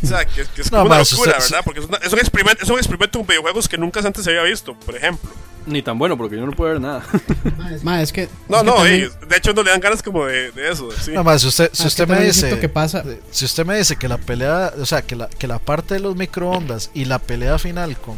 [0.04, 1.60] o sea, que, que es No, como una ma, locura, está- ¿verdad?
[1.64, 4.30] Porque es, una- es un experimento, es un experimento en videojuegos que nunca antes se
[4.30, 5.30] había visto, por ejemplo.
[5.66, 7.04] Ni tan bueno, porque yo no puedo ver nada.
[7.82, 8.28] Mae, es que.
[8.48, 10.70] No, es que no, también- ey, de hecho no le dan ganas como de, de
[10.72, 11.10] eso, sí.
[11.10, 13.04] nada más, si usted, si Ah, usted me dice que pasa.
[13.30, 16.00] si usted me dice que la pelea, o sea, que la, que la parte de
[16.00, 18.16] los microondas y la pelea final con,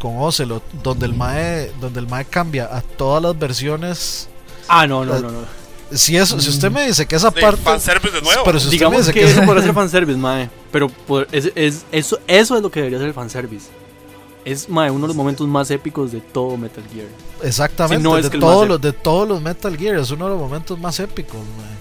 [0.00, 4.28] con Ocelot, donde el Mae, donde el Mae cambia a todas las versiones,
[4.68, 5.65] Ah, no, no, no, no.
[5.92, 8.42] Si eso, si usted me dice que esa De parte, fanservice de nuevo.
[8.44, 10.50] pero si usted me Digamos dice que, que, eso podría ser fanservice, mae.
[10.72, 13.66] Pero por- es, es- eso, eso es lo que debería ser el fanservice.
[14.44, 17.06] Es mae, uno de los momentos más épicos de todo Metal Gear.
[17.42, 20.24] exactamente, Si no es de que todos los, de todos los Metal Gear es uno
[20.26, 21.76] de los momentos más épicos, Mae.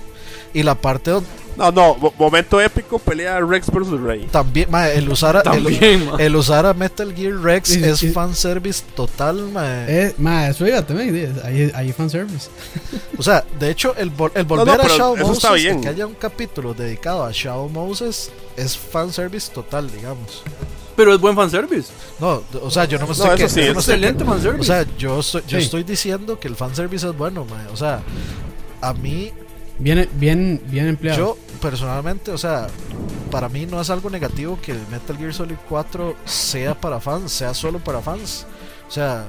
[0.53, 1.27] Y la parte donde
[1.57, 4.27] No, no, mo- momento épico, pelea Rex versus Rey.
[4.31, 8.09] también, el usar a, el, También, el usar a Metal Gear Rex es sí.
[8.11, 9.85] fanservice total, Mae.
[10.07, 11.39] Eh, mae, eso iba también.
[11.45, 12.49] Ahí, ahí fanservice.
[13.17, 16.15] O sea, de hecho, el, vol- el volver no, a Shadow Moses, que haya un
[16.15, 20.43] capítulo dedicado a Shadow Moses, es fanservice total, digamos.
[20.97, 21.89] Pero es buen fanservice.
[22.19, 24.29] No, o sea, yo no me estoy eso que- sí, yo es no Excelente que-
[24.29, 24.61] fanservice.
[24.61, 25.63] O sea, yo estoy, yo Sí.
[25.65, 27.67] estoy diciendo que el fanservice es bueno, mae.
[27.71, 28.01] O sea,
[28.81, 29.31] a mí
[29.77, 31.17] Bien, bien, bien empleado.
[31.19, 32.67] Yo, personalmente, o sea,
[33.31, 37.53] para mí no es algo negativo que Metal Gear Solid 4 sea para fans, sea
[37.53, 38.45] solo para fans.
[38.87, 39.25] O sea,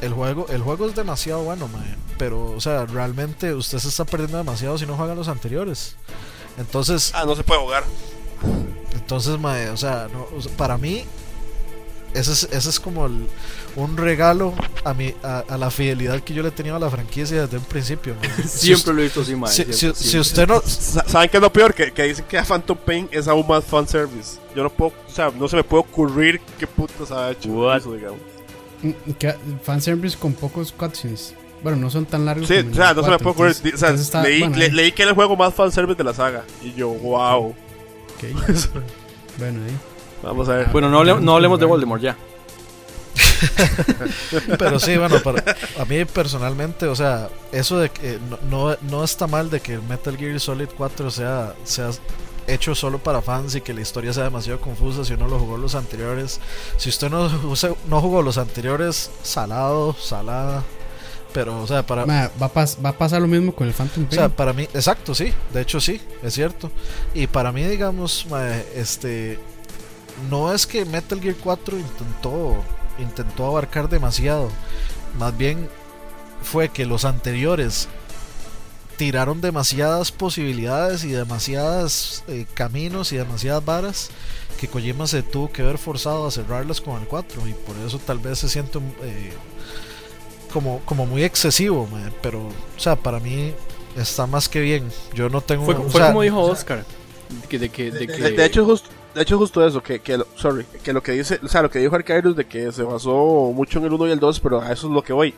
[0.00, 4.04] el juego, el juego es demasiado bueno, mae, pero, o sea, realmente usted se está
[4.04, 5.94] perdiendo demasiado si no juega los anteriores.
[6.58, 7.84] Entonces, Ah, no se puede jugar.
[8.94, 11.04] entonces, mae, o sea, no, o sea, para mí,
[12.14, 13.26] ese es, ese es como el-
[13.76, 14.54] un regalo
[14.84, 17.58] a, mi, a, a la fidelidad que yo le he tenido a la franquicia desde
[17.58, 18.14] un principio.
[18.46, 19.50] Si Siempre lo he visto así, mae.
[19.52, 21.74] si, siempre, si- usted no, Sa- ¿Saben qué es lo peor?
[21.74, 24.38] Que, que dicen que a Phantom Pain es aún más fanservice.
[24.54, 27.92] Yo no puedo, o sea, no se me puede ocurrir qué putas ha hecho eso,
[27.94, 28.20] digamos.
[28.82, 31.34] Mm, que- Fanservice con pocos cutscenes.
[31.62, 32.46] Bueno, no son tan largos.
[32.46, 33.56] Sí, como o sea, no se me 4, puede ocurrir.
[33.56, 35.96] entonces- O sea, entonces está- leí, bueno, le- leí que era el juego más fanservice
[35.96, 36.44] de la saga.
[36.62, 37.46] Y yo, wow.
[37.48, 37.54] ok.
[39.38, 39.76] bueno, ahí.
[40.24, 40.68] Vamos a ver.
[40.70, 42.16] Bueno, no, hable- no hablemos de Voldemort ya.
[44.58, 45.44] Pero sí, bueno, para,
[45.78, 48.38] a mí personalmente, o sea, eso de que no,
[48.70, 51.90] no, no está mal de que Metal Gear Solid 4 sea, sea
[52.46, 55.56] hecho solo para fans y que la historia sea demasiado confusa si uno lo jugó
[55.58, 56.40] los anteriores.
[56.76, 57.28] Si usted no,
[57.88, 60.62] no jugó los anteriores, salado, salada.
[61.32, 63.74] Pero, o sea, para, Ma, va, a pas- va a pasar lo mismo con el
[63.74, 64.18] Phantom o Pain.
[64.20, 66.70] sea, para mí, exacto, sí, de hecho sí, es cierto.
[67.12, 68.24] Y para mí, digamos,
[68.76, 69.40] este,
[70.30, 72.56] no es que Metal Gear 4 intentó,
[72.98, 74.50] intentó abarcar demasiado,
[75.18, 75.68] más bien
[76.42, 77.88] fue que los anteriores
[78.96, 84.10] tiraron demasiadas posibilidades y demasiadas eh, caminos y demasiadas varas
[84.60, 87.98] que Kojima se tuvo que ver forzado a cerrarlas con el 4 y por eso
[87.98, 89.32] tal vez se siente eh,
[90.52, 91.88] como, como muy excesivo,
[92.22, 93.52] pero o sea, para mí
[93.96, 94.88] está más que bien.
[95.12, 96.84] Yo no tengo Fue, o fue sea, como dijo Oscar.
[97.28, 100.18] De que, de que, De, de hecho, es justo, de hecho, justo eso, que, que,
[100.18, 102.82] lo- sorry, que lo que dice, o sea, lo que dijo Arcairos de que se
[102.82, 105.34] basó mucho en el 1 y el 2, pero a eso es lo que voy.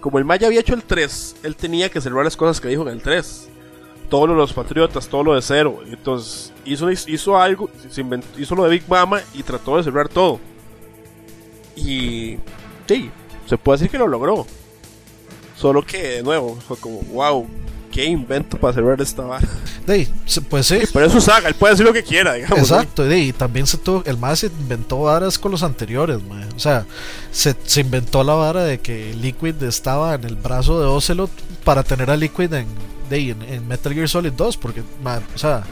[0.00, 2.82] Como el Maya había hecho el 3, él tenía que cerrar las cosas que dijo
[2.82, 3.48] en el 3.
[4.08, 5.80] Todo lo de los patriotas, todo lo de cero.
[5.86, 10.08] Entonces, hizo, hizo algo, se inventó- hizo lo de Big Mama y trató de cerrar
[10.08, 10.40] todo.
[11.76, 12.38] Y,
[12.86, 13.10] sí,
[13.46, 14.46] se puede decir que lo logró.
[15.56, 17.46] Solo que, de nuevo, fue como, wow,
[17.98, 19.48] qué invento para cerrar esta vara.
[19.86, 20.06] de,
[20.48, 22.58] pues sí, Pero eso saga, él puede decir lo que quiera, digamos.
[22.58, 26.46] Exacto, de, y también se tuvo, el más se inventó varas con los anteriores, mae.
[26.54, 26.86] o sea,
[27.32, 31.30] se, se inventó la vara de que Liquid estaba en el brazo de Ocelot
[31.64, 32.66] para tener a Liquid en,
[33.10, 35.64] de, en, en Metal Gear Solid 2, porque, mae, o sea,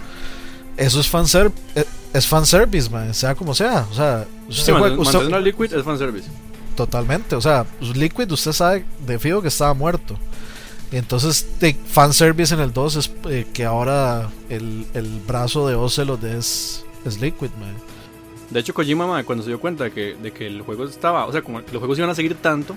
[0.76, 4.96] eso es fanserv eh, es fanservice, mae, sea como sea, o sea, Sí, usted juega-
[4.96, 6.28] mant- usted- Liquid es fanservice.
[6.74, 10.18] Totalmente, o sea, pues, Liquid usted sabe de fijo que estaba muerto.
[10.92, 16.22] Entonces, de fanservice en el 2 es eh, que ahora el, el brazo de Ocelot
[16.24, 17.74] es, es Liquid, man.
[18.50, 21.26] De hecho, Kojima, mae, cuando se dio cuenta de que, de que el juego estaba,
[21.26, 22.76] o sea, como los juegos iban a seguir tanto,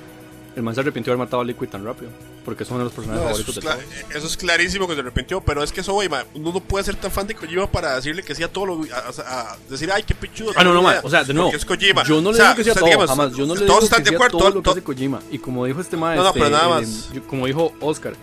[0.60, 2.12] el man se arrepintió de haber matado a Liquid tan rápido.
[2.46, 4.94] Porque es uno de los personajes No, eso, favoritos es de eso es clarísimo que
[4.94, 7.68] se arrepintió, pero es que eso, güey, uno no puede ser tan fan de Kojima
[7.72, 8.82] para decirle que sí a todo lo.
[8.94, 10.52] A, a- a decir, ay, qué pichudo.
[10.56, 12.04] Ah, no, no, qué ma, idea", o sea, de nuevo, es Kojima.
[12.04, 13.34] yo no O le sea, digo que sea o sea, todo, digamos, jamás.
[13.36, 14.38] Yo no le todos digo están que de acuerdo.
[14.38, 15.20] todo lo que hace Kojima.
[15.32, 17.10] Y como dijo este maestro, No, no, pero nada más.
[17.28, 18.14] como dijo Oscar,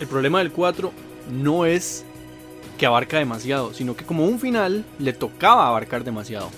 [0.00, 0.92] el problema del 4
[1.30, 2.04] no es
[2.78, 6.50] que abarca demasiado, sino que como un final le tocaba abarcar demasiado.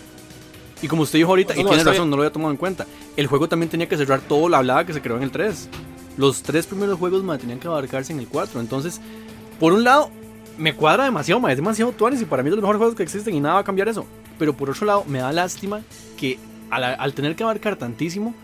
[0.82, 2.10] Y como usted dijo ahorita, No, y no, tiene razón, bien.
[2.10, 2.86] no lo había tomado en cuenta,
[3.16, 5.68] el juego también tenía que cerrar todo la hablada que se creó en el 3.
[6.16, 8.60] Los tres primeros juegos ma, tenían que abarcarse en el 4.
[8.60, 9.00] Entonces,
[9.58, 10.10] por un lado,
[10.58, 12.94] me cuadra demasiado, ma, es demasiado tuanis y para mí es de los mejores juegos
[12.96, 14.04] que existen y nada va a cambiar eso.
[14.38, 15.80] Pero por otro lado, me da lástima
[16.16, 16.38] que
[16.70, 18.34] al, al tener que abarcar tantísimo,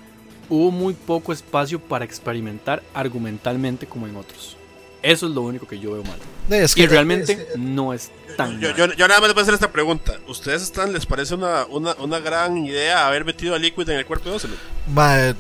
[0.48, 4.56] hubo muy poco espacio para experimentar argumentalmente como en otros.
[5.02, 6.18] Eso es lo único que yo veo mal.
[6.50, 9.42] Es Y que realmente no es tan Yo, yo, yo nada más les voy a
[9.42, 10.18] hacer esta pregunta.
[10.28, 14.06] ¿Ustedes están, les parece una, una, una gran idea haber metido a Liquid en el
[14.06, 14.58] cuerpo de Ocelot?
[14.88, 15.34] Mae,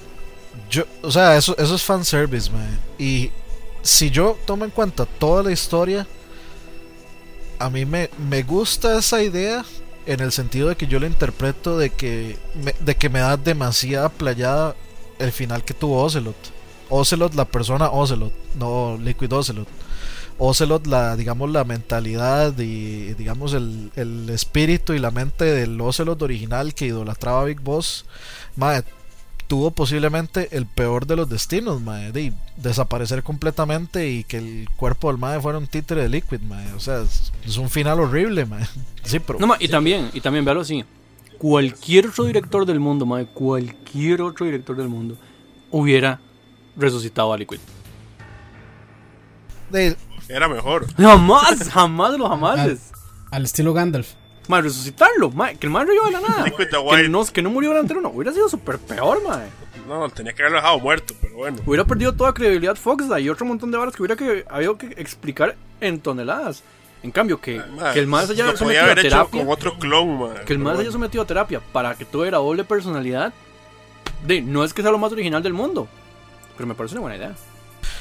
[0.70, 2.78] yo, o sea, eso, eso es fanservice, mae.
[2.98, 3.30] Y
[3.82, 6.06] si yo tomo en cuenta toda la historia,
[7.58, 9.64] a mí me, me gusta esa idea
[10.06, 13.36] en el sentido de que yo la interpreto de que me, de que me da
[13.36, 14.74] demasiada playada
[15.18, 16.59] el final que tuvo Ocelot.
[16.90, 19.68] Ocelot, la persona Ocelot, no Liquid Ocelot.
[20.38, 26.20] Ocelot, la, digamos, la mentalidad y digamos el, el espíritu y la mente del Ocelot
[26.22, 28.06] original que idolatraba a Big Boss.
[28.56, 28.82] Mae,
[29.50, 35.08] tuvo posiblemente el peor de los destinos, mae, de desaparecer completamente y que el cuerpo
[35.08, 36.72] del mae fuera un títere de Liquid, mae.
[36.72, 38.64] O sea, es, es un final horrible, mae.
[39.02, 40.84] Sí, pero No, y también, y también, véalo así.
[41.36, 45.18] Cualquier otro director del mundo, ma, cualquier otro director del mundo
[45.72, 46.20] hubiera
[46.80, 47.58] resucitado a Liquid.
[49.70, 49.96] de-
[50.28, 50.86] Era mejor.
[50.96, 52.90] Jamás, jamás los jamases.
[53.30, 54.14] Al estilo Gandalf.
[54.48, 56.44] Ma, resucitarlo, ma, que el man reviva de la nada.
[56.56, 59.42] Que, no, que no murió delante no, hubiera sido súper peor, ma.
[59.86, 61.58] No, tenía que haberlo dejado muerto, pero bueno.
[61.64, 64.86] Hubiera perdido toda credibilidad Fox y otro montón de varas que hubiera que, habido que
[64.96, 66.62] explicar en toneladas.
[67.02, 69.40] En cambio, que, Ma, que el más haya sometido a haber hecho terapia.
[69.44, 70.92] con otro clon, ma, que el más haya bueno.
[70.92, 73.32] sometido a terapia para que tuviera doble personalidad.
[74.26, 75.88] De, no es que sea lo más original del mundo.
[76.60, 77.34] Pero me parece una buena idea.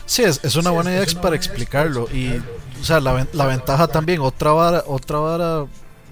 [0.05, 2.09] Sí, es, es una buena idea ex- para explicarlo.
[2.13, 2.41] Y,
[2.81, 5.65] o sea, la, la ventaja también, otra vara, otra vara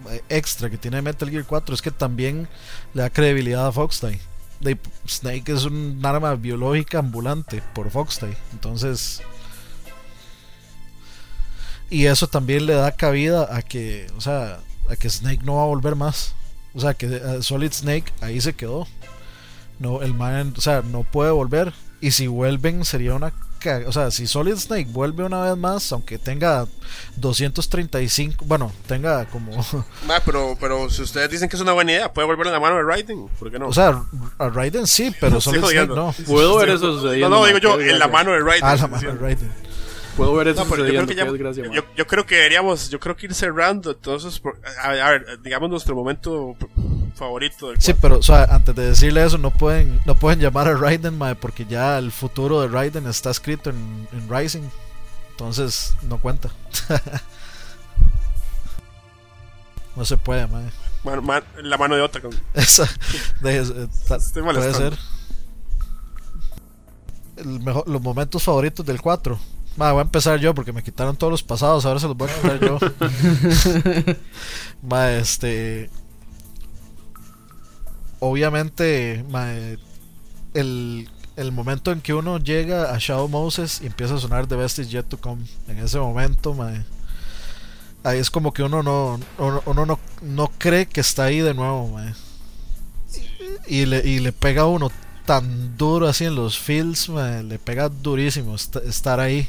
[0.09, 2.47] eh, extra que tiene Metal Gear 4 es que también
[2.93, 4.17] le da credibilidad a.
[4.61, 4.77] De-
[5.09, 8.37] Snake es un arma biológica ambulante por Foxdie.
[8.53, 9.21] Entonces.
[11.89, 14.59] Y eso también le da cabida a que, o sea,
[14.89, 16.33] a que Snake no va a volver más.
[16.73, 18.87] O sea, que eh, Solid Snake ahí se quedó.
[19.79, 21.73] No, el man, o sea, no puede volver.
[21.99, 23.33] Y si vuelven sería una
[23.87, 26.65] o sea, si Solid Snake vuelve una vez más, aunque tenga
[27.17, 29.51] 235, bueno, tenga como,
[30.25, 32.77] pero, pero si ustedes dicen que es una buena idea, puede volver en la mano
[32.77, 33.27] de Raiden.
[33.39, 33.67] ¿Por qué no?
[33.67, 34.03] o sea,
[34.37, 36.13] a Raiden sí, pero Solid Snake no.
[36.25, 37.29] Puedo ver eso no, sucediendo.
[37.29, 38.65] No, no, digo yo, en la mano de Raiden.
[38.65, 39.17] Ah, la mano de.
[39.17, 39.66] Raiden.
[40.17, 41.07] Puedo ver eso No, pero yo creo sucediendo.
[41.07, 41.75] que qué ya, desgracia, ma.
[41.75, 45.39] yo, yo creo que deberíamos, yo creo que ir cerrando entonces, por- a, a ver,
[45.43, 46.55] digamos nuestro momento
[47.15, 50.67] favorito del Sí, pero o sea, antes de decirle eso no pueden no pueden llamar
[50.67, 54.63] a Raiden, mae, porque ya el futuro de Raiden está escrito en, en Rising.
[55.31, 56.49] Entonces, no cuenta.
[59.95, 60.65] no se puede, mae.
[61.03, 62.21] Man- man- la mano de otra.
[62.21, 62.85] con- Esa,
[63.41, 63.87] de- eh,
[64.33, 64.97] puede ser.
[67.37, 69.39] El mejor, los momentos favoritos del 4.
[69.77, 72.29] Ma, voy a empezar yo porque me quitaron todos los pasados, ahora se los voy
[72.29, 72.79] a quitar yo.
[74.81, 75.89] Ma, este.
[78.19, 79.23] Obviamente,
[80.55, 84.55] el, el momento en que uno llega a Shadow Moses y empieza a sonar The
[84.55, 85.45] Best Is Yet to Come.
[85.67, 86.71] En ese momento, ma,
[88.03, 91.53] ahí es como que uno no, uno, uno no, no cree que está ahí de
[91.53, 92.13] nuevo, ma.
[93.67, 94.89] Y le, y le pega a uno
[95.25, 99.47] tan duro así en los fields, le pega durísimo est- estar ahí.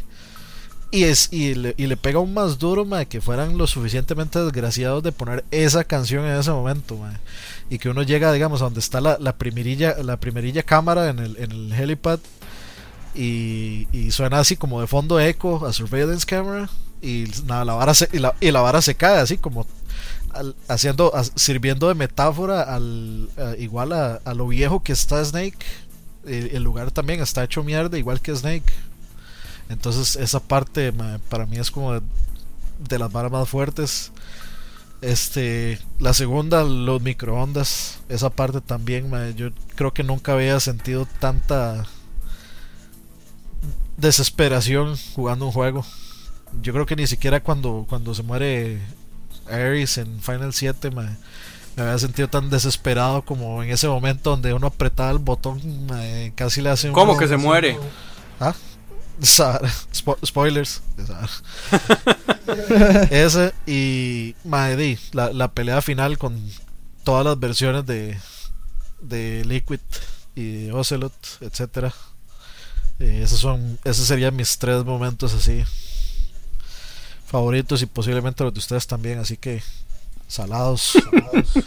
[0.91, 4.39] Y, es, y, le, y le pega aún más duro, ma, que fueran lo suficientemente
[4.39, 7.21] desgraciados de poner esa canción en ese momento, ma.
[7.69, 11.19] Y que uno llega, digamos, a donde está la, la primerilla, la primerilla cámara en
[11.19, 12.21] el, en el helipad.
[13.15, 16.71] Y, y suena así como de fondo eco a surveillance camera.
[17.03, 19.67] Y la vara se, y la, y la vara se cae así como
[20.69, 23.29] haciendo sirviendo de metáfora al
[23.59, 25.59] igual a, a lo viejo que está Snake
[26.27, 28.65] el, el lugar también está hecho mierda igual que Snake
[29.69, 32.01] entonces esa parte ma, para mí es como de,
[32.89, 34.13] de las varas más fuertes
[35.01, 41.07] este la segunda los microondas esa parte también ma, yo creo que nunca había sentido
[41.21, 41.85] tanta
[43.97, 45.85] desesperación jugando un juego
[46.63, 48.81] yo creo que ni siquiera cuando cuando se muere
[49.51, 51.05] Ares en Final 7 me,
[51.77, 56.33] me había sentido tan desesperado como en ese momento donde uno apretaba el botón me-
[56.37, 57.79] casi le hace un ¿Cómo que se muere?
[58.41, 58.55] ¿Ah?
[59.21, 60.81] Spo- spoilers.
[63.11, 66.41] Ese y mae, di, la, la pelea final con
[67.05, 68.19] todas las versiones de
[69.01, 69.81] de Liquid
[70.35, 71.93] y de Ocelot etcétera.
[72.99, 75.63] Eh, esos son esos serían mis tres momentos así
[77.27, 79.63] favoritos y posiblemente los de ustedes también así que
[80.27, 81.55] salados, salados.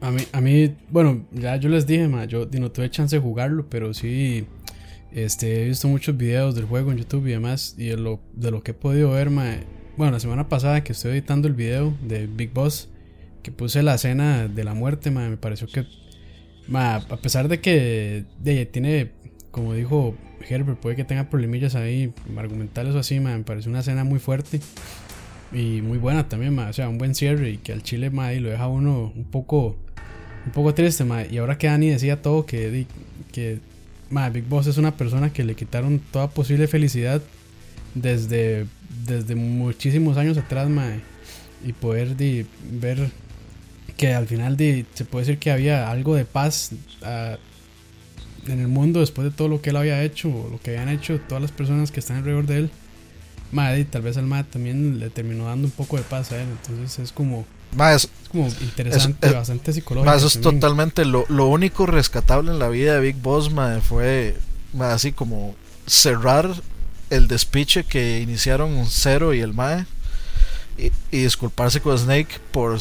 [0.00, 3.22] A mí, a mí, bueno, ya yo les dije, ma, yo no tuve chance de
[3.22, 4.44] jugarlo, pero sí
[5.14, 7.74] este, he visto muchos videos del juego en YouTube y demás.
[7.78, 9.56] Y de lo, de lo que he podido ver, ma,
[9.96, 12.88] bueno, la semana pasada que estoy editando el video de Big Boss,
[13.42, 15.86] que puse la escena de la muerte, ma, me pareció que,
[16.72, 18.24] a pesar de que
[18.70, 19.10] tiene,
[19.50, 20.14] como dijo
[20.48, 24.60] Herbert, puede que tenga problemillas ahí argumentales o así, me pareció una escena muy fuerte.
[25.52, 26.68] Y muy buena también, ma.
[26.68, 29.24] O sea, un buen cierre y que al chile, ma, ahí lo deja uno un
[29.24, 29.76] poco,
[30.46, 31.26] un poco triste, ma.
[31.26, 32.86] Y ahora que Dani decía todo, que,
[33.32, 33.60] que
[34.12, 37.22] ma, Big Boss es una persona que le quitaron toda posible felicidad
[37.94, 38.66] desde,
[39.06, 40.92] desde muchísimos años atrás, ma.
[41.64, 42.14] Y poder
[42.70, 43.10] ver
[43.96, 46.72] que al final se puede decir que había algo de paz
[47.02, 47.38] ah,
[48.46, 50.88] en el mundo después de todo lo que él había hecho, o lo que habían
[50.88, 52.70] hecho todas las personas que están alrededor de él.
[53.50, 56.42] Madre, y tal vez al Matt también le terminó dando un poco de paz a
[56.42, 56.48] él.
[56.50, 60.10] Entonces es como, Es como interesante, es- bastante psicológico.
[60.10, 60.60] Ma, eso es también.
[60.60, 64.36] totalmente lo, lo único rescatable en la vida de Big Boss ma, fue
[64.72, 65.54] ma, así como
[65.86, 66.50] cerrar
[67.10, 69.84] el despiche que iniciaron Zero y el Mae
[70.78, 72.78] y, y disculparse con Snake por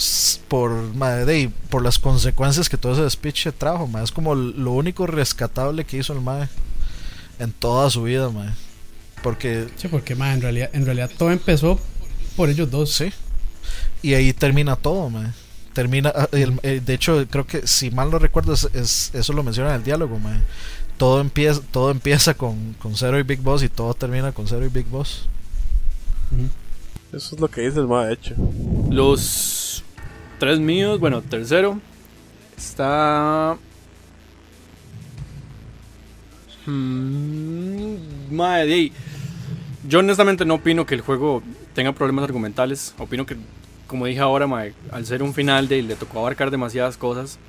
[0.47, 4.01] por ma, de- por las consecuencias que todo ese despiche trajo ma.
[4.03, 6.47] es como lo único rescatable que hizo el Mae
[7.39, 8.53] en toda su vida ma.
[9.23, 11.77] porque Sí, porque ma, en realidad, en realidad todo empezó
[12.37, 12.91] por ellos dos.
[12.93, 13.11] Sí.
[14.01, 15.33] Y ahí termina todo, man.
[15.73, 19.33] Termina, ah, el- eh, de hecho, creo que si mal no recuerdo, es, es- eso
[19.33, 20.41] lo menciona en el diálogo, man.
[20.97, 24.65] Todo empieza, todo empieza con, con Zero y Big Boss y todo termina con Zero
[24.65, 25.27] y Big Boss.
[27.13, 28.35] Eso es lo que dice el mae, de hecho.
[28.89, 29.83] Los
[30.39, 31.79] tres míos, bueno, tercero
[32.57, 33.57] está.
[36.65, 37.95] Hmm,
[38.31, 38.91] madre,
[39.87, 41.41] yo honestamente no opino que el juego
[41.73, 42.93] tenga problemas argumentales.
[42.99, 43.35] Opino que,
[43.91, 47.39] como dije ahora, mae, al ser un final de le tocó abarcar demasiadas cosas.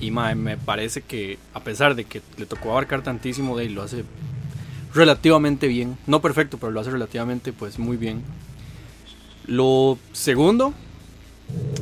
[0.00, 3.82] Y mae, me parece que, a pesar de que le tocó abarcar tantísimo, de lo
[3.82, 4.04] hace
[4.94, 5.98] relativamente bien.
[6.06, 8.22] No perfecto, pero lo hace relativamente pues muy bien.
[9.46, 10.72] Lo segundo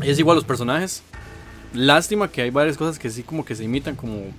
[0.02, 1.04] es igual los personajes.
[1.72, 4.32] Lástima que hay varias cosas que sí como que se imitan como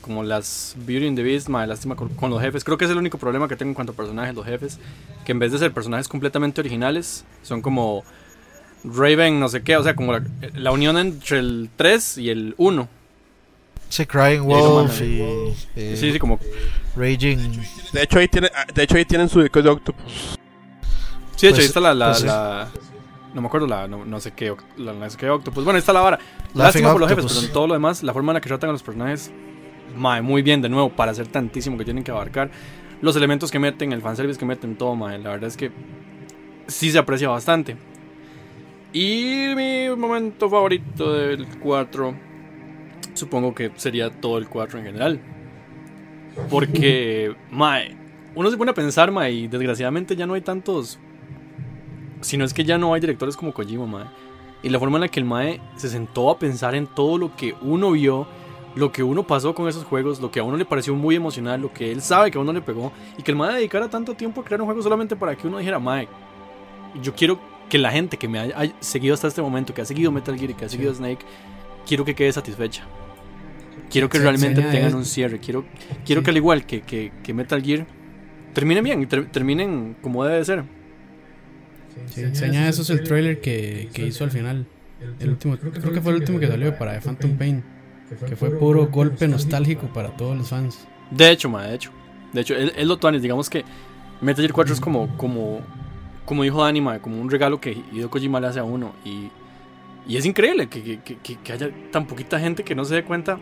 [0.00, 2.64] como las Beauty and the Beast, madre, lástima con, con, los jefes.
[2.64, 4.80] Creo que es el único problema que tengo en cuanto a personajes, los jefes.
[5.24, 8.04] Que en vez de ser personajes completamente originales, son como
[8.84, 10.22] Raven, no sé qué, o sea, como la,
[10.54, 12.88] la unión entre el 3 y el 1.
[13.88, 15.22] Sí, Crying Wolf y,
[15.76, 16.38] eh, sí, sí, como
[16.94, 17.38] Raging.
[17.92, 20.36] De hecho ahí tiene, de hecho ahí tienen su de Octopus.
[21.36, 22.68] Sí, de hecho, pues, ahí está la, la, pues la
[23.34, 25.64] no me acuerdo la no, no sé qué la, no sé qué Octopus.
[25.64, 26.18] Bueno, ahí está la vara.
[26.54, 28.70] Lástima por los jefes, pero en todo lo demás, la forma en la que tratan
[28.70, 29.30] a los personajes
[29.96, 32.50] Mae, muy bien de nuevo para hacer tantísimo que tienen que abarcar.
[33.00, 35.70] Los elementos que meten, el fanservice que meten, todo, mae, la verdad es que
[36.66, 37.76] sí se aprecia bastante.
[38.92, 42.14] Y mi momento favorito del 4,
[43.14, 45.20] supongo que sería todo el 4 en general.
[46.48, 47.96] Porque, mae,
[48.34, 50.98] uno se pone a pensar, mae, y desgraciadamente ya no hay tantos.
[52.20, 54.06] Si no es que ya no hay directores como Kojima, mae.
[54.62, 57.36] Y la forma en la que el mae se sentó a pensar en todo lo
[57.36, 58.26] que uno vio
[58.74, 61.60] lo que uno pasó con esos juegos, lo que a uno le pareció muy emocional,
[61.60, 64.14] lo que él sabe que a uno le pegó, y que el MAE dedicara tanto
[64.14, 66.08] tiempo a crear un juego solamente para que uno dijera, MAE,
[67.02, 67.38] yo quiero
[67.68, 70.50] que la gente que me haya seguido hasta este momento, que ha seguido Metal Gear
[70.50, 71.24] y que ha seguido Snake,
[71.86, 72.84] quiero que quede satisfecha.
[73.90, 75.38] Quiero que realmente tengan un cierre.
[75.38, 75.64] Quiero,
[76.04, 77.86] quiero que al igual que, que, que, Metal Gear,
[78.52, 80.64] terminen bien y terminen como debe de ser.
[82.06, 84.66] Sí, enseña eso es el trailer que, que hizo al final.
[85.20, 87.64] El último, creo que fue el último que salió para Phantom Pain.
[88.26, 90.86] Que fue puro golpe nostálgico para todos los fans.
[91.10, 91.92] De hecho, ma, de hecho.
[92.32, 93.22] De hecho, es, lo tuanis.
[93.22, 93.64] Digamos que
[94.20, 95.60] Metal Gear 4 es como, como,
[96.28, 98.92] como dijo Dani, como un regalo que Hideo Kojima le hace a uno.
[99.02, 99.30] Y,
[100.06, 103.40] y es increíble que, que, que, haya tan poquita gente que no se dé cuenta.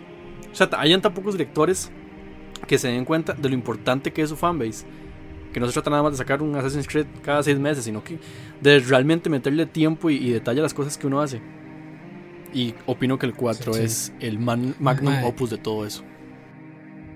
[0.53, 1.91] O sea, hayan tan pocos directores
[2.69, 4.87] que se den cuenta de lo importante que es su fanbase.
[5.53, 8.05] Que no se trata nada más de sacar un Assassin's Creed cada seis meses, sino
[8.05, 8.21] que
[8.61, 11.41] de realmente meterle tiempo y, y detalle a las cosas que uno hace.
[12.55, 16.05] Y opino que el 4 es el magnum opus de todo eso.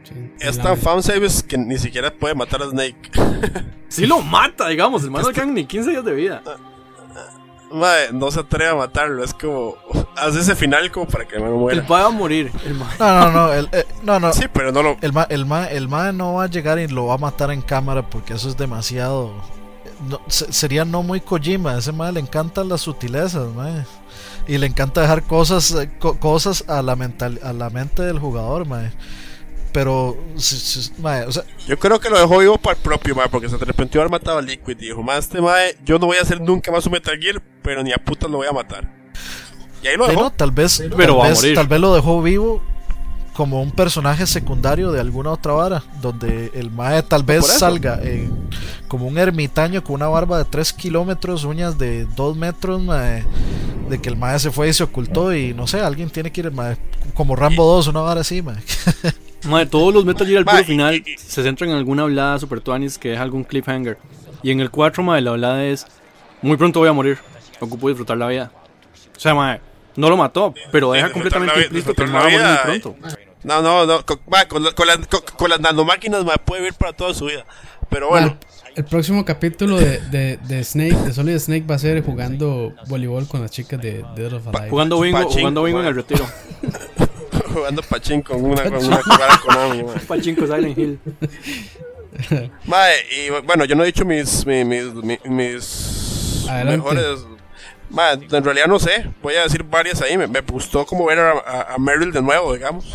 [0.04, 0.32] Sí.
[0.40, 3.10] Es tan fanservice que ni siquiera puede matar a Snake.
[3.88, 5.04] sí lo mata, digamos.
[5.04, 6.42] El man no ni 15 días de vida.
[7.72, 9.22] Madre, no se atreve a matarlo.
[9.22, 9.76] Es como.
[10.16, 11.80] Hace ese final como para que me muera.
[11.80, 12.50] El va a morir.
[12.98, 13.52] no, no, no.
[13.52, 14.32] El, eh, no, no.
[14.32, 14.96] Sí, pero no lo.
[15.00, 17.50] El ma, el, ma, el ma no va a llegar y lo va a matar
[17.50, 19.32] en cámara porque eso es demasiado.
[20.08, 21.72] No, sería no muy Kojima.
[21.72, 23.84] A ese ma le encantan las sutilezas, madre
[24.50, 28.66] y le encanta dejar cosas eh, cosas a la mental a la mente del jugador
[28.66, 28.90] mae.
[29.72, 33.56] Pero o sea, yo creo que lo dejó vivo para el propio mae, porque se
[33.56, 36.22] arrepintió de haber matado a Liquid y dijo más este mae yo no voy a
[36.22, 38.92] hacer nunca más un Metal Gear pero ni a puta lo voy a matar
[39.82, 40.30] y ahí lo dejó.
[40.30, 42.62] tal vez pero tal, vez, tal vez lo dejó vivo
[43.40, 47.98] como un personaje secundario de alguna otra vara, donde el Mae tal vez salga
[48.86, 52.82] como un ermitaño con una barba de 3 kilómetros, uñas de 2 metros,
[53.88, 56.42] de que el Mae se fue y se ocultó y no sé, alguien tiene que
[56.42, 56.52] ir,
[57.14, 58.56] como Rambo 2, una vara así, Mae.
[59.70, 63.10] todos los Metal Gear al puro final se centran en alguna hablada super tuanis que
[63.10, 63.98] deja algún cliffhanger.
[64.42, 65.86] Y en el 4, mae, la hablada es:
[66.42, 67.18] Muy pronto voy a morir,
[67.60, 68.52] ocupo disfrutar la vida.
[69.16, 69.60] O sea, mae,
[69.96, 72.96] no lo mató, pero deja completamente implícito que va a morir muy pronto.
[73.42, 74.04] No, no, no.
[74.04, 74.18] Con,
[74.48, 77.46] con, con, con, las nanomáquinas me puede vivir para toda su vida.
[77.88, 78.36] Pero bueno.
[78.76, 83.26] el próximo capítulo de, de, de, Snake, de Solid Snake, va a ser jugando voleibol
[83.26, 84.70] con las chicas de Dead of Alive.
[84.70, 86.26] Jugando bingo, jugando bingo en el retiro.
[87.50, 91.00] jugando pachín con una, con una con Konami, Pachín con Silent Hill.
[92.66, 97.26] Mae, y bueno, yo no he dicho mis, mis, mis, mis mejores
[98.30, 100.16] en realidad no sé, voy a decir varias ahí.
[100.16, 102.86] Me, gustó como ver a, a, Meryl de nuevo, digamos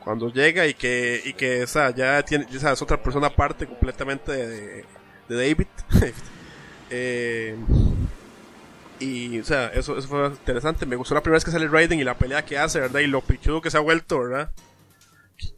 [0.00, 4.32] cuando llega y que, y que esa ya tiene, esa es otra persona aparte completamente
[4.32, 4.84] de,
[5.28, 5.66] de David.
[6.90, 7.56] eh,
[9.00, 10.84] y, o sea, eso, eso fue interesante.
[10.84, 13.00] Me gustó la primera vez que sale Raiden y la pelea que hace, ¿verdad?
[13.00, 14.50] Y lo pichudo que se ha vuelto, ¿verdad?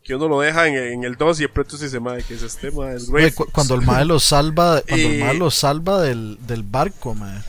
[0.04, 2.42] Que uno lo deja en, el 2 y de pronto se dice, madre, que es
[2.42, 3.00] este, madre?
[3.50, 7.42] cuando el madre lo salva, cuando el madre lo salva del, del barco, madre.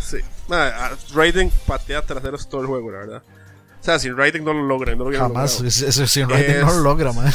[0.00, 0.16] Sí,
[0.48, 3.22] madre, Raiden patea traseros todo el juego, la verdad.
[3.80, 4.94] O sea, sin Raiden no lo logra.
[4.96, 7.30] No lo Jamás, ese, sin Raiden no lo logra, man.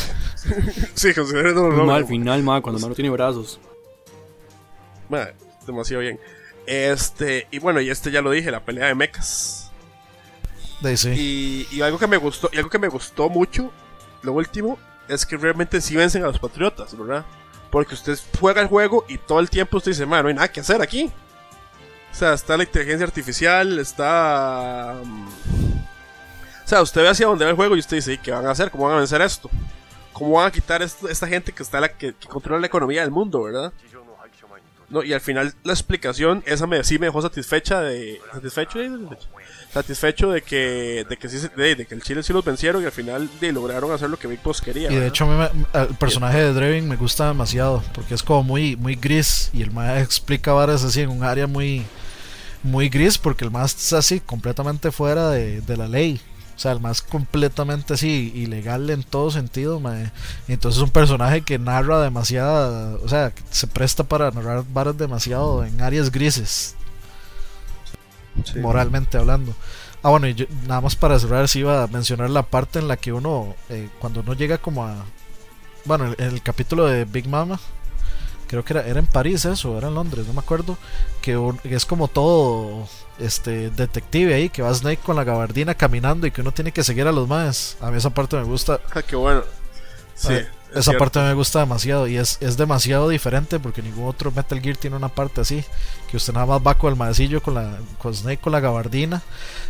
[0.95, 1.95] sí, Raiden no lo logra.
[1.97, 3.59] al final, man, cuando no tiene brazos.
[5.09, 5.35] madre,
[5.67, 6.19] demasiado bien.
[6.71, 9.71] Este, y bueno, y este ya lo dije, la pelea de mechas.
[11.17, 13.71] Y, y algo que me gustó, y algo que me gustó mucho,
[14.21, 14.77] lo último,
[15.07, 17.25] es que realmente sí vencen a los patriotas, ¿verdad?
[17.71, 20.51] Porque usted juega el juego y todo el tiempo usted dice, man, no hay nada
[20.51, 21.11] que hacer aquí.
[22.11, 24.95] O sea, está la inteligencia artificial, está...
[25.03, 25.27] mm,
[26.65, 28.45] O sea, usted ve hacia dónde va el juego y usted dice, "¿Y ¿qué van
[28.45, 28.69] a hacer?
[28.69, 29.49] ¿Cómo van a vencer esto?
[30.13, 33.01] ¿Cómo van a quitar esto- esta gente que está la, que, que controla la economía
[33.01, 33.73] del mundo, verdad?
[34.89, 38.19] No, y al final la explicación, esa me, sí me dejó satisfecha de...
[38.33, 38.79] ¿Satisfecho?
[39.71, 42.85] Satisfecho de que, de que, sí, de, de que el Chile sí los vencieron y
[42.85, 44.91] al final de, lograron hacer lo que Big Boss quería.
[44.91, 45.49] Y de hecho me-
[45.79, 49.69] el personaje de Drevin me gusta demasiado porque es como muy muy gris y el
[49.71, 51.85] más explica varas así en un área muy
[52.63, 56.19] muy gris porque el más es así completamente fuera de, de la ley.
[56.59, 60.11] O sea, el más completamente así ilegal en todo sentido, mae.
[60.49, 65.63] Entonces es un personaje que narra demasiada, o sea, se presta para narrar varas demasiado
[65.63, 66.75] en áreas grises,
[68.43, 68.59] Sí.
[68.59, 69.55] moralmente hablando.
[70.03, 72.89] Ah, bueno, y yo- nada más para cerrar, sí iba a mencionar la parte en
[72.89, 75.05] la que uno, eh, cuando uno llega como a.
[75.85, 77.57] Bueno, en el, capítulo de Big Mama,
[78.49, 80.77] creo que era, era en París eso, era en Londres, no me acuerdo,
[81.21, 82.87] que, es como todo
[83.19, 86.83] este detective ahí, que va Snake con la gabardina caminando y que uno tiene que
[86.83, 87.77] seguir a los más.
[87.79, 89.43] A mí esa parte me gusta, Ah, qué bueno.
[90.15, 90.99] Sí, Ah, es esa cierto.
[90.99, 94.95] parte me gusta demasiado y es, es demasiado diferente porque ningún otro Metal Gear tiene
[94.97, 95.63] una parte así.
[96.09, 99.21] Que usted nada más va con el maecillo con la con Snake con la gabardina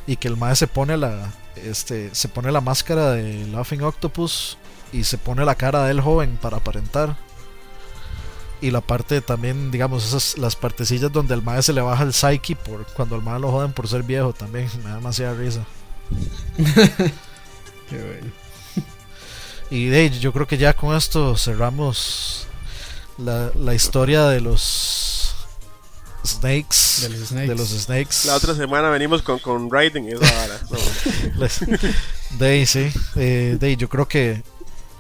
[0.07, 4.57] y que el mae se pone la este se pone la máscara de Laughing Octopus
[4.91, 7.15] y se pone la cara del joven para aparentar.
[8.61, 12.13] Y la parte también, digamos, esas las partecillas donde el mae se le baja el
[12.13, 15.65] psyche por cuando el mae lo joden por ser viejo también me da demasiada risa.
[17.89, 18.31] Qué bueno.
[19.71, 22.47] Y de yo creo que ya con esto cerramos
[23.17, 25.35] la, la historia de los
[26.25, 27.01] snakes.
[27.01, 27.47] De los snakes.
[27.47, 28.15] de los snakes.
[28.25, 30.59] La otra semana venimos con, con Raiden y esa vara.
[32.37, 32.91] De sí.
[33.15, 34.43] Eh, de yo creo que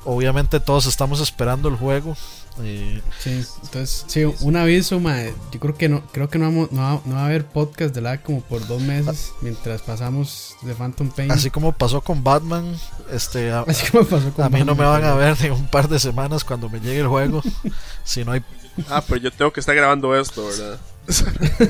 [0.03, 2.15] obviamente todos estamos esperando el juego.
[2.61, 5.33] Eh, Sí, entonces, sí, un aviso, mae.
[5.51, 7.95] Yo creo que no, creo que no, vamos- no, va, no va a haber podcast
[7.95, 11.31] de la como por dos meses mientras pasamos de Phantom Pain.
[11.31, 12.75] así como pasó con Batman,
[13.11, 15.01] este, a, Así como pasó con a mí no me Batman.
[15.01, 17.41] van a ver ni un par de semanas cuando me llegue el juego.
[18.03, 18.43] si no hay
[18.89, 20.79] Ah, pero yo tengo que estar grabando esto, ¿verdad?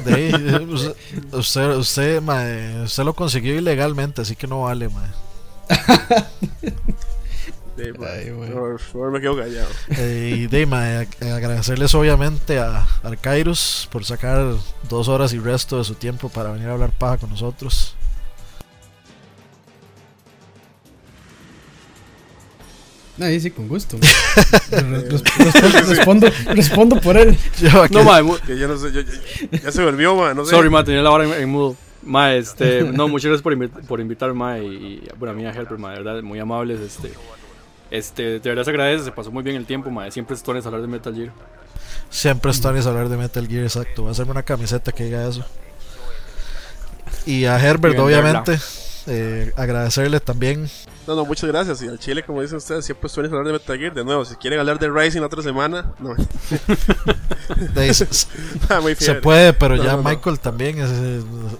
[0.06, 0.96] de ahí, eh, usted,
[1.34, 5.08] usted, usted, mae, usted lo consiguió ilegalmente, así que no vale, mae.
[7.82, 8.56] Sí, pues, Ay, bueno.
[8.56, 9.68] por favor, me quedo callado.
[9.98, 14.54] Eh, y de ma, ag- agradecerles obviamente a Arcairus por sacar
[14.90, 17.96] dos horas y resto de su tiempo para venir a hablar paja con nosotros.
[23.22, 23.98] Ahí sí, con gusto.
[24.72, 25.24] Res- res-
[25.90, 27.38] respondo, respondo, respondo por él.
[27.62, 30.52] Yo No, Que ya no sé, yo- yo- ya se volvió, man, no sé.
[30.52, 31.76] sorry, mae, tenía la hora en, en mudo.
[32.02, 35.46] Mae, este, no, muchas gracias por, invi- por invitarme, mae, y, y, bueno, a mí
[35.46, 37.12] a Helper, mae, de verdad, muy amables, este,
[37.92, 40.66] este, de verdad se agradece, se pasó muy bien el tiempo, mae, siempre es tones
[40.66, 41.32] hablar de Metal Gear.
[42.10, 44.04] siempre es Tony hablar de Metal Gear, exacto.
[44.04, 45.46] Voy a hacerme una camiseta que diga eso.
[47.26, 48.60] Y a Herbert, Y obviamente,
[49.08, 50.70] eh, agradecerle también.
[51.10, 51.82] No, no, muchas gracias.
[51.82, 53.96] Y al Chile, como dicen ustedes, siempre suelen hablar de Metal Gear.
[53.96, 56.14] De nuevo, si quieren hablar de Rising la otra semana, no.
[57.74, 58.28] De ahí se, se
[58.70, 59.20] Ah, muy fiel.
[59.20, 60.10] puede, pero No, ya no, no.
[60.10, 60.92] Michael también, es,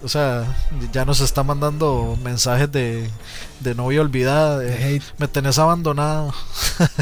[0.04, 0.44] o sea,
[0.92, 3.10] ya nos está mandando mensajes de,
[3.58, 4.60] de novia olvidada.
[4.60, 5.02] de, hate.
[5.18, 6.32] me tenés abandonado.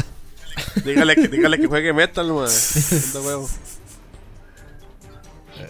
[0.83, 2.47] Dígale que, dígale que juegue Metal, man.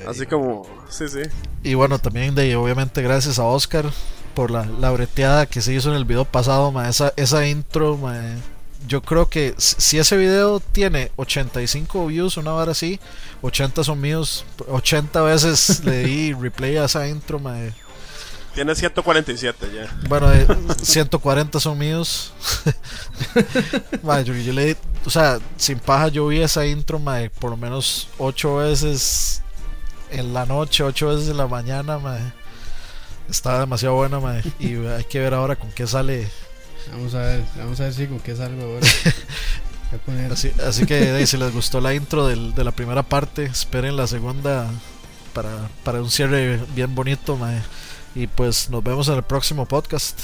[0.08, 1.24] Así como, sí, sí.
[1.62, 3.86] Y bueno, también de obviamente gracias a Oscar
[4.34, 7.98] por la, la breteada que se hizo en el video pasado, ma, esa, esa intro,
[7.98, 8.16] ma,
[8.88, 13.00] yo creo que si si ese video tiene 85 views, una hora así,
[13.42, 17.56] 80 son míos, 80 veces le di replay a esa intro, ma.
[18.54, 19.96] Tiene 147 ya.
[20.10, 20.46] Bueno, eh,
[20.82, 22.34] 140 son míos.
[24.04, 24.76] Ma, yo, yo le di,
[25.06, 29.44] o sea, sin paja yo vi esa intro, ma, por lo menos 8 veces
[30.10, 32.18] en la noche, 8 veces en la mañana, ma.
[33.30, 36.28] Estaba demasiado buena, ma, y hay que ver ahora con qué sale.
[36.92, 38.88] Vamos a ver, vamos a ver si con qué salgo ahora.
[39.92, 42.72] Voy a poner- Así, así que de si les gustó la intro del- de la
[42.72, 44.68] primera parte, esperen la segunda
[45.34, 47.54] para, para un cierre bien bonito, ma.
[48.16, 50.20] Y pues nos vemos en el próximo podcast.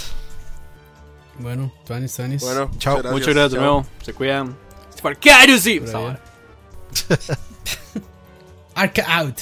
[1.38, 2.42] Bueno, Tuanis, Tuanis.
[2.42, 2.98] Bueno, Chao.
[3.12, 3.62] Muchas gracias de Chao.
[3.66, 4.56] nuevo, se cuidan.
[5.04, 6.00] Allá.
[6.00, 6.20] vara.
[8.76, 9.40] Arca out.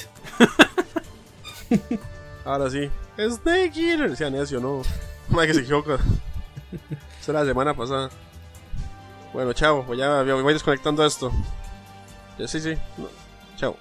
[2.45, 2.89] Ahora sí.
[3.17, 4.09] Snake Eater.
[4.09, 4.81] Decía necio, no.
[5.29, 5.95] Una que se equivoca.
[7.19, 8.09] Esa era la semana pasada.
[9.33, 9.85] Bueno, chao.
[9.85, 11.31] Pues ya voy desconectando esto.
[12.45, 12.75] Sí, sí.
[12.97, 13.07] No.
[13.57, 13.77] Chao.